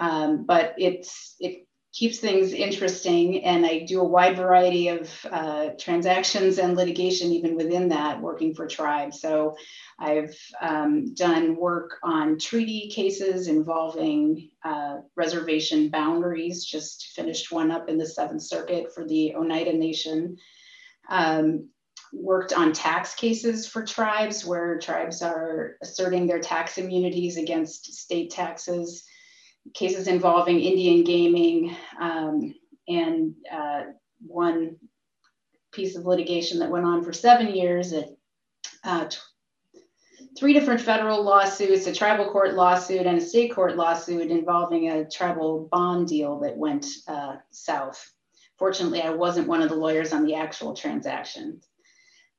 Um, 0.00 0.46
but 0.46 0.74
it's 0.78 1.36
it 1.40 1.65
keeps 1.96 2.18
things 2.18 2.52
interesting, 2.52 3.42
and 3.42 3.64
I 3.64 3.78
do 3.78 4.02
a 4.02 4.04
wide 4.04 4.36
variety 4.36 4.88
of 4.88 5.10
uh, 5.32 5.70
transactions 5.78 6.58
and 6.58 6.76
litigation 6.76 7.32
even 7.32 7.56
within 7.56 7.88
that, 7.88 8.20
working 8.20 8.54
for 8.54 8.66
tribes. 8.66 9.18
So 9.22 9.56
I've 9.98 10.36
um, 10.60 11.14
done 11.14 11.56
work 11.56 11.96
on 12.02 12.38
treaty 12.38 12.90
cases 12.94 13.48
involving 13.48 14.50
uh, 14.62 14.98
reservation 15.14 15.88
boundaries. 15.88 16.66
Just 16.66 17.12
finished 17.14 17.50
one 17.50 17.70
up 17.70 17.88
in 17.88 17.96
the 17.96 18.06
Seventh 18.06 18.42
Circuit 18.42 18.94
for 18.94 19.06
the 19.06 19.34
Oneida 19.34 19.72
Nation. 19.72 20.36
Um, 21.08 21.70
worked 22.12 22.52
on 22.52 22.74
tax 22.74 23.14
cases 23.14 23.66
for 23.66 23.82
tribes 23.82 24.44
where 24.44 24.78
tribes 24.78 25.22
are 25.22 25.76
asserting 25.82 26.26
their 26.26 26.40
tax 26.40 26.76
immunities 26.76 27.38
against 27.38 27.94
state 27.94 28.30
taxes 28.30 29.04
cases 29.74 30.08
involving 30.08 30.60
Indian 30.60 31.04
gaming, 31.04 31.76
um, 32.00 32.54
and 32.88 33.34
uh, 33.52 33.82
one 34.26 34.76
piece 35.72 35.96
of 35.96 36.06
litigation 36.06 36.58
that 36.58 36.70
went 36.70 36.86
on 36.86 37.04
for 37.04 37.12
seven 37.12 37.54
years 37.54 37.92
at 37.92 38.10
uh, 38.84 39.08
three 40.38 40.52
different 40.52 40.80
federal 40.80 41.22
lawsuits, 41.22 41.86
a 41.86 41.92
tribal 41.92 42.30
court 42.30 42.54
lawsuit, 42.54 43.06
and 43.06 43.18
a 43.18 43.20
state 43.20 43.54
court 43.54 43.76
lawsuit 43.76 44.30
involving 44.30 44.90
a 44.90 45.08
tribal 45.08 45.68
bond 45.70 46.08
deal 46.08 46.38
that 46.40 46.56
went 46.56 46.86
uh, 47.08 47.36
south. 47.50 48.12
Fortunately, 48.58 49.02
I 49.02 49.10
wasn't 49.10 49.48
one 49.48 49.62
of 49.62 49.68
the 49.68 49.76
lawyers 49.76 50.12
on 50.12 50.24
the 50.24 50.34
actual 50.34 50.74
transaction. 50.74 51.60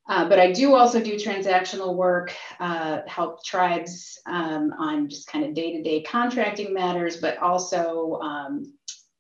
Uh, 0.10 0.28
but 0.28 0.39
I 0.39 0.51
do 0.51 0.74
also 0.74 1.01
do 1.01 1.16
transactional 1.16 1.95
work, 1.95 2.34
uh, 2.60 3.01
help 3.08 3.43
tribes 3.43 4.20
um, 4.26 4.74
on 4.80 5.10
just 5.10 5.28
kind 5.28 5.43
of 5.43 5.53
day 5.53 5.76
to 5.76 5.84
day 5.84 6.01
contracting 6.01 6.74
matters, 6.74 7.18
but 7.18 7.38
also 7.39 8.20
um, 8.22 8.74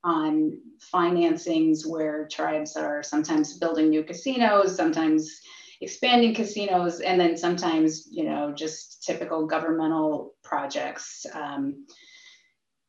on 0.03 0.57
financings 0.93 1.85
where 1.85 2.27
tribes 2.31 2.77
are 2.77 3.03
sometimes 3.03 3.57
building 3.57 3.89
new 3.89 4.03
casinos, 4.03 4.75
sometimes 4.75 5.41
expanding 5.81 6.33
casinos, 6.33 7.01
and 7.01 7.19
then 7.19 7.35
sometimes, 7.35 8.07
you 8.09 8.23
know, 8.23 8.53
just 8.53 9.03
typical 9.03 9.45
governmental 9.45 10.35
projects, 10.41 11.25
um, 11.33 11.85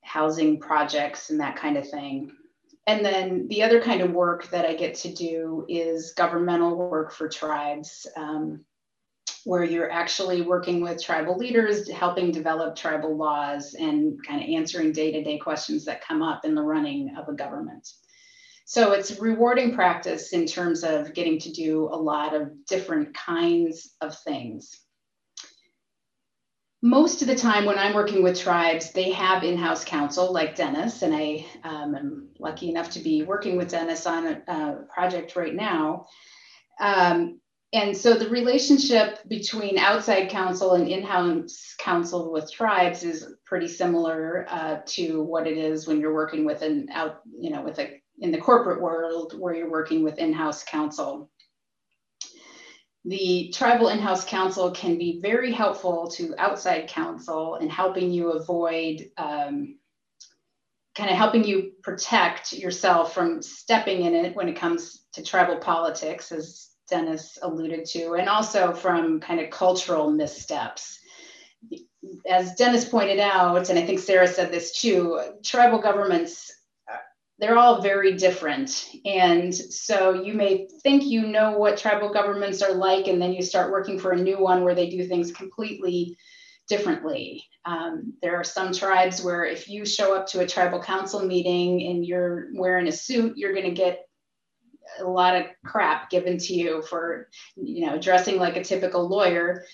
housing 0.03 0.61
projects, 0.61 1.30
and 1.30 1.40
that 1.40 1.57
kind 1.57 1.76
of 1.76 1.88
thing 1.88 2.30
and 2.89 3.05
then 3.05 3.47
the 3.49 3.62
other 3.62 3.82
kind 3.82 4.01
of 4.01 4.12
work 4.12 4.49
that 4.49 4.64
I 4.64 4.74
get 4.74 4.95
to 4.97 5.12
do 5.12 5.66
is 5.68 6.14
governmental 6.16 6.74
work 6.74 7.12
for 7.12 7.28
tribes, 7.28 8.07
um, 8.16 8.64
where 9.45 9.62
you're 9.62 9.91
actually 9.91 10.41
working 10.41 10.80
with 10.80 11.03
tribal 11.03 11.36
leaders, 11.36 11.86
helping 11.91 12.32
develop 12.32 12.74
tribal 12.74 13.14
laws, 13.14 13.74
and 13.74 14.18
kind 14.26 14.43
of 14.43 14.49
answering 14.49 14.93
day 14.93 15.12
to 15.12 15.22
day 15.22 15.36
questions 15.36 15.84
that 15.84 16.03
come 16.03 16.22
up 16.22 16.47
in 16.47 16.55
the 16.55 16.62
running 16.62 17.14
of 17.18 17.28
a 17.28 17.34
government. 17.34 17.86
So 18.64 18.93
it's 18.93 19.20
rewarding 19.20 19.74
practice 19.74 20.32
in 20.32 20.47
terms 20.47 20.82
of 20.82 21.12
getting 21.12 21.39
to 21.41 21.53
do 21.53 21.91
a 21.93 21.97
lot 21.97 22.34
of 22.34 22.64
different 22.66 23.14
kinds 23.14 23.97
of 24.01 24.18
things 24.20 24.80
most 26.83 27.22
of 27.22 27.29
the 27.29 27.35
time 27.35 27.64
when 27.64 27.79
I'm 27.79 27.95
working 27.95 28.22
with 28.22 28.39
tribes, 28.39 28.93
they 28.93 29.11
have 29.11 29.43
in-house 29.43 29.85
counsel 29.85 30.33
like 30.33 30.55
Dennis, 30.55 31.03
and 31.03 31.14
I 31.14 31.45
um, 31.64 31.95
am 31.97 32.29
lucky 32.39 32.68
enough 32.68 32.91
to 32.91 33.01
be 33.01 33.22
working 33.22 33.57
with 33.57 33.70
Dennis 33.70 34.07
on 34.07 34.26
a, 34.26 34.43
a 34.47 34.85
project 34.93 35.35
right 35.35 35.55
now. 35.55 36.07
Um, 36.81 37.41
and 37.72 37.97
so 37.97 38.14
the 38.14 38.29
relationship 38.31 39.18
between 39.29 39.76
outside 39.76 40.31
counsel 40.31 40.74
and 40.74 40.89
in-house 40.89 41.74
counsel 41.79 42.33
with 42.33 42.51
tribes 42.51 43.03
is 43.03 43.35
pretty 43.45 43.68
similar 43.68 44.47
uh, 44.49 44.79
to 44.87 45.22
what 45.22 45.47
it 45.47 45.59
is 45.59 45.87
when 45.87 46.01
you're 46.01 46.14
working 46.14 46.45
with 46.45 46.62
an 46.62 46.89
out, 46.93 47.20
you 47.39 47.51
know, 47.51 47.62
with 47.62 47.79
a 47.79 48.01
in 48.20 48.33
the 48.33 48.39
corporate 48.39 48.81
world 48.81 49.39
where 49.39 49.55
you're 49.55 49.70
working 49.70 50.03
with 50.03 50.18
in-house 50.18 50.64
counsel 50.64 51.31
the 53.09 53.50
tribal 53.54 53.88
in-house 53.88 54.24
counsel 54.24 54.70
can 54.70 54.98
be 54.98 55.18
very 55.20 55.50
helpful 55.50 56.09
to 56.09 56.34
outside 56.36 56.88
counsel 56.88 57.56
in 57.56 57.68
helping 57.70 58.11
you 58.11 58.32
avoid 58.32 59.11
um, 59.16 59.78
kind 60.94 61.11
of 61.11 61.16
helping 61.16 61.44
you 61.44 61.72
protect 61.82 62.52
yourself 62.52 63.14
from 63.14 63.40
stepping 63.40 64.02
in 64.02 64.14
it 64.14 64.36
when 64.36 64.48
it 64.48 64.56
comes 64.56 65.06
to 65.12 65.22
tribal 65.22 65.56
politics 65.56 66.32
as 66.32 66.70
dennis 66.90 67.38
alluded 67.42 67.86
to 67.86 68.14
and 68.14 68.28
also 68.28 68.74
from 68.74 69.20
kind 69.20 69.40
of 69.40 69.50
cultural 69.50 70.11
missteps. 70.11 70.98
As 72.28 72.54
dennis 72.56 72.84
pointed 72.84 73.20
out 73.20 73.70
and 73.70 73.78
i 73.78 73.86
think 73.86 74.00
sarah 74.00 74.28
said 74.28 74.52
this 74.52 74.80
too 74.80 75.20
tribal 75.44 75.78
governments 75.78 76.52
they're 77.39 77.57
all 77.57 77.80
very 77.80 78.14
different. 78.14 78.91
And 79.05 79.55
so 79.55 80.22
you 80.22 80.34
may 80.34 80.68
think 80.82 81.05
you 81.05 81.26
know 81.26 81.53
what 81.53 81.78
tribal 81.78 82.12
governments 82.12 82.62
are 82.62 82.74
like, 82.74 83.07
and 83.07 83.22
then 83.22 83.32
you 83.32 83.43
start 83.43 83.70
working 83.70 83.99
for 83.99 84.12
a 84.12 84.20
new 84.20 84.39
one 84.39 84.64
where 84.64 84.74
they 84.74 84.91
do 84.91 85.07
things 85.07 85.30
completely 85.30 86.16
differently. 86.68 87.45
Um, 87.64 88.14
there 88.22 88.36
are 88.36 88.45
some 88.45 88.72
tribes 88.72 89.22
where 89.22 89.45
if 89.45 89.68
you 89.68 89.86
show 89.86 90.14
up 90.16 90.26
to 90.28 90.41
a 90.41 90.47
tribal 90.47 90.82
council 90.82 91.24
meeting 91.24 91.82
and 91.89 92.05
you're 92.05 92.49
wearing 92.55 92.89
a 92.89 92.93
suit, 92.93 93.36
you're 93.36 93.55
going 93.55 93.64
to 93.64 93.70
get 93.70 94.05
a 95.01 95.05
lot 95.05 95.36
of 95.36 95.47
crap 95.64 96.11
given 96.11 96.39
to 96.39 96.55
you 96.55 96.82
for 96.82 97.28
you 97.57 97.86
know 97.86 97.99
dressing 97.99 98.39
like 98.39 98.57
a 98.57 98.64
typical 98.64 99.07
lawyer 99.07 99.64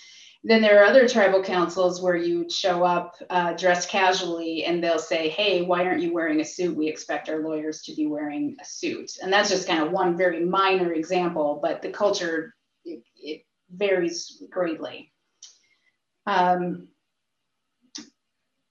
then 0.47 0.61
there 0.61 0.81
are 0.81 0.85
other 0.85 1.09
tribal 1.09 1.43
councils 1.43 2.03
where 2.03 2.17
you 2.17 2.49
show 2.51 2.85
up 2.85 3.17
uh, 3.31 3.55
dressed 3.55 3.89
casually 3.89 4.65
and 4.65 4.85
they'll 4.85 4.99
say, 4.99 5.31
hey, 5.31 5.63
why 5.63 5.87
aren't 5.87 6.03
you 6.03 6.13
wearing 6.13 6.41
a 6.41 6.45
suit? 6.45 6.77
We 6.77 6.87
expect 6.87 7.31
our 7.31 7.41
lawyers 7.41 7.81
to 7.83 7.95
be 7.95 8.07
wearing 8.07 8.55
a 8.61 8.65
suit. 8.65 9.13
And 9.23 9.33
that's 9.33 9.49
just 9.49 9.67
kind 9.67 9.83
of 9.83 9.91
one 9.91 10.19
very 10.19 10.45
minor 10.45 10.93
example, 10.93 11.61
but 11.63 11.81
the 11.81 11.89
culture, 11.89 12.55
it, 12.85 13.03
it 13.17 13.47
varies 13.75 14.43
greatly. 14.51 15.11
Um, 16.27 16.89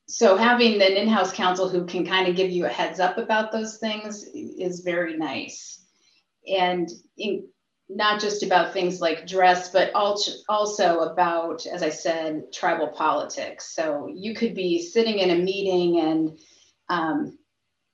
so 0.08 0.38
having 0.38 0.76
an 0.76 0.94
in-house 0.94 1.34
counsel 1.34 1.70
who 1.70 1.86
can 1.88 2.06
kind 2.06 2.28
of 2.28 2.36
give 2.36 2.52
you 2.52 2.68
a 2.68 2.70
heads 2.70 3.00
up 3.00 3.18
about 3.18 3.52
those 3.52 3.78
things 3.78 4.24
is 4.24 4.82
very 4.82 5.18
nice. 5.18 5.84
And 6.48 6.88
in, 7.18 7.48
not 7.90 8.22
just 8.22 8.44
about 8.44 8.74
things 8.74 9.02
like 9.02 9.28
dress, 9.28 9.70
but 9.70 9.92
also 9.94 11.00
about, 11.00 11.66
as 11.66 11.84
I 11.84 11.90
said, 11.90 12.52
tribal 12.54 12.88
politics. 12.88 13.76
So 13.76 14.10
you 14.14 14.34
could 14.34 14.56
be 14.56 14.82
sitting 14.82 15.20
in 15.20 15.32
a 15.32 15.44
meeting 15.44 16.00
and 16.00 16.40
um, 16.90 17.38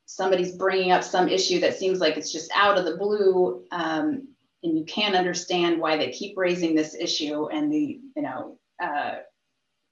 somebody's 0.06 0.56
bringing 0.56 0.92
up 0.92 1.04
some 1.04 1.28
issue 1.28 1.60
that 1.62 1.78
seems 1.78 2.00
like 2.00 2.18
it's 2.18 2.32
just 2.32 2.52
out 2.56 2.78
of 2.78 2.86
the 2.86 2.98
blue, 2.98 3.66
um, 3.72 4.28
and 4.64 4.78
you 4.78 4.86
can't 4.86 5.16
understand 5.16 5.80
why 5.80 5.98
they 5.98 6.12
keep 6.12 6.38
raising 6.38 6.76
this 6.76 6.96
issue. 6.96 7.48
And 7.48 7.72
the, 7.72 8.00
you 8.16 8.22
know, 8.22 8.58
uh, 8.82 9.16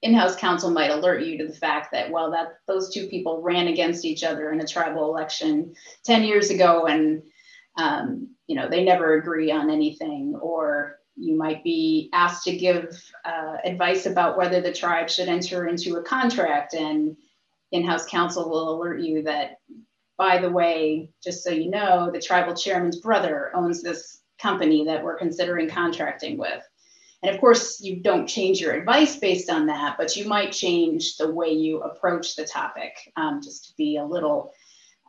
in-house 0.04 0.36
counsel 0.36 0.70
might 0.70 0.91
alert 0.91 1.24
you 1.24 1.38
to 1.38 1.48
the 1.48 1.54
fact 1.54 1.91
that 1.91 2.12
well 2.12 2.30
that 2.30 2.60
those 2.68 2.93
two 2.93 3.08
people 3.08 3.41
ran 3.41 3.68
against 3.68 4.06
each 4.06 4.24
other 4.24 4.52
in 4.52 4.62
a 4.62 4.68
tribal 4.68 5.10
election 5.10 5.74
10 6.06 6.24
years 6.24 6.52
ago 6.52 6.86
and 6.86 7.24
um, 7.78 8.30
you 8.47 8.55
know 8.55 8.69
they 8.69 8.84
never 8.84 9.15
agree 9.15 9.51
on 9.51 9.69
anything 9.69 10.36
or 10.41 10.99
you 11.15 11.36
might 11.36 11.63
be 11.63 12.09
asked 12.13 12.43
to 12.43 12.55
give 12.55 13.03
uh, 13.25 13.57
advice 13.63 14.05
about 14.05 14.38
whether 14.38 14.61
the 14.61 14.71
tribe 14.71 15.09
should 15.09 15.28
enter 15.28 15.67
into 15.67 15.95
a 15.95 16.03
contract 16.03 16.73
and 16.75 17.17
in-house 17.71 18.05
counsel 18.05 18.49
will 18.49 18.75
alert 18.75 19.01
you 19.01 19.23
that 19.23 19.59
by 20.17 20.38
the 20.38 20.49
way 20.49 21.09
just 21.23 21.43
so 21.43 21.49
you 21.49 21.69
know 21.69 22.09
the 22.11 22.21
tribal 22.21 22.53
chairman's 22.53 22.97
brother 22.97 23.51
owns 23.55 23.82
this 23.82 24.21
company 24.39 24.86
that 24.86 25.03
we're 25.03 25.17
considering 25.17 25.69
contracting 25.69 26.38
with. 26.38 26.63
And 27.23 27.34
of 27.34 27.41
course, 27.41 27.82
you 27.82 27.97
don't 27.97 28.28
change 28.28 28.61
your 28.61 28.73
advice 28.73 29.15
based 29.15 29.49
on 29.49 29.65
that, 29.67 29.97
but 29.97 30.15
you 30.15 30.28
might 30.28 30.51
change 30.51 31.17
the 31.17 31.32
way 31.32 31.49
you 31.49 31.82
approach 31.82 32.36
the 32.36 32.45
topic 32.45 32.93
um, 33.15 33.41
just 33.41 33.69
to 33.69 33.75
be 33.75 33.97
a 33.97 34.05
little 34.05 34.53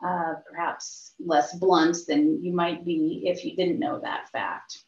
uh, 0.05 0.35
perhaps 0.49 1.13
less 1.19 1.55
blunt 1.55 1.97
than 2.07 2.43
you 2.43 2.53
might 2.53 2.85
be 2.85 3.23
if 3.25 3.43
you 3.43 3.55
didn't 3.55 3.79
know 3.79 3.99
that 3.99 4.29
fact. 4.29 4.83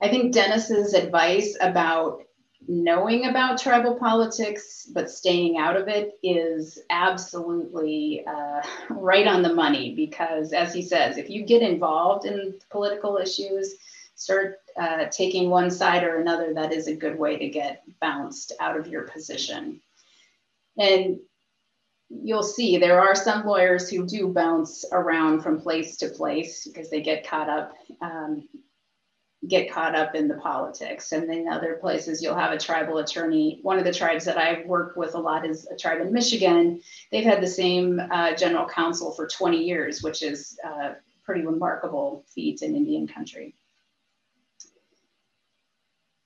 I 0.00 0.08
think 0.08 0.32
Dennis's 0.32 0.94
advice 0.94 1.56
about 1.60 2.22
knowing 2.66 3.26
about 3.26 3.58
tribal 3.58 3.94
politics 3.94 4.86
but 4.92 5.10
staying 5.10 5.56
out 5.56 5.76
of 5.76 5.88
it 5.88 6.18
is 6.22 6.78
absolutely 6.90 8.24
uh, 8.26 8.60
right 8.90 9.26
on 9.26 9.42
the 9.42 9.54
money 9.54 9.94
because, 9.94 10.52
as 10.52 10.74
he 10.74 10.82
says, 10.82 11.16
if 11.16 11.30
you 11.30 11.44
get 11.44 11.62
involved 11.62 12.26
in 12.26 12.54
political 12.70 13.16
issues, 13.16 13.74
start 14.14 14.56
uh, 14.76 15.06
taking 15.10 15.48
one 15.48 15.70
side 15.70 16.04
or 16.04 16.20
another, 16.20 16.52
that 16.54 16.72
is 16.72 16.88
a 16.88 16.96
good 16.96 17.18
way 17.18 17.38
to 17.38 17.48
get 17.48 17.82
bounced 18.00 18.52
out 18.60 18.76
of 18.76 18.88
your 18.88 19.02
position. 19.02 19.80
And 20.76 21.18
you'll 22.10 22.42
see 22.42 22.78
there 22.78 23.00
are 23.00 23.14
some 23.14 23.44
lawyers 23.44 23.88
who 23.88 24.06
do 24.06 24.32
bounce 24.32 24.84
around 24.92 25.42
from 25.42 25.60
place 25.60 25.96
to 25.98 26.08
place 26.08 26.66
because 26.66 26.90
they 26.90 27.02
get 27.02 27.26
caught 27.26 27.48
up 27.48 27.74
um, 28.00 28.48
get 29.46 29.70
caught 29.70 29.94
up 29.94 30.14
in 30.16 30.26
the 30.26 30.34
politics. 30.34 31.12
And 31.12 31.28
then 31.30 31.48
other 31.48 31.78
places 31.80 32.20
you'll 32.20 32.34
have 32.34 32.52
a 32.52 32.58
tribal 32.58 32.98
attorney. 32.98 33.60
One 33.62 33.78
of 33.78 33.84
the 33.84 33.92
tribes 33.92 34.24
that 34.24 34.36
i 34.36 34.64
work 34.66 34.96
with 34.96 35.14
a 35.14 35.18
lot 35.18 35.46
is 35.46 35.66
a 35.66 35.76
tribe 35.76 36.00
in 36.00 36.12
michigan. 36.12 36.80
They've 37.12 37.24
had 37.24 37.42
the 37.42 37.46
same 37.46 38.00
uh, 38.10 38.34
general 38.34 38.68
counsel 38.68 39.12
for 39.12 39.26
20 39.26 39.58
years 39.62 40.02
which 40.02 40.22
is 40.22 40.58
a 40.64 40.68
uh, 40.68 40.94
pretty 41.24 41.44
remarkable 41.44 42.24
feat 42.34 42.62
in 42.62 42.74
indian 42.74 43.06
country 43.06 43.54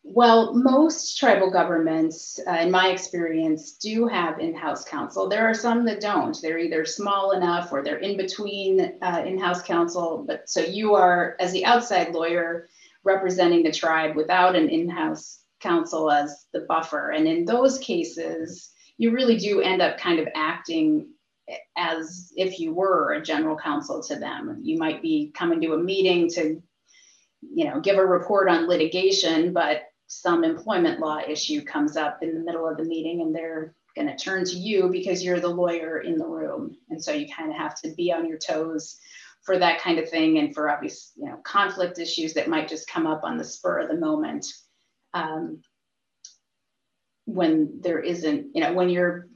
well, 0.04 0.52
most 0.54 1.16
tribal 1.18 1.50
governments, 1.50 2.40
uh, 2.46 2.56
in 2.56 2.70
my 2.70 2.88
experience, 2.88 3.72
do 3.72 4.08
have 4.08 4.40
in 4.40 4.54
house 4.54 4.84
counsel. 4.84 5.28
There 5.28 5.48
are 5.48 5.54
some 5.54 5.84
that 5.84 6.00
don't. 6.00 6.36
They're 6.42 6.58
either 6.58 6.84
small 6.84 7.32
enough 7.32 7.72
or 7.72 7.82
they're 7.82 7.98
in 7.98 8.16
between 8.16 8.98
uh, 9.00 9.22
in 9.24 9.38
house 9.38 9.62
counsel. 9.62 10.24
But 10.26 10.50
so 10.50 10.60
you 10.60 10.94
are, 10.94 11.36
as 11.38 11.52
the 11.52 11.64
outside 11.64 12.12
lawyer, 12.12 12.68
representing 13.04 13.62
the 13.62 13.70
tribe 13.70 14.16
without 14.16 14.56
an 14.56 14.68
in 14.68 14.88
house 14.88 15.40
counsel 15.60 16.10
as 16.10 16.46
the 16.52 16.66
buffer. 16.68 17.10
And 17.10 17.28
in 17.28 17.44
those 17.44 17.78
cases, 17.78 18.70
you 18.98 19.12
really 19.12 19.36
do 19.36 19.60
end 19.60 19.82
up 19.82 19.98
kind 19.98 20.18
of 20.18 20.28
acting 20.34 21.10
as 21.76 22.32
if 22.36 22.58
you 22.58 22.74
were 22.74 23.12
a 23.12 23.22
general 23.22 23.56
counsel 23.56 24.02
to 24.02 24.16
them. 24.16 24.58
You 24.62 24.78
might 24.78 25.00
be 25.00 25.32
coming 25.34 25.60
to 25.60 25.74
a 25.74 25.78
meeting 25.78 26.28
to 26.30 26.60
you 27.42 27.64
know 27.64 27.80
give 27.80 27.98
a 27.98 28.06
report 28.06 28.48
on 28.48 28.68
litigation 28.68 29.52
but 29.52 29.82
some 30.12 30.44
employment 30.44 31.00
law 31.00 31.20
issue 31.26 31.64
comes 31.64 31.96
up 31.96 32.22
in 32.22 32.34
the 32.34 32.40
middle 32.40 32.68
of 32.68 32.76
the 32.76 32.84
meeting 32.84 33.22
and 33.22 33.34
they're 33.34 33.74
going 33.96 34.06
to 34.06 34.16
turn 34.16 34.44
to 34.44 34.56
you 34.56 34.90
because 34.90 35.24
you're 35.24 35.40
the 35.40 35.48
lawyer 35.48 36.00
in 36.00 36.18
the 36.18 36.26
room. 36.26 36.76
And 36.90 37.02
so 37.02 37.12
you 37.12 37.26
kind 37.34 37.50
of 37.50 37.56
have 37.56 37.80
to 37.80 37.94
be 37.94 38.12
on 38.12 38.28
your 38.28 38.36
toes 38.36 38.98
for 39.42 39.58
that 39.58 39.80
kind 39.80 39.98
of 39.98 40.10
thing 40.10 40.38
and 40.38 40.54
for 40.54 40.68
obvious, 40.68 41.12
you 41.16 41.24
know, 41.24 41.38
conflict 41.44 41.98
issues 41.98 42.34
that 42.34 42.46
might 42.46 42.68
just 42.68 42.90
come 42.90 43.06
up 43.06 43.24
on 43.24 43.38
the 43.38 43.44
spur 43.44 43.80
of 43.80 43.88
the 43.88 43.96
moment. 43.96 44.46
Um, 45.14 45.62
when 47.24 47.80
there 47.80 48.00
isn't, 48.00 48.54
you 48.54 48.62
know, 48.62 48.74
when 48.74 48.90
you're 48.90 49.28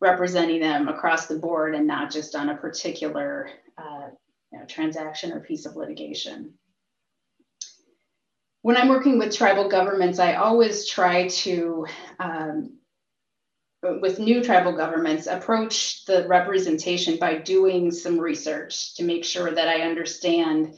representing 0.00 0.60
them 0.60 0.88
across 0.88 1.26
the 1.26 1.38
board 1.38 1.76
and 1.76 1.86
not 1.86 2.10
just 2.10 2.34
on 2.34 2.48
a 2.48 2.56
particular 2.56 3.48
uh, 3.78 4.08
you 4.52 4.58
know, 4.58 4.64
transaction 4.66 5.30
or 5.30 5.40
piece 5.40 5.66
of 5.66 5.76
litigation 5.76 6.54
when 8.62 8.76
I'm 8.76 8.88
working 8.88 9.18
with 9.18 9.36
tribal 9.36 9.68
governments, 9.68 10.18
I 10.18 10.34
always 10.34 10.88
try 10.88 11.28
to, 11.28 11.86
um, 12.18 12.78
with 13.82 14.20
new 14.20 14.42
tribal 14.42 14.72
governments, 14.72 15.26
approach 15.26 16.04
the 16.04 16.26
representation 16.28 17.18
by 17.18 17.38
doing 17.38 17.90
some 17.90 18.18
research 18.18 18.94
to 18.94 19.04
make 19.04 19.24
sure 19.24 19.50
that 19.50 19.68
I 19.68 19.82
understand 19.82 20.74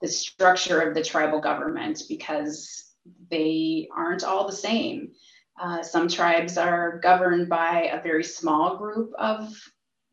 the 0.00 0.08
structure 0.08 0.80
of 0.80 0.94
the 0.94 1.02
tribal 1.02 1.40
government 1.40 2.02
because 2.08 2.92
they 3.30 3.88
aren't 3.94 4.22
all 4.22 4.46
the 4.46 4.52
same. 4.52 5.12
Uh, 5.60 5.82
some 5.82 6.06
tribes 6.06 6.56
are 6.56 7.00
governed 7.02 7.48
by 7.48 7.90
a 7.92 8.02
very 8.02 8.22
small 8.22 8.76
group 8.76 9.12
of 9.18 9.52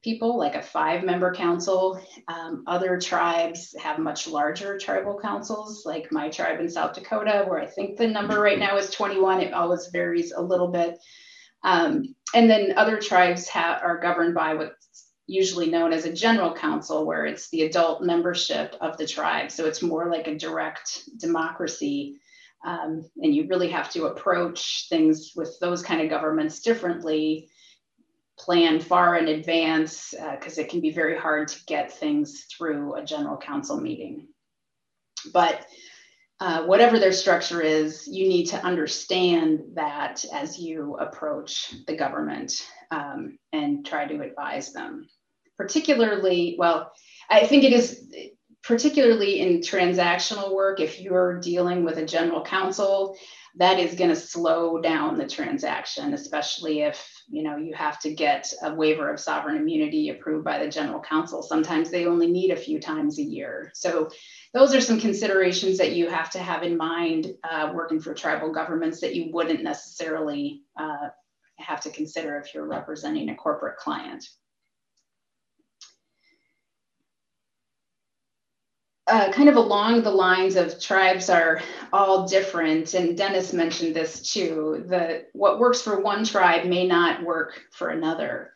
people, 0.04 0.38
like 0.38 0.56
a 0.56 0.62
five 0.62 1.04
member 1.04 1.34
council. 1.34 2.00
Um, 2.28 2.64
other 2.68 3.00
tribes 3.00 3.74
have 3.82 4.00
much 4.00 4.28
larger 4.28 4.78
tribal 4.78 5.20
councils, 5.20 5.86
like 5.86 6.12
my 6.12 6.30
tribe 6.30 6.60
in 6.60 6.70
South 6.70 6.94
Dakota, 6.94 7.46
where 7.48 7.60
I 7.60 7.66
think 7.66 7.98
the 7.98 8.08
number 8.08 8.40
right 8.40 8.60
now 8.60 8.78
is 8.78 8.92
21. 8.92 9.42
It 9.42 9.54
always 9.54 9.88
varies 9.88 10.34
a 10.34 10.42
little 10.42 10.68
bit. 10.68 11.00
Um, 11.64 12.16
and 12.36 12.50
then 12.50 12.74
other 12.78 13.00
tribes 13.00 13.48
ha- 13.48 13.80
are 13.82 14.00
governed 14.00 14.36
by 14.36 14.54
what's 14.56 15.12
usually 15.26 15.70
known 15.70 15.94
as 15.94 16.04
a 16.04 16.14
general 16.14 16.54
council, 16.54 17.06
where 17.06 17.26
it's 17.26 17.50
the 17.50 17.64
adult 17.64 18.04
membership 18.04 18.76
of 18.82 18.98
the 18.98 19.08
tribe. 19.08 19.50
So 19.52 19.66
it's 19.66 19.82
more 19.82 20.12
like 20.12 20.28
a 20.28 20.38
direct 20.38 21.04
democracy. 21.18 22.20
Um, 22.66 23.10
and 23.18 23.34
you 23.34 23.48
really 23.48 23.70
have 23.70 23.90
to 23.92 24.06
approach 24.06 24.88
things 24.90 25.32
with 25.36 25.58
those 25.62 25.82
kind 25.82 26.02
of 26.02 26.10
governments 26.10 26.60
differently 26.62 27.50
plan 28.44 28.80
far 28.80 29.16
in 29.16 29.28
advance 29.30 30.14
because 30.32 30.58
uh, 30.58 30.62
it 30.62 30.70
can 30.70 30.82
be 30.82 30.92
very 30.92 31.18
hard 31.18 31.48
to 31.48 31.66
get 31.66 31.92
things 31.92 32.46
through 32.52 32.96
a 32.96 33.04
general 33.04 33.38
council 33.38 33.80
meeting. 33.80 34.28
But 35.32 35.66
uh, 36.40 36.66
whatever 36.66 37.00
their 37.00 37.14
structure 37.14 37.62
is, 37.62 38.06
you 38.06 38.28
need 38.28 38.48
to 38.48 38.62
understand 38.66 39.62
that 39.76 40.26
as 40.34 40.60
you 40.60 40.98
approach 40.98 41.74
the 41.88 41.96
government 41.96 42.68
um, 42.92 43.38
and 43.54 43.86
try 43.86 44.06
to 44.06 44.22
advise 44.22 44.74
them. 44.74 45.08
Particularly, 45.58 46.56
well, 46.58 46.92
I 47.30 47.48
think 47.48 47.64
it 47.64 47.72
is 47.72 48.12
particularly 48.64 49.40
in 49.40 49.60
transactional 49.60 50.54
work, 50.54 50.80
if 50.80 51.00
you're 51.00 51.40
dealing 51.40 51.84
with 51.84 51.98
a 51.98 52.06
general 52.06 52.44
council, 52.44 53.16
that 53.56 53.80
is 53.80 53.96
going 53.96 54.10
to 54.10 54.16
slow 54.16 54.80
down 54.82 55.18
the 55.18 55.28
transaction, 55.28 56.14
especially 56.14 56.82
if 56.82 57.08
you 57.30 57.44
know 57.44 57.56
you 57.56 57.74
have 57.74 58.00
to 58.00 58.14
get 58.14 58.52
a 58.64 58.74
waiver 58.74 59.12
of 59.12 59.20
sovereign 59.20 59.58
immunity 59.58 60.10
approved 60.10 60.44
by 60.44 60.58
the 60.58 60.70
general 60.70 61.00
council. 61.00 61.44
Sometimes 61.44 61.92
they 61.92 62.06
only 62.06 62.32
need 62.32 62.52
a 62.52 62.56
few 62.56 62.80
times 62.80 63.20
a 63.20 63.24
year. 63.24 63.72
So 63.76 64.10
those 64.54 64.74
are 64.74 64.82
some 64.82 65.00
considerations 65.00 65.78
that 65.78 65.94
you 65.94 66.10
have 66.10 66.30
to 66.32 66.40
have 66.40 66.64
in 66.64 66.78
mind 66.78 67.34
uh, 67.50 67.72
working 67.74 68.00
for 68.00 68.14
tribal 68.14 68.52
governments 68.52 69.00
that 69.02 69.16
you 69.16 69.32
wouldn't 69.32 69.64
necessarily 69.64 70.64
uh, 70.78 71.10
have 71.58 71.82
to 71.82 71.92
consider 71.92 72.40
if 72.40 72.54
you're 72.54 72.68
representing 72.68 73.30
a 73.30 73.36
corporate 73.36 73.78
client. 73.78 74.26
Uh, 79.08 79.32
kind 79.32 79.50
of 79.50 79.56
along 79.58 80.02
the 80.02 80.12
lines 80.12 80.56
of 80.56 80.80
tribes 80.80 81.30
are 81.30 81.62
all 81.92 82.28
different, 82.28 82.94
and 82.94 83.18
Dennis 83.18 83.52
mentioned 83.52 83.96
this 83.96 84.32
too. 84.34 84.86
The 84.88 85.26
what 85.34 85.60
works 85.60 85.82
for 85.82 86.00
one 86.00 86.24
tribe 86.24 86.66
may 86.66 86.88
not 86.88 87.24
work 87.24 87.60
for 87.72 87.90
another, 87.90 88.54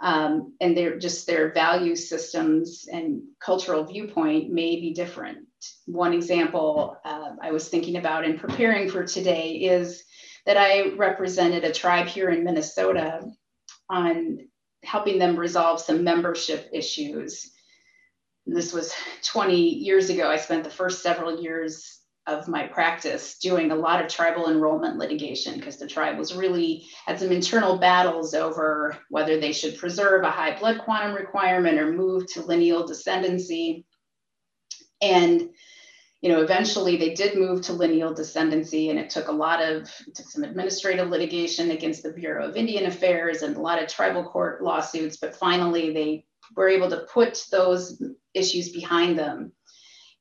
um, 0.00 0.54
and 0.60 0.76
they're 0.76 0.98
just 0.98 1.26
their 1.26 1.52
value 1.52 1.96
systems 1.96 2.86
and 2.92 3.22
cultural 3.40 3.84
viewpoint 3.84 4.52
may 4.52 4.78
be 4.80 4.92
different. 4.92 5.38
One 5.86 6.12
example 6.12 6.98
uh, 7.04 7.30
I 7.40 7.50
was 7.52 7.68
thinking 7.68 7.96
about 7.96 8.26
in 8.26 8.38
preparing 8.38 8.90
for 8.90 9.04
today 9.04 9.52
is 9.52 10.04
that 10.44 10.58
I 10.58 10.94
represented 10.94 11.64
a 11.64 11.72
tribe 11.72 12.06
here 12.06 12.28
in 12.28 12.44
Minnesota 12.44 13.22
on 13.88 14.40
helping 14.84 15.18
them 15.18 15.38
resolve 15.38 15.80
some 15.80 16.04
membership 16.04 16.68
issues 16.72 17.50
this 18.46 18.72
was 18.72 18.94
20 19.24 19.56
years 19.56 20.08
ago. 20.08 20.28
I 20.28 20.36
spent 20.36 20.64
the 20.64 20.70
first 20.70 21.02
several 21.02 21.40
years 21.40 22.00
of 22.26 22.48
my 22.48 22.66
practice 22.66 23.38
doing 23.38 23.70
a 23.70 23.76
lot 23.76 24.04
of 24.04 24.10
tribal 24.10 24.50
enrollment 24.50 24.98
litigation 24.98 25.54
because 25.54 25.78
the 25.78 25.86
tribe 25.86 26.18
was 26.18 26.34
really 26.34 26.84
had 27.06 27.18
some 27.18 27.30
internal 27.30 27.78
battles 27.78 28.34
over 28.34 28.98
whether 29.10 29.38
they 29.38 29.52
should 29.52 29.78
preserve 29.78 30.24
a 30.24 30.30
high 30.30 30.58
blood 30.58 30.80
quantum 30.80 31.14
requirement 31.14 31.78
or 31.78 31.92
move 31.92 32.26
to 32.32 32.42
lineal 32.42 32.86
descendancy. 32.86 33.84
And 35.00 35.50
you 36.22 36.32
know, 36.32 36.40
eventually 36.40 36.96
they 36.96 37.14
did 37.14 37.38
move 37.38 37.62
to 37.62 37.72
lineal 37.72 38.14
descendancy, 38.14 38.90
and 38.90 38.98
it 38.98 39.10
took 39.10 39.28
a 39.28 39.32
lot 39.32 39.62
of 39.62 39.82
it 40.06 40.14
took 40.14 40.26
some 40.26 40.42
administrative 40.42 41.08
litigation 41.08 41.70
against 41.70 42.02
the 42.02 42.12
Bureau 42.12 42.48
of 42.48 42.56
Indian 42.56 42.86
Affairs 42.86 43.42
and 43.42 43.56
a 43.56 43.60
lot 43.60 43.80
of 43.80 43.88
tribal 43.88 44.24
court 44.24 44.62
lawsuits. 44.62 45.18
But 45.18 45.36
finally, 45.36 45.92
they 45.92 46.24
were 46.56 46.68
able 46.68 46.88
to 46.90 47.06
put 47.12 47.44
those 47.52 48.02
issues 48.36 48.70
behind 48.70 49.18
them. 49.18 49.52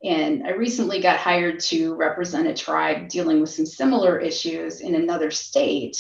And 0.04 0.46
I 0.46 0.52
recently 0.52 1.02
got 1.02 1.18
hired 1.18 1.60
to 1.62 1.96
represent 1.96 2.48
a 2.48 2.54
tribe 2.54 3.10
dealing 3.10 3.42
with 3.42 3.50
some 3.50 3.66
similar 3.66 4.20
issues 4.20 4.82
in 4.82 4.96
another 4.96 5.32
state. 5.32 5.98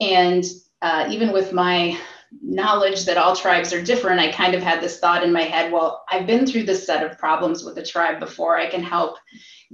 And 0.00 0.44
uh, 0.82 1.08
even 1.10 1.32
with 1.32 1.52
my 1.52 1.98
knowledge 2.42 3.04
that 3.04 3.16
all 3.16 3.34
tribes 3.34 3.72
are 3.72 3.82
different, 3.82 4.20
I 4.20 4.32
kind 4.32 4.54
of 4.54 4.62
had 4.62 4.80
this 4.80 4.98
thought 4.98 5.24
in 5.24 5.32
my 5.32 5.42
head 5.42 5.72
well, 5.72 6.04
I've 6.10 6.26
been 6.26 6.46
through 6.46 6.64
this 6.64 6.86
set 6.86 7.04
of 7.04 7.18
problems 7.18 7.64
with 7.64 7.78
a 7.78 7.84
tribe 7.84 8.20
before. 8.20 8.56
I 8.56 8.68
can 8.68 8.82
help 8.82 9.16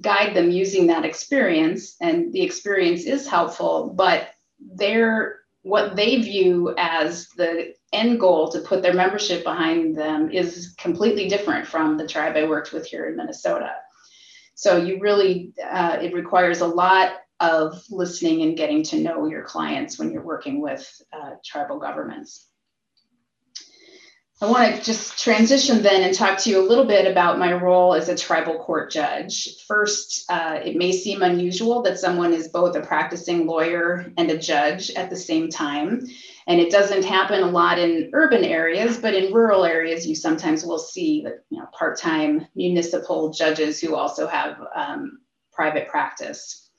guide 0.01 0.35
them 0.35 0.51
using 0.51 0.87
that 0.87 1.05
experience, 1.05 1.97
and 2.01 2.33
the 2.33 2.43
experience 2.43 3.05
is 3.05 3.27
helpful, 3.27 3.93
but 3.97 4.29
they're 4.59 5.41
what 5.63 5.97
they 5.97 6.17
view 6.23 6.75
as 6.79 7.29
the 7.37 7.75
end 7.93 8.21
goal 8.21 8.51
to 8.51 8.61
put 8.61 8.83
their 8.83 8.95
membership 8.95 9.43
behind 9.45 9.97
them 9.97 10.31
is 10.31 10.75
completely 10.79 11.29
different 11.29 11.67
from 11.67 11.97
the 11.97 12.07
tribe 12.07 12.37
I 12.37 12.49
worked 12.49 12.73
with 12.73 12.87
here 12.87 13.09
in 13.09 13.17
Minnesota. 13.17 13.73
So 14.55 14.77
you 14.77 15.01
really, 15.01 15.53
uh, 15.65 15.99
it 16.01 16.15
requires 16.15 16.61
a 16.61 16.67
lot 16.67 17.13
of 17.41 17.83
listening 17.91 18.43
and 18.43 18.57
getting 18.57 18.83
to 18.85 19.01
know 19.01 19.27
your 19.27 19.43
clients 19.43 19.99
when 19.99 20.13
you're 20.13 20.23
working 20.23 20.61
with 20.61 20.87
uh, 21.13 21.31
tribal 21.45 21.79
governments. 21.79 22.50
I 24.43 24.47
want 24.47 24.75
to 24.75 24.83
just 24.83 25.23
transition 25.23 25.83
then 25.83 26.03
and 26.03 26.15
talk 26.15 26.39
to 26.39 26.51
you 26.51 26.59
a 26.61 26.67
little 26.67 26.87
bit 26.87 27.07
about 27.07 27.39
my 27.39 27.53
role 27.53 27.93
as 27.93 28.09
a 28.09 28.17
tribal 28.17 28.59
court 28.59 28.91
judge. 28.91 29.63
First, 29.67 30.25
uh, 30.31 30.61
it 30.65 30.77
may 30.77 30.93
seem 30.93 31.21
unusual 31.21 31.83
that 31.83 31.99
someone 31.99 32.33
is 32.33 32.49
both 32.49 32.75
a 32.75 32.81
practicing 32.81 33.47
lawyer 33.47 34.11
and 34.17 34.31
a 34.31 34.39
judge 34.39 34.91
at 34.93 35.11
the 35.11 35.17
same 35.17 35.51
time. 35.51 36.07
And 36.47 36.59
it 36.59 36.71
doesn't 36.71 37.05
happen 37.05 37.43
a 37.43 37.51
lot 37.51 37.79
in 37.79 38.09
urban 38.15 38.43
areas, 38.43 38.97
but 38.97 39.13
in 39.13 39.31
rural 39.31 39.67
areas, 39.67 40.07
you 40.07 40.15
sometimes 40.15 40.65
will 40.65 40.79
see 40.79 41.27
you 41.51 41.59
know, 41.59 41.67
part-time 41.79 42.47
municipal 42.55 43.31
judges 43.35 43.79
who 43.79 43.95
also 43.95 44.27
have 44.27 44.57
um, 44.75 45.21
private 45.53 45.87
practice. 45.89 46.71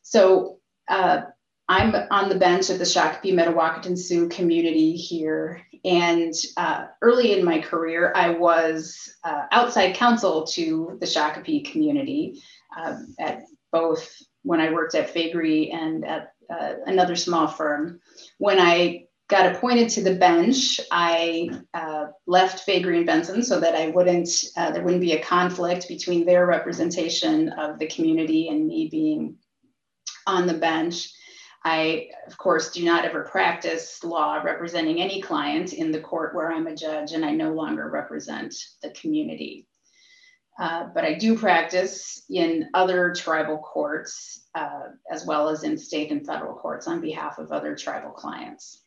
So 0.00 0.60
uh, 0.88 1.20
I'm 1.68 1.94
on 2.10 2.30
the 2.30 2.38
bench 2.38 2.70
at 2.70 2.78
the 2.78 2.84
Shakopee 2.84 3.34
Mdewakanton 3.34 3.98
Sioux 3.98 4.26
community 4.30 4.96
here. 4.96 5.62
And 5.84 6.34
uh, 6.56 6.86
early 7.02 7.38
in 7.38 7.44
my 7.44 7.60
career, 7.60 8.12
I 8.14 8.30
was 8.30 9.14
uh, 9.24 9.44
outside 9.52 9.94
counsel 9.94 10.46
to 10.48 10.96
the 11.00 11.06
Shakopee 11.06 11.70
community 11.70 12.42
um, 12.76 13.14
at 13.18 13.44
both 13.72 14.10
when 14.42 14.60
I 14.60 14.72
worked 14.72 14.94
at 14.94 15.12
Faegre 15.12 15.74
and 15.74 16.04
at 16.04 16.32
uh, 16.50 16.74
another 16.86 17.16
small 17.16 17.46
firm. 17.46 18.00
When 18.38 18.58
I 18.58 19.04
got 19.28 19.54
appointed 19.54 19.90
to 19.90 20.02
the 20.02 20.14
bench, 20.14 20.80
I 20.90 21.50
uh, 21.74 22.06
left 22.26 22.66
Faegre 22.66 22.96
and 22.96 23.06
Benson 23.06 23.42
so 23.42 23.60
that 23.60 23.74
I 23.74 23.88
wouldn't, 23.88 24.28
uh, 24.56 24.70
there 24.70 24.82
wouldn't 24.82 25.02
be 25.02 25.12
a 25.12 25.22
conflict 25.22 25.86
between 25.86 26.24
their 26.24 26.46
representation 26.46 27.50
of 27.50 27.78
the 27.78 27.88
community 27.88 28.48
and 28.48 28.66
me 28.66 28.88
being 28.90 29.36
on 30.26 30.46
the 30.46 30.54
bench. 30.54 31.10
I, 31.64 32.08
of 32.26 32.38
course, 32.38 32.70
do 32.70 32.84
not 32.84 33.04
ever 33.04 33.24
practice 33.24 34.02
law 34.04 34.36
representing 34.36 35.00
any 35.00 35.20
client 35.20 35.72
in 35.72 35.90
the 35.90 36.00
court 36.00 36.34
where 36.34 36.52
I'm 36.52 36.66
a 36.66 36.76
judge, 36.76 37.12
and 37.12 37.24
I 37.24 37.32
no 37.32 37.52
longer 37.52 37.90
represent 37.90 38.54
the 38.82 38.90
community. 38.90 39.66
Uh, 40.60 40.88
but 40.94 41.04
I 41.04 41.14
do 41.14 41.38
practice 41.38 42.24
in 42.28 42.68
other 42.74 43.12
tribal 43.12 43.58
courts, 43.58 44.48
uh, 44.54 44.88
as 45.10 45.24
well 45.24 45.48
as 45.48 45.62
in 45.62 45.78
state 45.78 46.10
and 46.10 46.26
federal 46.26 46.54
courts 46.54 46.88
on 46.88 47.00
behalf 47.00 47.38
of 47.38 47.52
other 47.52 47.76
tribal 47.76 48.10
clients 48.10 48.84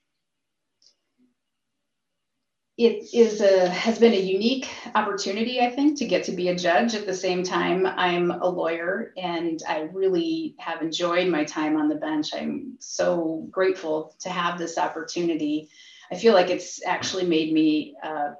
it 2.77 3.13
is 3.13 3.41
a 3.41 3.69
has 3.69 3.99
been 3.99 4.13
a 4.13 4.19
unique 4.19 4.67
opportunity 4.95 5.59
i 5.59 5.69
think 5.69 5.97
to 5.97 6.05
get 6.05 6.23
to 6.23 6.31
be 6.31 6.49
a 6.49 6.55
judge. 6.55 6.95
At 6.95 7.05
the 7.05 7.13
same 7.13 7.43
time 7.43 7.85
i'm 7.85 8.31
a 8.31 8.47
lawyer 8.47 9.13
and 9.17 9.61
i 9.67 9.81
really 9.93 10.55
have 10.59 10.81
enjoyed 10.81 11.27
my 11.27 11.43
time 11.43 11.77
on 11.77 11.89
the 11.89 11.95
bench. 11.95 12.29
I'm 12.33 12.77
so 12.79 13.47
grateful 13.51 14.15
to 14.21 14.29
have 14.29 14.57
this 14.57 14.77
opportunity. 14.77 15.69
I 16.11 16.15
feel 16.15 16.33
like 16.33 16.49
it's 16.49 16.85
actually 16.85 17.25
made 17.25 17.53
me 17.53 17.95
uh, 18.03 18.31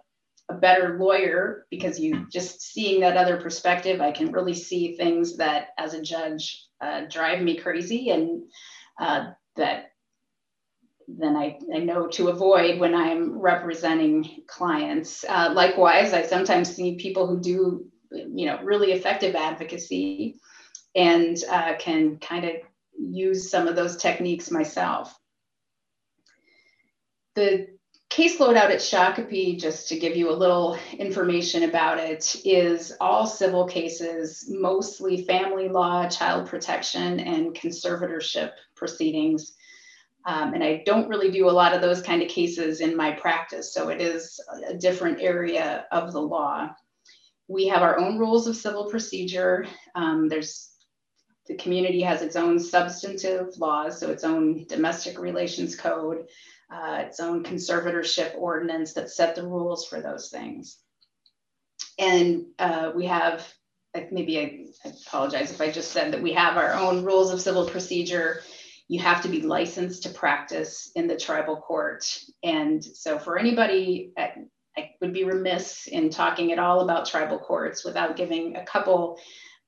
a 0.50 0.54
better 0.54 0.98
lawyer 1.00 1.66
because 1.70 2.00
you 2.00 2.28
just 2.30 2.62
seeing 2.62 3.02
that 3.02 3.18
other 3.18 3.38
perspective 3.38 4.02
i 4.02 4.12
can 4.12 4.32
really 4.32 4.54
see 4.54 4.98
things 4.98 5.38
that 5.38 5.68
as 5.78 5.94
a 5.94 6.02
judge 6.02 6.66
uh, 6.82 7.02
drive 7.10 7.42
me 7.42 7.56
crazy 7.58 8.10
and 8.10 8.42
uh, 9.00 9.28
that 9.56 9.91
then 11.18 11.36
I, 11.36 11.60
I 11.74 11.80
know 11.80 12.08
to 12.08 12.30
avoid 12.30 12.80
when 12.80 12.94
I'm 12.94 13.40
representing 13.40 14.44
clients. 14.48 15.24
Uh, 15.28 15.52
likewise, 15.54 16.14
I 16.14 16.24
sometimes 16.24 16.76
see 16.76 16.96
people 16.96 17.28
who 17.28 17.40
do, 17.40 17.86
you 18.12 18.46
know, 18.46 18.60
really 18.64 18.92
effective 18.92 19.36
advocacy 19.36 20.40
and 20.96 21.38
uh, 21.50 21.74
can 21.80 22.18
kind 22.18 22.46
of 22.46 22.52
use 23.00 23.50
some 23.50 23.68
of 23.68 23.76
those 23.76 23.98
techniques 23.98 24.52
myself. 24.52 25.18
The 27.36 27.68
caseload 28.10 28.58
out 28.58 28.72
at 28.72 28.80
Shakopee, 28.80 29.58
just 29.58 29.88
to 29.88 29.98
give 29.98 30.18
you 30.18 30.30
a 30.30 30.36
little 30.36 30.78
information 30.98 31.64
about 31.64 31.98
it, 31.98 32.36
is 32.44 32.94
all 33.00 33.26
civil 33.26 33.66
cases, 33.66 34.46
mostly 34.50 35.24
family 35.24 35.70
law, 35.70 36.10
child 36.10 36.48
protection, 36.48 37.22
and 37.22 37.56
conservatorship 37.56 38.52
proceedings. 38.76 39.54
Um, 40.26 40.54
and 40.54 40.64
I 40.64 40.84
don't 40.86 41.10
really 41.10 41.32
do 41.32 41.50
a 41.50 41.52
lot 41.52 41.74
of 41.74 41.82
those 41.82 42.02
kind 42.02 42.22
of 42.22 42.28
cases 42.28 42.80
in 42.82 42.96
my 42.96 43.12
practice. 43.12 43.74
So 43.74 43.90
it 43.90 44.00
is 44.00 44.40
a 44.68 44.76
different 44.76 45.20
area 45.20 45.86
of 45.92 46.14
the 46.14 46.22
law. 46.22 46.70
We 47.48 47.68
have 47.68 47.82
our 47.82 47.98
own 47.98 48.18
rules 48.18 48.48
of 48.48 48.56
civil 48.56 48.90
procedure. 48.90 49.66
Um, 49.96 50.30
there's 50.30 50.70
the 51.48 51.56
community 51.56 52.02
has 52.02 52.22
its 52.22 52.36
own 52.36 52.60
substantive 52.60 53.58
laws, 53.58 54.00
so 54.00 54.12
its 54.12 54.24
own 54.24 54.66
domestic 54.70 55.20
relations 55.20 55.76
code, 55.76 56.28
uh, 56.72 57.04
its 57.06 57.20
own 57.20 57.44
conservatorship 57.44 58.38
ordinance 58.38 58.94
that 58.94 59.10
set 59.10 59.36
the 59.36 59.46
rules 59.46 59.88
for 59.88 60.00
those 60.00 60.30
things. 60.30 60.78
And 61.98 62.46
uh, 62.60 62.92
we 62.96 63.08
have, 63.08 63.52
maybe 64.12 64.40
I, 64.40 64.88
I 64.88 64.94
apologize 65.08 65.52
if 65.52 65.60
I 65.60 65.72
just 65.72 65.92
said 65.92 66.14
that 66.14 66.22
we 66.22 66.34
have 66.34 66.58
our 66.58 66.74
own 66.74 67.04
rules 67.04 67.32
of 67.32 67.42
civil 67.42 67.68
procedure 67.68 68.42
you 68.92 69.00
have 69.00 69.22
to 69.22 69.30
be 69.30 69.42
licensed 69.42 70.04
to 70.04 70.10
practice 70.10 70.92
in 70.96 71.08
the 71.08 71.16
tribal 71.16 71.56
court. 71.56 72.06
And 72.44 72.84
so, 72.84 73.18
for 73.18 73.40
anybody, 73.40 74.12
I 74.18 74.92
would 75.00 75.14
be 75.14 75.24
remiss 75.24 75.88
in 75.88 76.10
talking 76.10 76.52
at 76.52 76.60
all 76.60 76.82
about 76.82 77.06
tribal 77.06 77.40
courts 77.40 77.86
without 77.86 78.18
giving 78.18 78.58
a 78.58 78.66
couple 78.66 79.18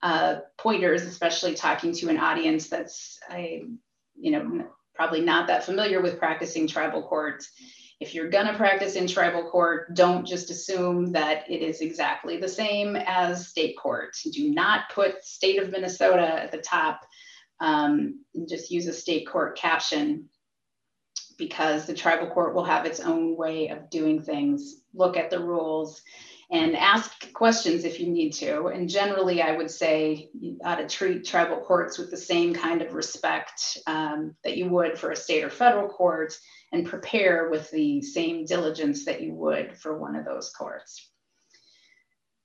uh, 0.01 0.39
pointers, 0.57 1.03
especially 1.03 1.53
talking 1.53 1.93
to 1.93 2.09
an 2.09 2.17
audience 2.17 2.67
that's, 2.67 3.17
I, 3.29 3.61
you 4.19 4.31
know, 4.31 4.67
probably 4.93 5.21
not 5.21 5.47
that 5.47 5.63
familiar 5.63 6.01
with 6.01 6.19
practicing 6.19 6.67
tribal 6.67 7.03
courts. 7.03 7.49
If 8.01 8.13
you're 8.13 8.29
going 8.29 8.47
to 8.47 8.57
practice 8.57 8.95
in 8.95 9.07
tribal 9.07 9.49
court, 9.49 9.95
don't 9.95 10.27
just 10.27 10.49
assume 10.49 11.13
that 11.13 11.49
it 11.49 11.61
is 11.61 11.79
exactly 11.79 12.35
the 12.35 12.49
same 12.49 12.97
as 12.97 13.47
state 13.47 13.77
court. 13.81 14.17
Do 14.33 14.53
not 14.53 14.89
put 14.93 15.23
state 15.23 15.63
of 15.63 15.71
Minnesota 15.71 16.43
at 16.43 16.51
the 16.51 16.57
top 16.57 17.05
um, 17.59 18.23
just 18.47 18.71
use 18.71 18.87
a 18.87 18.93
state 18.93 19.27
court 19.27 19.57
caption 19.57 20.29
because 21.37 21.85
the 21.85 21.93
tribal 21.93 22.27
court 22.27 22.53
will 22.53 22.63
have 22.63 22.85
its 22.85 22.99
own 22.99 23.35
way 23.35 23.69
of 23.69 23.89
doing 23.89 24.21
things. 24.21 24.81
Look 24.93 25.17
at 25.17 25.29
the 25.29 25.39
rules 25.39 26.01
and 26.51 26.75
ask 26.75 27.33
questions 27.33 27.83
if 27.83 27.99
you 27.99 28.07
need 28.07 28.31
to. 28.31 28.67
And 28.67 28.87
generally, 28.87 29.41
I 29.41 29.55
would 29.55 29.71
say 29.71 30.29
you 30.39 30.59
ought 30.63 30.75
to 30.75 30.87
treat 30.87 31.25
tribal 31.25 31.61
courts 31.61 31.97
with 31.97 32.11
the 32.11 32.17
same 32.17 32.53
kind 32.53 32.81
of 32.81 32.93
respect 32.93 33.79
um, 33.87 34.35
that 34.43 34.57
you 34.57 34.69
would 34.69 34.97
for 34.97 35.11
a 35.11 35.15
state 35.15 35.43
or 35.43 35.49
federal 35.49 35.89
court 35.89 36.37
and 36.71 36.85
prepare 36.85 37.49
with 37.49 37.71
the 37.71 38.01
same 38.01 38.45
diligence 38.45 39.05
that 39.05 39.21
you 39.21 39.33
would 39.33 39.77
for 39.77 39.97
one 39.97 40.15
of 40.15 40.25
those 40.25 40.51
courts. 40.51 41.09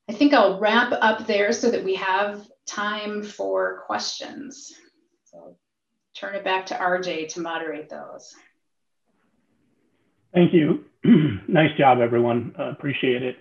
I 0.09 0.15
think 0.15 0.33
I'll 0.33 0.59
wrap 0.59 0.93
up 0.93 1.27
there 1.27 1.53
so 1.53 1.71
that 1.71 1.85
we 1.85 1.97
have 1.97 2.47
time 2.67 3.23
for 3.23 3.83
questions. 3.87 4.73
Turn 6.15 6.35
it 6.35 6.45
back 6.45 6.67
to 6.67 6.75
RJ 6.75 7.29
to 7.35 7.41
moderate 7.41 7.89
those. 7.89 8.35
Thank 10.35 10.53
you. 10.53 10.85
nice 11.49 11.77
job, 11.79 11.99
everyone. 12.01 12.55
Uh, 12.59 12.71
appreciate 12.71 13.23
it. 13.23 13.37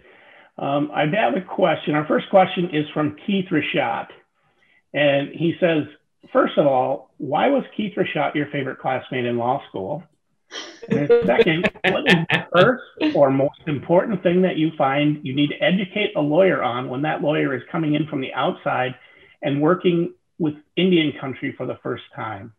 Um, 0.57 0.91
I 0.93 1.01
have 1.01 1.35
a 1.35 1.41
question. 1.41 1.95
Our 1.95 2.05
first 2.05 2.29
question 2.29 2.69
is 2.73 2.85
from 2.93 3.15
Keith 3.25 3.45
Rashat. 3.51 4.07
And 4.93 5.29
he 5.29 5.55
says, 5.59 5.83
first 6.31 6.57
of 6.57 6.65
all, 6.65 7.11
why 7.17 7.49
was 7.49 7.63
Keith 7.75 7.93
Rashat 7.95 8.35
your 8.35 8.47
favorite 8.47 8.79
classmate 8.79 9.25
in 9.25 9.37
law 9.37 9.61
school? 9.69 10.03
And 10.89 11.07
second, 11.25 11.69
what 11.83 12.07
is 12.07 12.15
the 12.29 12.47
first 12.53 13.15
or 13.15 13.29
most 13.29 13.59
important 13.67 14.23
thing 14.23 14.41
that 14.43 14.57
you 14.57 14.71
find 14.77 15.19
you 15.25 15.35
need 15.35 15.49
to 15.49 15.61
educate 15.61 16.13
a 16.15 16.21
lawyer 16.21 16.63
on 16.63 16.89
when 16.89 17.01
that 17.01 17.21
lawyer 17.21 17.53
is 17.55 17.61
coming 17.71 17.95
in 17.95 18.07
from 18.07 18.21
the 18.21 18.33
outside 18.33 18.95
and 19.41 19.61
working 19.61 20.13
with 20.39 20.55
Indian 20.75 21.13
country 21.19 21.51
for 21.51 21.65
the 21.65 21.77
first 21.83 22.03
time? 22.15 22.53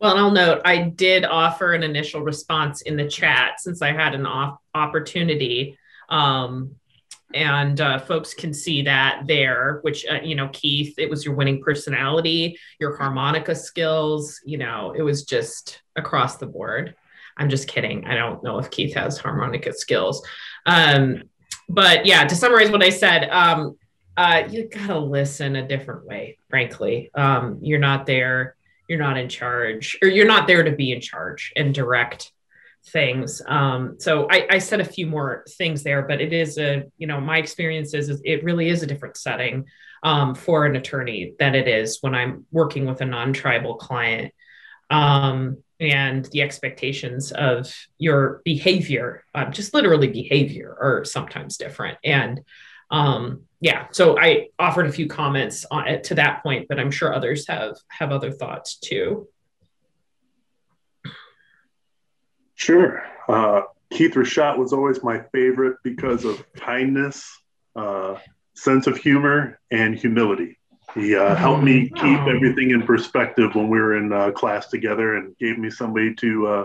Well, 0.00 0.12
and 0.12 0.20
I'll 0.20 0.30
note 0.32 0.62
I 0.64 0.82
did 0.82 1.24
offer 1.24 1.74
an 1.74 1.84
initial 1.84 2.22
response 2.22 2.82
in 2.82 2.96
the 2.96 3.08
chat 3.08 3.60
since 3.60 3.82
I 3.82 3.92
had 3.92 4.14
an 4.14 4.26
op- 4.26 4.60
opportunity. 4.74 5.78
Um, 6.08 6.74
and 7.34 7.80
uh, 7.80 7.98
folks 8.00 8.34
can 8.34 8.52
see 8.52 8.82
that 8.82 9.22
there, 9.26 9.78
which, 9.82 10.04
uh, 10.06 10.18
you 10.22 10.34
know, 10.34 10.48
Keith, 10.52 10.94
it 10.98 11.08
was 11.08 11.24
your 11.24 11.34
winning 11.34 11.62
personality, 11.62 12.58
your 12.80 12.96
harmonica 12.96 13.54
skills, 13.54 14.40
you 14.44 14.58
know, 14.58 14.92
it 14.96 15.02
was 15.02 15.24
just 15.24 15.80
across 15.96 16.36
the 16.36 16.46
board. 16.46 16.94
I'm 17.36 17.48
just 17.48 17.68
kidding. 17.68 18.04
I 18.04 18.14
don't 18.14 18.42
know 18.42 18.58
if 18.58 18.70
Keith 18.70 18.94
has 18.94 19.18
harmonica 19.18 19.72
skills. 19.72 20.26
Um, 20.66 21.22
but 21.68 22.04
yeah, 22.04 22.24
to 22.24 22.34
summarize 22.34 22.70
what 22.70 22.82
I 22.82 22.90
said, 22.90 23.30
um, 23.30 23.78
uh, 24.16 24.44
you 24.50 24.68
gotta 24.68 24.98
listen 24.98 25.56
a 25.56 25.66
different 25.66 26.04
way, 26.04 26.38
frankly. 26.48 27.10
Um, 27.14 27.58
you're 27.62 27.78
not 27.78 28.06
there, 28.06 28.56
you're 28.88 28.98
not 28.98 29.16
in 29.16 29.28
charge, 29.28 29.98
or 30.02 30.08
you're 30.08 30.26
not 30.26 30.46
there 30.46 30.62
to 30.62 30.72
be 30.72 30.92
in 30.92 31.00
charge 31.00 31.52
and 31.56 31.74
direct 31.74 32.32
things. 32.86 33.40
Um, 33.46 33.96
so 33.98 34.26
I, 34.30 34.46
I, 34.50 34.58
said 34.58 34.80
a 34.80 34.84
few 34.84 35.06
more 35.06 35.44
things 35.50 35.84
there, 35.84 36.02
but 36.02 36.20
it 36.20 36.32
is 36.32 36.58
a, 36.58 36.84
you 36.98 37.06
know, 37.06 37.20
my 37.20 37.38
experience 37.38 37.94
is, 37.94 38.08
is 38.08 38.20
it 38.24 38.42
really 38.42 38.68
is 38.68 38.82
a 38.82 38.86
different 38.86 39.16
setting 39.16 39.66
um, 40.02 40.34
for 40.34 40.66
an 40.66 40.74
attorney 40.74 41.34
than 41.38 41.54
it 41.54 41.68
is 41.68 41.98
when 42.00 42.14
I'm 42.14 42.44
working 42.50 42.86
with 42.86 43.00
a 43.00 43.04
non-tribal 43.04 43.76
client. 43.76 44.34
Um, 44.90 45.58
and 45.78 46.24
the 46.26 46.42
expectations 46.42 47.32
of 47.32 47.72
your 47.98 48.40
behavior, 48.44 49.24
um, 49.34 49.52
just 49.52 49.74
literally 49.74 50.08
behavior, 50.08 50.76
are 50.80 51.04
sometimes 51.04 51.56
different. 51.56 51.98
And 52.04 52.40
um, 52.92 53.42
yeah, 53.60 53.86
so 53.90 54.18
I 54.18 54.48
offered 54.58 54.86
a 54.86 54.92
few 54.92 55.08
comments 55.08 55.64
on 55.70 55.88
it 55.88 56.04
to 56.04 56.16
that 56.16 56.42
point, 56.42 56.66
but 56.68 56.78
I'm 56.78 56.90
sure 56.90 57.14
others 57.14 57.48
have 57.48 57.76
have 57.88 58.12
other 58.12 58.30
thoughts 58.30 58.76
too. 58.76 59.28
Sure. 62.54 63.02
Uh, 63.28 63.62
Keith 63.90 64.14
Rashad 64.14 64.58
was 64.58 64.72
always 64.72 65.02
my 65.02 65.22
favorite 65.32 65.76
because 65.82 66.24
of 66.24 66.44
kindness, 66.54 67.40
uh, 67.74 68.16
sense 68.54 68.86
of 68.86 68.96
humor, 68.96 69.58
and 69.70 69.96
humility. 69.96 70.58
He 70.94 71.16
uh, 71.16 71.34
helped 71.34 71.62
me 71.62 71.88
mm-hmm. 71.88 71.94
keep 71.94 72.20
everything 72.34 72.70
in 72.70 72.82
perspective 72.82 73.54
when 73.54 73.68
we 73.68 73.80
were 73.80 73.96
in 73.96 74.12
uh, 74.12 74.32
class 74.32 74.68
together 74.68 75.16
and 75.16 75.36
gave 75.38 75.58
me 75.58 75.70
somebody 75.70 76.14
to 76.16 76.46
uh, 76.46 76.64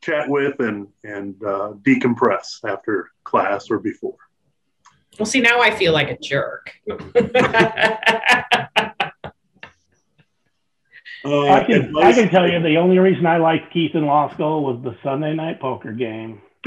chat 0.00 0.28
with 0.28 0.60
and, 0.60 0.88
and 1.04 1.34
uh, 1.42 1.72
decompress 1.82 2.64
after 2.64 3.10
class 3.24 3.70
or 3.70 3.78
before. 3.78 4.16
Well, 5.20 5.26
see, 5.26 5.42
now 5.42 5.60
I 5.60 5.70
feel 5.70 5.92
like 5.92 6.10
a 6.10 6.18
jerk. 6.18 6.72
Uh, 11.22 11.48
I 11.50 11.64
can 11.64 11.94
I 11.98 12.14
can 12.14 12.30
tell 12.30 12.48
you 12.48 12.62
the 12.62 12.76
only 12.76 12.98
reason 12.98 13.26
I 13.26 13.36
liked 13.36 13.74
Keith 13.74 13.94
in 13.94 14.06
law 14.06 14.32
school 14.32 14.64
was 14.64 14.82
the 14.82 14.96
Sunday 15.02 15.34
night 15.34 15.60
poker 15.60 15.92
game. 15.92 16.40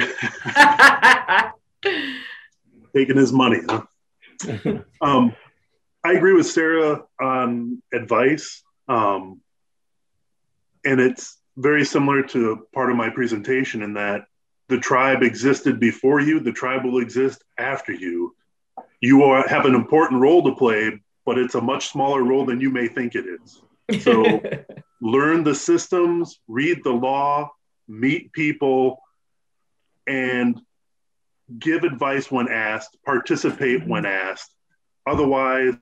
Taking 2.96 3.18
his 3.18 3.34
money. 3.34 3.62
Huh? 3.68 3.82
um, 5.02 5.36
I 6.04 6.12
agree 6.12 6.34
with 6.34 6.46
Sarah 6.46 7.02
on 7.20 7.82
advice, 7.92 8.62
um, 8.88 9.42
and 10.86 11.02
it's 11.02 11.40
very 11.58 11.84
similar 11.84 12.22
to 12.22 12.68
part 12.76 12.92
of 12.92 12.96
my 12.96 13.10
presentation 13.10 13.82
in 13.82 13.96
that 13.96 14.26
the 14.70 14.78
tribe 14.78 15.24
existed 15.24 15.80
before 15.80 16.20
you, 16.20 16.40
the 16.40 16.52
tribe 16.52 16.86
will 16.86 17.00
exist 17.00 17.44
after 17.58 17.92
you. 17.92 18.36
You 19.04 19.24
are, 19.24 19.46
have 19.50 19.66
an 19.66 19.76
important 19.76 20.22
role 20.22 20.42
to 20.44 20.56
play, 20.56 20.98
but 21.26 21.38
it's 21.38 21.56
a 21.56 21.62
much 21.62 21.90
smaller 21.90 22.24
role 22.24 22.46
than 22.46 22.62
you 22.62 22.70
may 22.70 22.88
think 22.88 23.16
it 23.16 23.26
is. 23.26 23.62
So 24.02 24.42
learn 25.02 25.44
the 25.44 25.54
systems, 25.54 26.40
read 26.48 26.86
the 26.86 26.94
law, 26.94 27.52
meet 27.90 28.32
people, 28.32 29.02
and 30.08 30.58
give 31.60 31.84
advice 31.84 32.32
when 32.32 32.48
asked, 32.48 32.98
participate 33.06 33.82
mm-hmm. 33.82 33.90
when 33.90 34.06
asked. 34.06 34.56
Otherwise, 35.06 35.74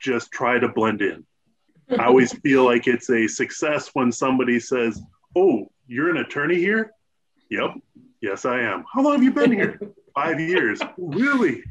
just 0.00 0.32
try 0.32 0.58
to 0.58 0.68
blend 0.68 1.02
in. 1.02 1.26
I 1.98 2.06
always 2.06 2.32
feel 2.32 2.64
like 2.64 2.86
it's 2.86 3.10
a 3.10 3.28
success 3.28 3.90
when 3.92 4.12
somebody 4.12 4.60
says, 4.60 4.98
Oh, 5.36 5.70
you're 5.86 6.08
an 6.08 6.16
attorney 6.16 6.56
here? 6.56 6.92
Yep. 7.50 7.72
Yes, 8.22 8.46
I 8.46 8.60
am. 8.60 8.82
How 8.90 9.02
long 9.02 9.12
have 9.12 9.22
you 9.22 9.30
been 9.30 9.52
here? 9.52 9.78
Five 10.14 10.40
years. 10.40 10.80
Really? 10.96 11.62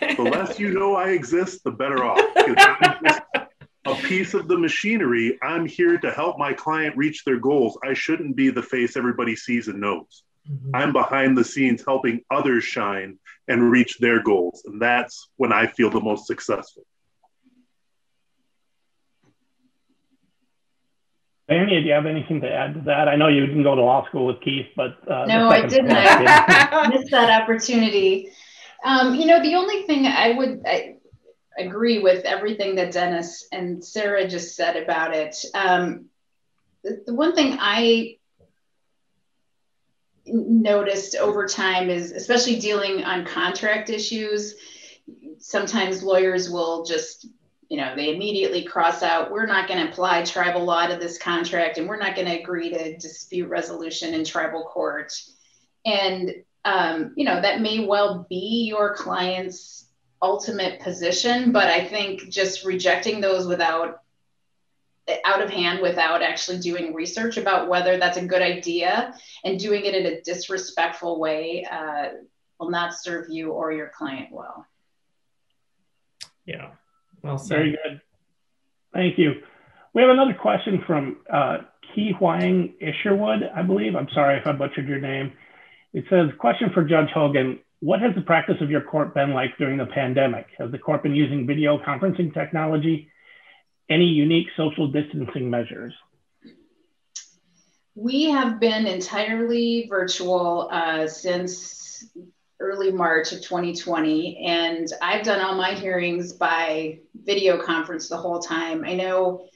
The 0.00 0.22
less 0.22 0.58
you 0.58 0.70
know 0.70 0.94
I 0.94 1.10
exist, 1.10 1.64
the 1.64 1.70
better 1.70 2.04
off 2.04 2.20
a 3.88 3.94
piece 3.96 4.34
of 4.34 4.48
the 4.48 4.58
machinery. 4.58 5.38
I'm 5.42 5.66
here 5.66 5.98
to 5.98 6.10
help 6.10 6.38
my 6.38 6.52
client 6.52 6.96
reach 6.96 7.24
their 7.24 7.38
goals. 7.38 7.78
I 7.84 7.94
shouldn't 7.94 8.36
be 8.36 8.50
the 8.50 8.62
face 8.62 8.96
everybody 8.96 9.36
sees 9.36 9.68
and 9.68 9.80
knows. 9.80 10.22
Mm-hmm. 10.50 10.74
I'm 10.74 10.92
behind 10.92 11.36
the 11.36 11.44
scenes 11.44 11.84
helping 11.86 12.22
others 12.30 12.64
shine 12.64 13.18
and 13.48 13.70
reach 13.70 13.98
their 13.98 14.22
goals. 14.22 14.62
And 14.64 14.80
that's 14.80 15.28
when 15.36 15.52
I 15.52 15.66
feel 15.66 15.90
the 15.90 16.00
most 16.00 16.26
successful. 16.26 16.84
Annie, 21.50 21.80
do 21.80 21.86
you 21.86 21.92
have 21.94 22.04
anything 22.04 22.42
to 22.42 22.52
add 22.52 22.74
to 22.74 22.80
that? 22.82 23.08
I 23.08 23.16
know 23.16 23.28
you 23.28 23.46
didn't 23.46 23.62
go 23.62 23.74
to 23.74 23.80
law 23.80 24.06
school 24.06 24.26
with 24.26 24.40
Keith, 24.42 24.66
but 24.76 24.98
uh, 25.10 25.24
no, 25.24 25.48
I 25.48 25.66
didn't. 25.66 25.92
I 25.92 26.88
missed 26.92 27.10
that 27.10 27.42
opportunity. 27.42 28.30
Um, 28.84 29.14
you 29.14 29.26
know, 29.26 29.42
the 29.42 29.56
only 29.56 29.82
thing 29.82 30.06
I 30.06 30.32
would 30.32 30.62
I, 30.66 30.94
agree 31.58 31.98
with 31.98 32.24
everything 32.24 32.76
that 32.76 32.92
Dennis 32.92 33.48
and 33.50 33.84
Sarah 33.84 34.28
just 34.28 34.54
said 34.54 34.76
about 34.76 35.14
it. 35.14 35.36
Um, 35.54 36.06
the, 36.84 37.02
the 37.06 37.14
one 37.14 37.34
thing 37.34 37.56
I 37.58 38.16
noticed 40.24 41.16
over 41.16 41.46
time 41.46 41.90
is, 41.90 42.12
especially 42.12 42.60
dealing 42.60 43.02
on 43.02 43.26
contract 43.26 43.90
issues, 43.90 44.54
sometimes 45.38 46.02
lawyers 46.02 46.50
will 46.50 46.84
just 46.84 47.26
you 47.68 47.76
know 47.76 47.94
they 47.94 48.14
immediately 48.14 48.62
cross 48.62 49.02
out 49.02 49.30
we're 49.30 49.46
not 49.46 49.68
going 49.68 49.84
to 49.84 49.90
apply 49.90 50.22
tribal 50.22 50.64
law 50.64 50.86
to 50.86 50.96
this 50.96 51.18
contract 51.18 51.78
and 51.78 51.88
we're 51.88 51.98
not 51.98 52.14
going 52.14 52.26
to 52.26 52.40
agree 52.40 52.70
to 52.70 52.96
dispute 52.96 53.48
resolution 53.48 54.14
in 54.14 54.24
tribal 54.24 54.64
court 54.64 55.12
and 55.84 56.32
um, 56.64 57.12
you 57.16 57.24
know 57.24 57.40
that 57.40 57.60
may 57.60 57.86
well 57.86 58.26
be 58.28 58.66
your 58.68 58.94
client's 58.94 59.86
ultimate 60.20 60.80
position, 60.80 61.52
but 61.52 61.68
I 61.68 61.84
think 61.84 62.28
just 62.28 62.64
rejecting 62.64 63.20
those 63.20 63.46
without 63.46 64.02
out 65.24 65.42
of 65.42 65.50
hand 65.50 65.80
without 65.80 66.22
actually 66.22 66.58
doing 66.58 66.92
research 66.92 67.36
about 67.36 67.68
whether 67.68 67.96
that's 67.96 68.18
a 68.18 68.26
good 68.26 68.42
idea 68.42 69.14
and 69.44 69.58
doing 69.58 69.84
it 69.86 69.94
in 69.94 70.06
a 70.06 70.20
disrespectful 70.20 71.18
way 71.18 71.66
uh, 71.70 72.08
will 72.58 72.70
not 72.70 72.92
serve 72.94 73.26
you 73.30 73.52
or 73.52 73.72
your 73.72 73.90
client 73.96 74.28
well. 74.30 74.66
Yeah, 76.44 76.72
well 77.22 77.38
said. 77.38 77.56
Very 77.56 77.70
good. 77.70 78.00
Thank 78.92 79.18
you. 79.18 79.34
We 79.94 80.02
have 80.02 80.10
another 80.10 80.34
question 80.34 80.82
from 80.86 81.18
uh, 81.32 81.58
Ki 81.94 82.12
Huang 82.18 82.74
Isherwood, 82.80 83.50
I 83.54 83.62
believe. 83.62 83.96
I'm 83.96 84.08
sorry 84.14 84.38
if 84.38 84.46
I 84.46 84.52
butchered 84.52 84.88
your 84.88 85.00
name. 85.00 85.32
It 85.92 86.04
says, 86.10 86.30
question 86.38 86.70
for 86.74 86.84
Judge 86.84 87.08
Hogen 87.14 87.58
what 87.80 88.00
has 88.00 88.14
the 88.14 88.22
practice 88.22 88.56
of 88.60 88.70
your 88.70 88.80
court 88.80 89.14
been 89.14 89.32
like 89.32 89.56
during 89.56 89.78
the 89.78 89.86
pandemic? 89.86 90.46
Has 90.58 90.70
the 90.72 90.78
court 90.78 91.02
been 91.02 91.14
using 91.14 91.46
video 91.46 91.78
conferencing 91.78 92.34
technology? 92.34 93.08
Any 93.88 94.06
unique 94.06 94.48
social 94.56 94.88
distancing 94.88 95.48
measures? 95.48 95.94
We 97.94 98.30
have 98.30 98.60
been 98.60 98.86
entirely 98.86 99.86
virtual 99.88 100.68
uh, 100.70 101.06
since 101.06 102.04
early 102.60 102.90
March 102.90 103.32
of 103.32 103.42
2020, 103.42 104.44
and 104.46 104.88
I've 105.00 105.24
done 105.24 105.40
all 105.40 105.54
my 105.54 105.70
hearings 105.70 106.32
by 106.32 106.98
video 107.14 107.62
conference 107.62 108.08
the 108.08 108.16
whole 108.16 108.40
time. 108.40 108.84
I 108.84 108.94
know 108.94 109.46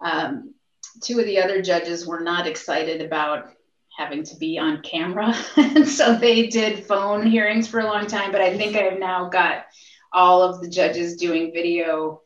um, 0.00 0.54
two 1.02 1.18
of 1.18 1.26
the 1.26 1.40
other 1.40 1.60
judges 1.60 2.06
were 2.06 2.20
not 2.20 2.46
excited 2.46 3.02
about 3.02 3.50
having 3.96 4.24
to 4.24 4.36
be 4.36 4.58
on 4.58 4.82
camera. 4.82 5.34
and 5.56 5.88
so 5.88 6.16
they 6.16 6.48
did 6.48 6.84
phone 6.84 7.26
hearings 7.26 7.68
for 7.68 7.80
a 7.80 7.84
long 7.84 8.06
time, 8.06 8.32
but 8.32 8.40
I 8.40 8.56
think 8.56 8.76
I've 8.76 8.98
now 8.98 9.28
got 9.28 9.66
all 10.12 10.42
of 10.42 10.60
the 10.60 10.68
judges 10.68 11.16
doing 11.16 11.52
video 11.52 12.20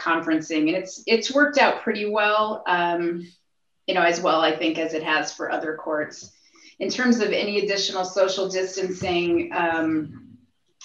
conferencing 0.00 0.68
and 0.68 0.76
it's 0.76 1.02
it's 1.06 1.32
worked 1.32 1.58
out 1.58 1.82
pretty 1.82 2.08
well 2.08 2.62
um, 2.66 3.26
you 3.86 3.94
know 3.94 4.02
as 4.02 4.20
well 4.20 4.40
i 4.40 4.54
think 4.54 4.78
as 4.78 4.94
it 4.94 5.02
has 5.02 5.32
for 5.32 5.50
other 5.50 5.76
courts 5.76 6.32
in 6.78 6.88
terms 6.88 7.20
of 7.20 7.32
any 7.32 7.60
additional 7.60 8.04
social 8.04 8.48
distancing 8.48 9.50
um, 9.52 10.36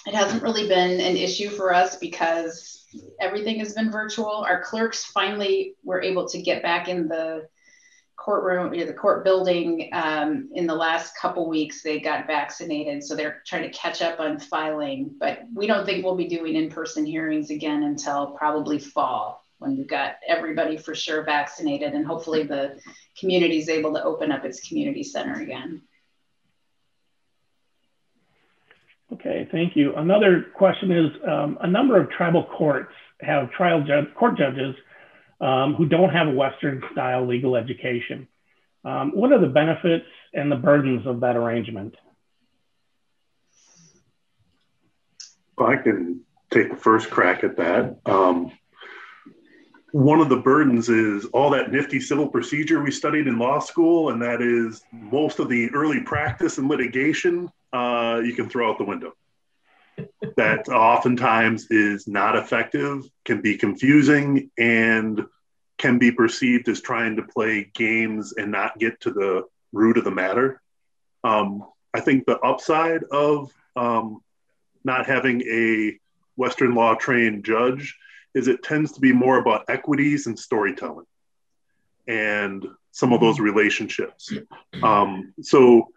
it 0.06 0.14
hasn't 0.14 0.42
really 0.42 0.68
been 0.68 1.00
an 1.00 1.16
issue 1.16 1.48
for 1.48 1.72
us 1.72 1.96
because 1.96 2.84
everything 3.20 3.58
has 3.58 3.72
been 3.74 3.90
virtual 3.90 4.44
our 4.48 4.62
clerks 4.62 5.04
finally 5.04 5.74
were 5.82 6.02
able 6.02 6.28
to 6.28 6.42
get 6.42 6.62
back 6.62 6.88
in 6.88 7.08
the 7.08 7.46
courtroom, 8.16 8.72
you 8.74 8.80
know, 8.80 8.86
the 8.86 8.92
court 8.92 9.24
building 9.24 9.90
um, 9.92 10.48
in 10.54 10.66
the 10.66 10.74
last 10.74 11.16
couple 11.16 11.48
weeks, 11.48 11.82
they 11.82 12.00
got 12.00 12.26
vaccinated. 12.26 13.04
So 13.04 13.14
they're 13.14 13.42
trying 13.46 13.62
to 13.62 13.70
catch 13.70 14.02
up 14.02 14.20
on 14.20 14.38
filing. 14.38 15.14
But 15.18 15.40
we 15.54 15.66
don't 15.66 15.84
think 15.84 16.04
we'll 16.04 16.16
be 16.16 16.28
doing 16.28 16.56
in 16.56 16.70
person 16.70 17.04
hearings 17.06 17.50
again 17.50 17.84
until 17.84 18.28
probably 18.28 18.78
fall 18.78 19.44
when 19.58 19.76
we've 19.76 19.88
got 19.88 20.16
everybody 20.26 20.76
for 20.76 20.94
sure 20.94 21.24
vaccinated. 21.24 21.94
And 21.94 22.06
hopefully 22.06 22.42
the 22.42 22.78
community 23.18 23.58
is 23.58 23.68
able 23.68 23.92
to 23.94 24.02
open 24.02 24.32
up 24.32 24.44
its 24.44 24.66
community 24.66 25.02
center 25.02 25.40
again. 25.40 25.82
Okay, 29.12 29.48
thank 29.52 29.76
you. 29.76 29.94
Another 29.94 30.46
question 30.54 30.90
is 30.90 31.10
um, 31.28 31.58
a 31.60 31.66
number 31.66 32.00
of 32.00 32.10
tribal 32.10 32.44
courts 32.44 32.92
have 33.20 33.50
trial 33.52 33.82
ju- 33.82 34.10
court 34.14 34.36
judges 34.36 34.74
um, 35.40 35.74
who 35.74 35.86
don't 35.86 36.10
have 36.10 36.28
a 36.28 36.32
Western 36.32 36.82
style 36.92 37.26
legal 37.26 37.56
education. 37.56 38.28
Um, 38.84 39.12
what 39.12 39.32
are 39.32 39.40
the 39.40 39.48
benefits 39.48 40.06
and 40.32 40.50
the 40.50 40.56
burdens 40.56 41.06
of 41.06 41.20
that 41.20 41.36
arrangement? 41.36 41.96
Well, 45.58 45.70
I 45.70 45.76
can 45.76 46.20
take 46.50 46.70
the 46.70 46.76
first 46.76 47.10
crack 47.10 47.42
at 47.42 47.56
that. 47.56 47.96
Um, 48.06 48.52
one 49.92 50.20
of 50.20 50.28
the 50.28 50.36
burdens 50.36 50.88
is 50.88 51.24
all 51.26 51.50
that 51.50 51.72
nifty 51.72 52.00
civil 52.00 52.28
procedure 52.28 52.82
we 52.82 52.90
studied 52.90 53.26
in 53.26 53.38
law 53.38 53.58
school, 53.58 54.10
and 54.10 54.20
that 54.20 54.42
is 54.42 54.82
most 54.92 55.38
of 55.38 55.48
the 55.48 55.70
early 55.70 56.02
practice 56.02 56.58
and 56.58 56.68
litigation 56.68 57.50
uh, 57.72 58.20
you 58.22 58.34
can 58.34 58.48
throw 58.48 58.70
out 58.70 58.78
the 58.78 58.84
window. 58.84 59.12
That 60.36 60.68
oftentimes 60.68 61.70
is 61.70 62.06
not 62.06 62.36
effective, 62.36 63.04
can 63.24 63.40
be 63.40 63.56
confusing, 63.56 64.50
and 64.58 65.24
can 65.78 65.98
be 65.98 66.10
perceived 66.10 66.68
as 66.68 66.80
trying 66.80 67.16
to 67.16 67.22
play 67.22 67.70
games 67.74 68.34
and 68.36 68.50
not 68.50 68.78
get 68.78 69.00
to 69.00 69.10
the 69.10 69.44
root 69.72 69.98
of 69.98 70.04
the 70.04 70.10
matter. 70.10 70.60
Um, 71.24 71.64
I 71.92 72.00
think 72.00 72.26
the 72.26 72.38
upside 72.40 73.04
of 73.04 73.52
um, 73.74 74.20
not 74.84 75.06
having 75.06 75.42
a 75.42 75.98
Western 76.36 76.74
law 76.74 76.94
trained 76.94 77.44
judge 77.44 77.96
is 78.34 78.48
it 78.48 78.62
tends 78.62 78.92
to 78.92 79.00
be 79.00 79.12
more 79.12 79.38
about 79.38 79.64
equities 79.68 80.26
and 80.26 80.38
storytelling 80.38 81.06
and 82.06 82.66
some 82.92 83.12
of 83.12 83.20
those 83.20 83.40
relationships. 83.40 84.32
Um, 84.82 85.32
so, 85.40 85.88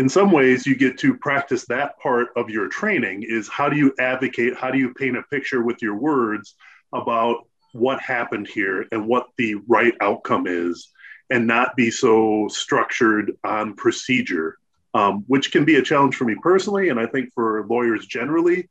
in 0.00 0.08
some 0.08 0.32
ways, 0.32 0.66
you 0.66 0.74
get 0.74 0.96
to 1.00 1.14
practice 1.14 1.66
that 1.66 1.98
part 1.98 2.28
of 2.34 2.48
your 2.48 2.68
training 2.68 3.22
is 3.22 3.50
how 3.50 3.68
do 3.68 3.76
you 3.76 3.92
advocate, 3.98 4.56
how 4.56 4.70
do 4.70 4.78
you 4.78 4.94
paint 4.94 5.14
a 5.14 5.22
picture 5.24 5.62
with 5.62 5.82
your 5.82 5.94
words 5.94 6.54
about 6.94 7.46
what 7.72 8.00
happened 8.00 8.48
here 8.48 8.86
and 8.92 9.06
what 9.06 9.26
the 9.36 9.56
right 9.68 9.92
outcome 10.00 10.46
is, 10.46 10.88
and 11.28 11.46
not 11.46 11.76
be 11.76 11.90
so 11.90 12.48
structured 12.48 13.36
on 13.44 13.74
procedure, 13.74 14.56
um, 14.94 15.22
which 15.26 15.52
can 15.52 15.66
be 15.66 15.76
a 15.76 15.82
challenge 15.82 16.16
for 16.16 16.24
me 16.24 16.34
personally, 16.42 16.88
and 16.88 16.98
I 16.98 17.04
think 17.04 17.34
for 17.34 17.66
lawyers 17.68 18.06
generally 18.06 18.70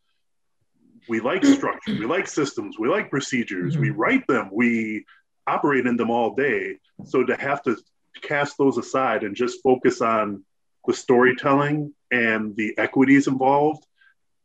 we 1.08 1.20
like 1.20 1.46
structure, 1.46 1.94
we 1.94 2.08
like 2.08 2.28
systems, 2.28 2.80
we 2.80 2.88
like 2.88 3.12
procedures, 3.12 3.74
mm-hmm. 3.74 3.84
we 3.84 3.90
write 3.92 4.26
them, 4.26 4.50
we 4.52 5.06
operate 5.46 5.86
in 5.86 5.96
them 5.96 6.10
all 6.10 6.34
day. 6.34 6.78
So 7.06 7.24
to 7.24 7.36
have 7.36 7.62
to 7.64 7.78
cast 8.24 8.58
those 8.58 8.80
aside 8.80 9.24
and 9.24 9.36
just 9.36 9.62
focus 9.62 10.02
on 10.02 10.44
the 10.90 10.96
storytelling 10.96 11.94
and 12.10 12.56
the 12.56 12.76
equities 12.80 13.28
involved 13.28 13.86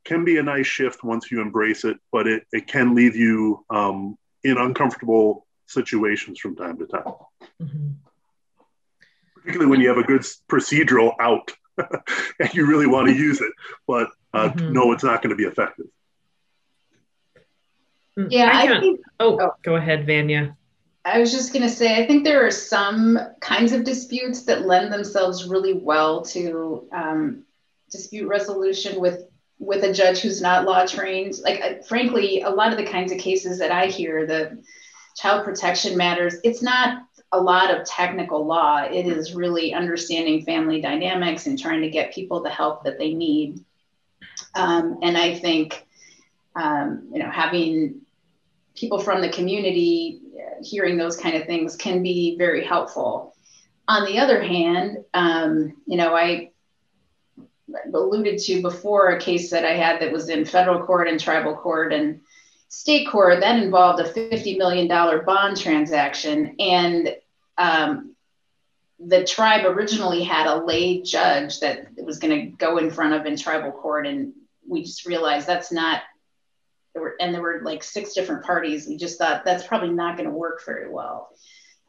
can 0.04 0.26
be 0.26 0.36
a 0.36 0.42
nice 0.42 0.66
shift 0.66 1.02
once 1.02 1.30
you 1.30 1.40
embrace 1.40 1.84
it, 1.84 1.96
but 2.12 2.26
it, 2.26 2.42
it 2.52 2.66
can 2.66 2.94
leave 2.94 3.16
you 3.16 3.64
um, 3.70 4.18
in 4.42 4.58
uncomfortable 4.58 5.46
situations 5.66 6.38
from 6.38 6.54
time 6.54 6.76
to 6.76 6.86
time. 6.86 7.14
Mm-hmm. 7.62 7.88
Particularly 9.36 9.70
when 9.70 9.80
you 9.80 9.88
have 9.88 9.96
a 9.96 10.02
good 10.02 10.20
procedural 10.46 11.14
out 11.18 11.50
and 12.38 12.52
you 12.52 12.66
really 12.66 12.86
want 12.86 13.08
to 13.08 13.14
use 13.28 13.40
it, 13.40 13.52
but 13.86 14.10
uh, 14.34 14.50
mm-hmm. 14.50 14.70
no, 14.70 14.92
it's 14.92 15.02
not 15.02 15.22
going 15.22 15.30
to 15.30 15.36
be 15.36 15.44
effective. 15.44 15.86
Yeah, 18.28 18.50
I, 18.52 18.64
I 18.64 18.80
think. 18.80 19.00
Oh, 19.18 19.38
oh, 19.40 19.54
go 19.62 19.76
ahead, 19.76 20.06
Vanya. 20.06 20.58
I 21.04 21.18
was 21.18 21.30
just 21.30 21.52
going 21.52 21.62
to 21.62 21.68
say, 21.68 22.02
I 22.02 22.06
think 22.06 22.24
there 22.24 22.46
are 22.46 22.50
some 22.50 23.18
kinds 23.40 23.72
of 23.72 23.84
disputes 23.84 24.44
that 24.44 24.66
lend 24.66 24.92
themselves 24.92 25.46
really 25.46 25.74
well 25.74 26.22
to 26.26 26.88
um, 26.92 27.44
dispute 27.90 28.26
resolution 28.26 29.00
with 29.00 29.24
with 29.60 29.84
a 29.84 29.92
judge 29.92 30.18
who's 30.18 30.42
not 30.42 30.64
law 30.64 30.84
trained. 30.84 31.34
Like, 31.42 31.60
uh, 31.62 31.82
frankly, 31.86 32.42
a 32.42 32.50
lot 32.50 32.72
of 32.72 32.76
the 32.76 32.86
kinds 32.86 33.12
of 33.12 33.18
cases 33.18 33.58
that 33.60 33.70
I 33.70 33.86
hear, 33.86 34.26
the 34.26 34.62
child 35.16 35.44
protection 35.44 35.96
matters, 35.96 36.36
it's 36.42 36.60
not 36.60 37.04
a 37.32 37.40
lot 37.40 37.70
of 37.72 37.86
technical 37.86 38.44
law. 38.44 38.82
It 38.82 39.06
is 39.06 39.34
really 39.34 39.72
understanding 39.72 40.44
family 40.44 40.80
dynamics 40.80 41.46
and 41.46 41.58
trying 41.58 41.82
to 41.82 41.90
get 41.90 42.12
people 42.12 42.42
the 42.42 42.50
help 42.50 42.84
that 42.84 42.98
they 42.98 43.14
need. 43.14 43.64
Um, 44.54 44.98
and 45.02 45.16
I 45.16 45.34
think, 45.34 45.86
um, 46.56 47.08
you 47.12 47.20
know, 47.20 47.30
having 47.30 48.00
people 48.74 48.98
from 48.98 49.20
the 49.20 49.28
community 49.28 50.20
hearing 50.62 50.96
those 50.96 51.16
kind 51.16 51.36
of 51.36 51.46
things 51.46 51.76
can 51.76 52.02
be 52.02 52.36
very 52.36 52.64
helpful. 52.64 53.34
On 53.86 54.04
the 54.06 54.18
other 54.18 54.42
hand, 54.42 55.04
um, 55.12 55.74
you 55.86 55.96
know, 55.96 56.14
I 56.14 56.50
alluded 57.92 58.38
to 58.38 58.62
before 58.62 59.10
a 59.10 59.20
case 59.20 59.50
that 59.50 59.64
I 59.64 59.74
had 59.74 60.00
that 60.00 60.12
was 60.12 60.28
in 60.28 60.44
federal 60.44 60.84
court 60.84 61.08
and 61.08 61.20
tribal 61.20 61.56
court 61.56 61.92
and 61.92 62.20
state 62.68 63.08
court 63.08 63.40
that 63.40 63.62
involved 63.62 64.00
a 64.00 64.12
$50 64.12 64.58
million 64.58 64.88
bond 64.88 65.60
transaction. 65.60 66.56
And 66.58 67.14
um, 67.58 68.14
the 68.98 69.24
tribe 69.24 69.64
originally 69.66 70.22
had 70.22 70.46
a 70.46 70.64
lay 70.64 71.02
judge 71.02 71.60
that 71.60 71.88
was 71.96 72.18
going 72.18 72.40
to 72.40 72.56
go 72.56 72.78
in 72.78 72.90
front 72.90 73.14
of 73.14 73.26
in 73.26 73.36
tribal 73.36 73.72
court. 73.72 74.06
And 74.06 74.32
we 74.66 74.82
just 74.82 75.06
realized 75.06 75.46
that's 75.46 75.72
not 75.72 76.02
there 76.94 77.02
were 77.02 77.16
and 77.20 77.34
there 77.34 77.42
were 77.42 77.60
like 77.62 77.82
six 77.82 78.14
different 78.14 78.44
parties. 78.44 78.86
We 78.86 78.96
just 78.96 79.18
thought 79.18 79.44
that's 79.44 79.66
probably 79.66 79.90
not 79.90 80.16
going 80.16 80.28
to 80.28 80.34
work 80.34 80.64
very 80.64 80.88
well. 80.88 81.28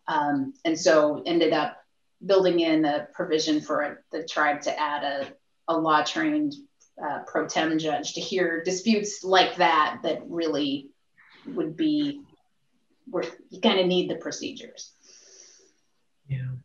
Um, 0.07 0.53
and 0.65 0.77
so 0.77 1.23
ended 1.25 1.53
up 1.53 1.77
building 2.25 2.59
in 2.59 2.85
a 2.85 3.07
provision 3.13 3.61
for 3.61 4.03
the 4.11 4.23
tribe 4.23 4.61
to 4.61 4.79
add 4.79 5.03
a, 5.03 5.27
a 5.67 5.77
law 5.77 6.03
trained 6.03 6.53
uh, 7.03 7.19
pro 7.27 7.47
tem 7.47 7.77
judge 7.77 8.13
to 8.13 8.21
hear 8.21 8.63
disputes 8.63 9.23
like 9.23 9.55
that 9.57 9.99
that 10.03 10.21
really 10.27 10.89
would 11.45 11.75
be 11.75 12.21
where 13.09 13.25
you 13.49 13.61
kind 13.61 13.79
of 13.79 13.85
need 13.85 14.09
the 14.09 14.15
procedures. 14.15 14.91
Yeah. 16.27 16.55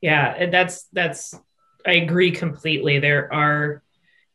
Yeah 0.00 0.34
and 0.36 0.52
that's 0.52 0.86
that's 0.92 1.34
i 1.86 1.92
agree 1.92 2.32
completely. 2.32 2.98
There 2.98 3.32
are 3.32 3.82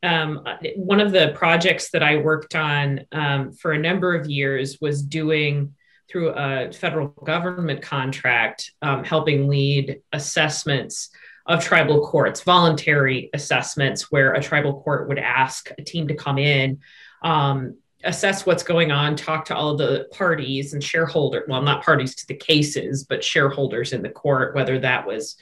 um, 0.02 0.44
one 0.76 1.00
of 1.00 1.12
the 1.12 1.32
projects 1.34 1.90
that 1.90 2.02
I 2.02 2.16
worked 2.16 2.54
on 2.54 3.06
um, 3.12 3.52
for 3.52 3.72
a 3.72 3.78
number 3.78 4.14
of 4.14 4.28
years 4.28 4.78
was 4.80 5.02
doing 5.02 5.74
through 6.10 6.30
a 6.30 6.72
federal 6.72 7.08
government 7.08 7.82
contract, 7.82 8.72
um, 8.82 9.04
helping 9.04 9.48
lead 9.48 10.00
assessments 10.12 11.10
of 11.46 11.64
tribal 11.64 12.06
courts, 12.06 12.42
voluntary 12.42 13.30
assessments, 13.32 14.10
where 14.10 14.32
a 14.34 14.42
tribal 14.42 14.82
court 14.82 15.08
would 15.08 15.18
ask 15.18 15.70
a 15.78 15.82
team 15.82 16.08
to 16.08 16.14
come 16.14 16.38
in, 16.38 16.80
um, 17.22 17.76
assess 18.04 18.44
what's 18.44 18.62
going 18.62 18.90
on, 18.90 19.16
talk 19.16 19.44
to 19.46 19.56
all 19.56 19.76
the 19.76 20.08
parties 20.12 20.74
and 20.74 20.82
shareholder, 20.82 21.44
well, 21.48 21.62
not 21.62 21.84
parties 21.84 22.14
to 22.16 22.26
the 22.26 22.34
cases, 22.34 23.04
but 23.04 23.24
shareholders 23.24 23.92
in 23.92 24.02
the 24.02 24.08
court, 24.08 24.54
whether 24.54 24.78
that 24.80 25.06
was 25.06 25.36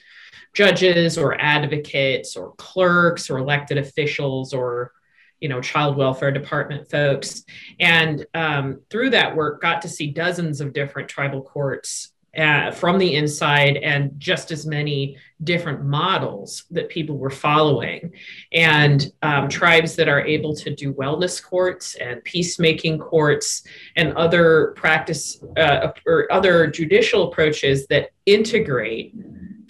judges 0.53 1.16
or 1.18 1.40
advocates 1.40 2.36
or 2.36 2.53
clerks 2.57 3.30
or 3.30 3.38
elected 3.38 3.78
officials 3.78 4.53
or 4.53 4.92
you 5.40 5.48
know 5.48 5.61
child 5.61 5.96
welfare 5.96 6.30
department 6.32 6.90
folks. 6.90 7.44
And 7.78 8.26
um, 8.34 8.80
through 8.90 9.11
that 9.11 9.34
work 9.34 9.61
got 9.61 9.82
to 9.82 9.88
see 9.88 10.09
dozens 10.09 10.61
of 10.61 10.72
different 10.72 11.09
tribal 11.09 11.42
courts 11.42 12.12
uh, 12.36 12.70
from 12.70 12.98
the 12.98 13.16
inside 13.16 13.76
and 13.78 14.12
just 14.18 14.53
as 14.53 14.64
many 14.64 15.16
different 15.42 15.84
models 15.84 16.64
that 16.70 16.88
people 16.88 17.16
were 17.18 17.30
following. 17.30 18.12
And 18.53 19.12
um, 19.22 19.48
tribes 19.48 19.96
that 19.96 20.09
are 20.09 20.24
able 20.24 20.55
to 20.57 20.74
do 20.74 20.92
wellness 20.92 21.42
courts 21.42 21.96
and 21.96 22.22
peacemaking 22.22 22.98
courts 22.98 23.64
and 23.96 24.12
other 24.14 24.74
practice 24.76 25.42
uh, 25.57 25.90
or 26.07 26.30
other 26.30 26.68
judicial 26.68 27.28
approaches 27.28 27.86
that 27.88 28.11
integrate 28.26 29.14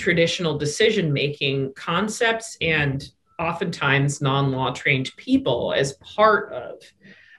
traditional 0.00 0.58
decision 0.58 1.12
making 1.12 1.72
concepts 1.74 2.56
and 2.60 3.10
oftentimes 3.38 4.20
non 4.20 4.50
law 4.50 4.72
trained 4.72 5.10
people 5.16 5.72
as 5.72 5.92
part 5.94 6.52
of 6.52 6.82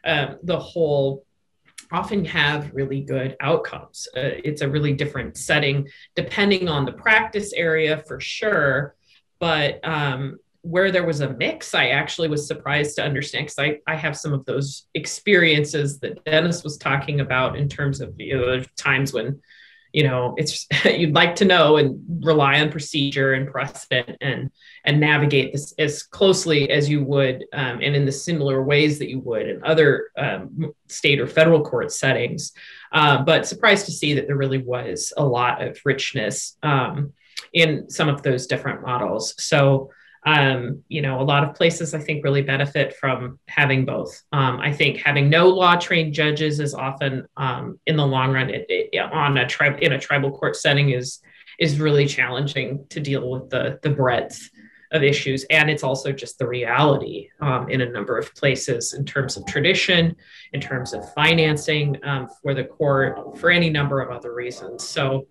um, 0.05 0.37
the 0.43 0.59
whole 0.59 1.25
often 1.91 2.23
have 2.23 2.71
really 2.73 3.01
good 3.01 3.35
outcomes. 3.41 4.07
Uh, 4.15 4.39
it's 4.43 4.61
a 4.61 4.69
really 4.69 4.93
different 4.93 5.35
setting 5.37 5.87
depending 6.15 6.69
on 6.69 6.85
the 6.85 6.93
practice 6.93 7.51
area 7.53 7.97
for 8.07 8.19
sure. 8.19 8.95
But 9.39 9.85
um, 9.85 10.37
where 10.61 10.91
there 10.91 11.05
was 11.05 11.21
a 11.21 11.33
mix, 11.33 11.73
I 11.73 11.87
actually 11.89 12.29
was 12.29 12.47
surprised 12.47 12.95
to 12.95 13.03
understand 13.03 13.47
because 13.47 13.59
I, 13.59 13.79
I 13.91 13.95
have 13.95 14.15
some 14.15 14.31
of 14.31 14.45
those 14.45 14.87
experiences 14.93 15.99
that 15.99 16.23
Dennis 16.23 16.63
was 16.63 16.77
talking 16.77 17.19
about 17.19 17.57
in 17.57 17.67
terms 17.67 17.99
of 17.99 18.13
you 18.17 18.37
know, 18.37 18.63
times 18.77 19.11
when 19.11 19.41
you 19.93 20.03
know 20.03 20.33
it's 20.37 20.67
you'd 20.85 21.15
like 21.15 21.35
to 21.35 21.45
know 21.45 21.77
and 21.77 21.99
rely 22.25 22.59
on 22.59 22.71
procedure 22.71 23.33
and 23.33 23.49
precedent 23.49 24.17
and 24.21 24.51
and 24.85 24.99
navigate 24.99 25.51
this 25.51 25.73
as 25.77 26.03
closely 26.03 26.69
as 26.69 26.89
you 26.89 27.03
would 27.03 27.45
um, 27.53 27.79
and 27.81 27.95
in 27.95 28.05
the 28.05 28.11
similar 28.11 28.63
ways 28.63 28.99
that 28.99 29.09
you 29.09 29.19
would 29.19 29.47
in 29.47 29.63
other 29.63 30.09
um, 30.17 30.73
state 30.87 31.19
or 31.19 31.27
federal 31.27 31.61
court 31.61 31.91
settings. 31.91 32.51
Uh, 32.91 33.21
but 33.23 33.47
surprised 33.47 33.85
to 33.85 33.91
see 33.91 34.13
that 34.13 34.27
there 34.27 34.35
really 34.35 34.57
was 34.57 35.13
a 35.17 35.25
lot 35.25 35.61
of 35.61 35.79
richness 35.85 36.57
um, 36.63 37.13
in 37.53 37.89
some 37.89 38.09
of 38.09 38.21
those 38.23 38.47
different 38.47 38.81
models. 38.81 39.35
So 39.37 39.91
um, 40.25 40.83
you 40.87 41.01
know, 41.01 41.19
a 41.19 41.23
lot 41.23 41.43
of 41.43 41.55
places 41.55 41.93
I 41.93 41.99
think 41.99 42.23
really 42.23 42.43
benefit 42.43 42.95
from 42.95 43.39
having 43.47 43.85
both. 43.85 44.21
Um, 44.31 44.59
I 44.59 44.71
think 44.71 44.97
having 44.97 45.29
no 45.29 45.47
law 45.47 45.75
trained 45.75 46.13
judges 46.13 46.59
is 46.59 46.75
often, 46.75 47.27
um, 47.37 47.79
in 47.87 47.97
the 47.97 48.05
long 48.05 48.31
run, 48.33 48.49
it, 48.49 48.65
it, 48.69 48.99
on 48.99 49.37
a 49.37 49.47
tribe 49.47 49.79
in 49.81 49.93
a 49.93 49.99
tribal 49.99 50.31
court 50.31 50.55
setting 50.55 50.91
is 50.91 51.19
is 51.59 51.79
really 51.79 52.07
challenging 52.07 52.85
to 52.89 52.99
deal 52.99 53.29
with 53.29 53.49
the 53.49 53.79
the 53.81 53.89
breadth 53.89 54.49
of 54.91 55.03
issues. 55.03 55.45
And 55.49 55.69
it's 55.69 55.83
also 55.83 56.11
just 56.11 56.37
the 56.37 56.47
reality 56.47 57.29
um, 57.39 57.69
in 57.69 57.81
a 57.81 57.89
number 57.89 58.17
of 58.17 58.33
places 58.35 58.93
in 58.93 59.05
terms 59.05 59.37
of 59.37 59.45
tradition, 59.45 60.15
in 60.53 60.59
terms 60.59 60.93
of 60.93 61.13
financing 61.13 61.97
um, 62.03 62.27
for 62.41 62.53
the 62.53 62.65
court, 62.65 63.37
for 63.37 63.49
any 63.49 63.69
number 63.69 64.01
of 64.01 64.15
other 64.15 64.33
reasons. 64.33 64.83
So, 64.83 65.27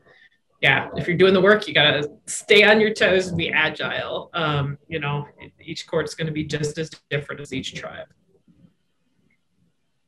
yeah, 0.61 0.89
if 0.95 1.09
you're 1.09 1.17
doing 1.17 1.33
the 1.33 1.41
work, 1.41 1.67
you 1.67 1.73
got 1.73 1.93
to 1.93 2.11
stay 2.27 2.65
on 2.65 2.81
your 2.81 2.93
toes 2.93 3.29
and 3.29 3.39
be 3.39 3.51
agile. 3.51 4.31
Um, 4.35 4.77
you 4.89 5.01
know, 5.01 5.27
each 5.59 5.87
court's 5.87 6.15
going 6.15 6.27
to 6.27 6.33
be 6.33 6.45
just 6.45 6.77
as 6.77 6.91
different 7.09 7.41
as 7.41 7.53
each 7.53 7.75
tribe. 7.75 8.09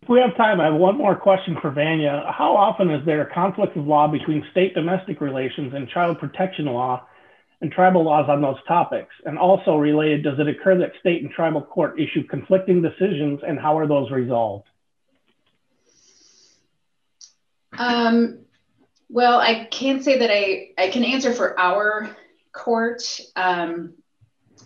If 0.02 0.08
we 0.08 0.20
have 0.20 0.36
time, 0.36 0.60
I 0.60 0.66
have 0.66 0.74
one 0.74 0.98
more 0.98 1.14
question 1.14 1.56
for 1.62 1.70
Vanya. 1.70 2.24
How 2.36 2.54
often 2.54 2.90
is 2.90 3.04
there 3.06 3.22
a 3.22 3.32
conflict 3.32 3.76
of 3.76 3.86
law 3.86 4.08
between 4.08 4.44
state 4.50 4.74
domestic 4.74 5.20
relations 5.20 5.72
and 5.74 5.88
child 5.88 6.18
protection 6.18 6.66
law 6.66 7.06
and 7.60 7.70
tribal 7.72 8.04
laws 8.04 8.28
on 8.28 8.42
those 8.42 8.56
topics? 8.68 9.14
And 9.24 9.38
also 9.38 9.76
related, 9.76 10.24
does 10.24 10.38
it 10.38 10.48
occur 10.48 10.76
that 10.78 10.92
state 11.00 11.22
and 11.22 11.30
tribal 11.30 11.62
court 11.62 11.98
issue 11.98 12.24
conflicting 12.24 12.82
decisions 12.82 13.40
and 13.46 13.58
how 13.58 13.78
are 13.78 13.86
those 13.86 14.10
resolved? 14.10 14.66
Um, 17.78 18.41
well, 19.12 19.38
I 19.38 19.66
can't 19.66 20.02
say 20.02 20.18
that 20.18 20.30
I, 20.30 20.70
I 20.78 20.88
can 20.88 21.04
answer 21.04 21.34
for 21.34 21.58
our 21.60 22.16
court 22.52 23.02
um, 23.36 23.92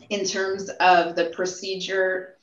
in 0.08 0.24
terms 0.24 0.68
of 0.68 1.16
the 1.16 1.32
procedure 1.34 2.36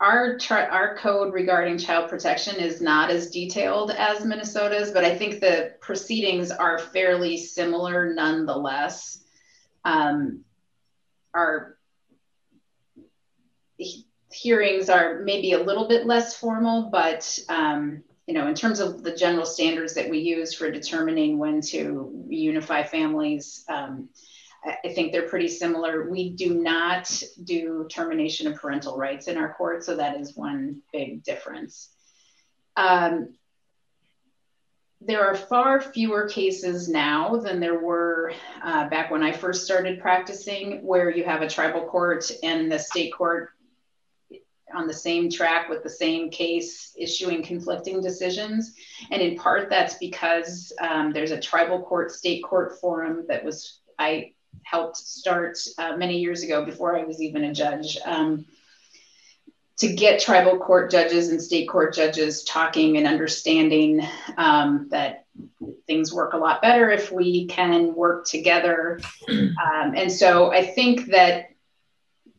our 0.00 0.38
our 0.50 0.96
code 0.98 1.32
regarding 1.32 1.78
child 1.78 2.10
protection 2.10 2.56
is 2.56 2.82
not 2.82 3.10
as 3.10 3.30
detailed 3.30 3.90
as 3.90 4.24
Minnesota's, 4.24 4.90
but 4.90 5.04
I 5.04 5.16
think 5.16 5.40
the 5.40 5.74
proceedings 5.80 6.50
are 6.50 6.78
fairly 6.78 7.38
similar 7.38 8.12
nonetheless. 8.12 9.22
Um, 9.84 10.44
our 11.32 11.78
hearings 14.30 14.90
are 14.90 15.20
maybe 15.20 15.52
a 15.52 15.62
little 15.62 15.88
bit 15.88 16.06
less 16.06 16.36
formal, 16.36 16.90
but 16.90 17.38
um, 17.48 18.02
you 18.26 18.34
know, 18.34 18.48
in 18.48 18.54
terms 18.54 18.80
of 18.80 19.02
the 19.02 19.14
general 19.14 19.46
standards 19.46 19.94
that 19.94 20.10
we 20.10 20.18
use 20.18 20.54
for 20.54 20.70
determining 20.70 21.38
when 21.38 21.60
to 21.60 22.24
unify 22.28 22.82
families. 22.82 23.64
Um, 23.68 24.08
I 24.84 24.88
think 24.88 25.12
they're 25.12 25.28
pretty 25.28 25.48
similar. 25.48 26.10
We 26.10 26.30
do 26.30 26.54
not 26.54 27.22
do 27.44 27.86
termination 27.88 28.48
of 28.48 28.56
parental 28.56 28.96
rights 28.96 29.28
in 29.28 29.36
our 29.36 29.54
court, 29.54 29.84
so 29.84 29.96
that 29.96 30.18
is 30.20 30.36
one 30.36 30.82
big 30.92 31.22
difference. 31.22 31.90
Um, 32.76 33.34
there 35.00 35.24
are 35.24 35.36
far 35.36 35.80
fewer 35.80 36.28
cases 36.28 36.88
now 36.88 37.36
than 37.36 37.60
there 37.60 37.78
were 37.78 38.32
uh, 38.62 38.88
back 38.88 39.10
when 39.10 39.22
I 39.22 39.30
first 39.30 39.64
started 39.64 40.00
practicing, 40.00 40.84
where 40.84 41.10
you 41.10 41.22
have 41.22 41.42
a 41.42 41.48
tribal 41.48 41.86
court 41.86 42.28
and 42.42 42.72
the 42.72 42.78
state 42.78 43.12
court 43.12 43.50
on 44.76 44.86
the 44.86 44.94
same 44.94 45.30
track 45.30 45.68
with 45.68 45.82
the 45.82 45.90
same 45.90 46.30
case 46.30 46.94
issuing 46.96 47.42
conflicting 47.42 48.00
decisions. 48.00 48.74
And 49.10 49.22
in 49.22 49.36
part, 49.36 49.70
that's 49.70 49.94
because 49.94 50.72
um, 50.80 51.12
there's 51.12 51.32
a 51.32 51.40
tribal 51.40 51.82
court 51.82 52.12
state 52.12 52.42
court 52.44 52.78
forum 52.80 53.24
that 53.28 53.44
was 53.44 53.80
I 53.98 54.32
helped 54.62 54.96
start 54.96 55.58
uh, 55.78 55.96
many 55.96 56.18
years 56.18 56.42
ago 56.42 56.64
before 56.64 56.98
I 56.98 57.04
was 57.04 57.22
even 57.22 57.44
a 57.44 57.54
judge. 57.54 57.98
Um, 58.04 58.46
to 59.78 59.92
get 59.92 60.20
tribal 60.20 60.58
court 60.58 60.90
judges 60.90 61.28
and 61.28 61.42
state 61.42 61.68
court 61.68 61.94
judges 61.94 62.44
talking 62.44 62.96
and 62.96 63.06
understanding 63.06 64.06
um, 64.38 64.88
that 64.90 65.26
things 65.86 66.14
work 66.14 66.32
a 66.32 66.38
lot 66.38 66.62
better 66.62 66.90
if 66.90 67.12
we 67.12 67.46
can 67.46 67.94
work 67.94 68.26
together. 68.26 69.00
Um, 69.28 69.94
and 69.94 70.10
so 70.10 70.52
I 70.52 70.64
think 70.64 71.06
that 71.06 71.50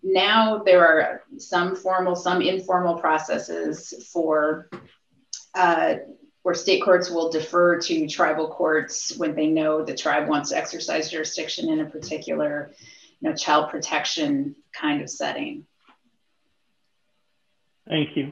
now 0.08 0.60
there 0.60 0.86
are 0.86 1.24
some 1.38 1.76
formal, 1.76 2.16
some 2.16 2.42
informal 2.42 2.96
processes 3.00 3.94
for 4.12 4.70
uh, 5.54 5.96
where 6.44 6.56
state 6.56 6.82
courts 6.82 7.10
will 7.10 7.30
defer 7.30 7.80
to 7.82 8.08
tribal 8.08 8.48
courts 8.48 9.18
when 9.18 9.36
they 9.36 9.48
know 9.48 9.84
the 9.84 9.94
tribe 9.94 10.30
wants 10.30 10.52
to 10.52 10.58
exercise 10.58 11.12
jurisdiction 11.12 11.70
in 11.70 11.82
a 11.82 11.86
particular 11.86 12.72
you 13.20 13.30
know, 13.30 13.36
child 13.36 13.70
protection 13.70 14.56
kind 14.72 15.02
of 15.02 15.10
setting. 15.10 15.66
Thank 17.88 18.16
you. 18.16 18.32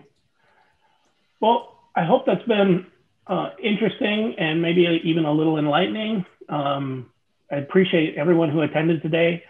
Well, 1.41 1.77
I 1.95 2.05
hope 2.05 2.25
that's 2.25 2.45
been 2.45 2.87
uh, 3.27 3.49
interesting 3.61 4.35
and 4.37 4.61
maybe 4.61 5.01
even 5.03 5.25
a 5.25 5.31
little 5.31 5.57
enlightening. 5.57 6.25
Um, 6.47 7.11
I 7.51 7.57
appreciate 7.57 8.15
everyone 8.15 8.49
who 8.49 8.61
attended 8.61 9.01
today. 9.01 9.43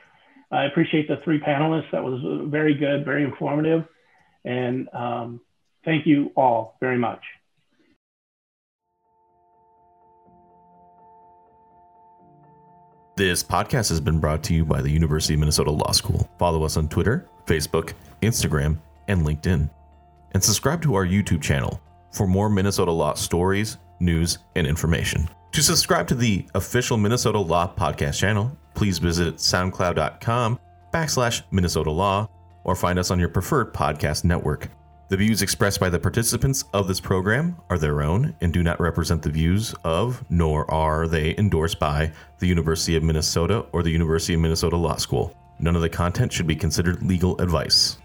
I 0.55 0.65
appreciate 0.65 1.07
the 1.07 1.17
three 1.23 1.39
panelists. 1.39 1.91
That 1.91 2.03
was 2.03 2.21
very 2.49 2.73
good, 2.73 3.03
very 3.03 3.23
informative. 3.23 3.83
And 4.45 4.87
um, 4.93 5.41
thank 5.83 6.05
you 6.05 6.31
all 6.35 6.77
very 6.79 6.97
much. 6.97 7.21
This 13.17 13.43
podcast 13.43 13.89
has 13.89 14.01
been 14.01 14.19
brought 14.19 14.43
to 14.43 14.53
you 14.53 14.65
by 14.65 14.81
the 14.81 14.89
University 14.89 15.35
of 15.35 15.39
Minnesota 15.39 15.71
Law 15.71 15.91
School. 15.91 16.29
Follow 16.37 16.63
us 16.63 16.75
on 16.75 16.89
Twitter, 16.89 17.25
Facebook, 17.45 17.93
Instagram, 18.21 18.77
and 19.07 19.25
LinkedIn. 19.25 19.69
And 20.33 20.43
subscribe 20.43 20.81
to 20.81 20.95
our 20.95 21.05
YouTube 21.05 21.41
channel 21.41 21.81
for 22.11 22.27
more 22.27 22.49
Minnesota 22.49 22.91
law 22.91 23.13
stories, 23.13 23.77
news, 24.01 24.39
and 24.55 24.67
information. 24.67 25.29
To 25.55 25.63
subscribe 25.63 26.05
to 26.09 26.15
the 26.15 26.45
official 26.53 26.97
Minnesota 26.97 27.39
Law 27.39 27.73
podcast 27.73 28.19
channel, 28.19 28.51
please 28.73 28.99
visit 28.99 29.37
soundcloud.com 29.37 30.59
backslash 30.93 31.43
Minnesota 31.49 31.91
Law 31.91 32.27
or 32.65 32.75
find 32.75 32.99
us 32.99 33.09
on 33.09 33.21
your 33.21 33.29
preferred 33.29 33.73
podcast 33.73 34.25
network. 34.25 34.67
The 35.07 35.15
views 35.15 35.41
expressed 35.41 35.79
by 35.79 35.89
the 35.89 35.97
participants 35.97 36.65
of 36.73 36.89
this 36.89 36.99
program 36.99 37.55
are 37.69 37.77
their 37.77 38.01
own 38.01 38.35
and 38.41 38.51
do 38.51 38.63
not 38.63 38.81
represent 38.81 39.21
the 39.21 39.29
views 39.29 39.73
of, 39.85 40.25
nor 40.29 40.69
are 40.69 41.07
they 41.07 41.37
endorsed 41.37 41.79
by, 41.79 42.11
the 42.39 42.47
University 42.47 42.97
of 42.97 43.03
Minnesota 43.03 43.59
or 43.71 43.81
the 43.81 43.91
University 43.91 44.33
of 44.33 44.41
Minnesota 44.41 44.75
Law 44.75 44.97
School. 44.97 45.33
None 45.59 45.77
of 45.77 45.81
the 45.81 45.87
content 45.87 46.33
should 46.33 46.47
be 46.47 46.57
considered 46.57 47.01
legal 47.01 47.39
advice. 47.39 47.97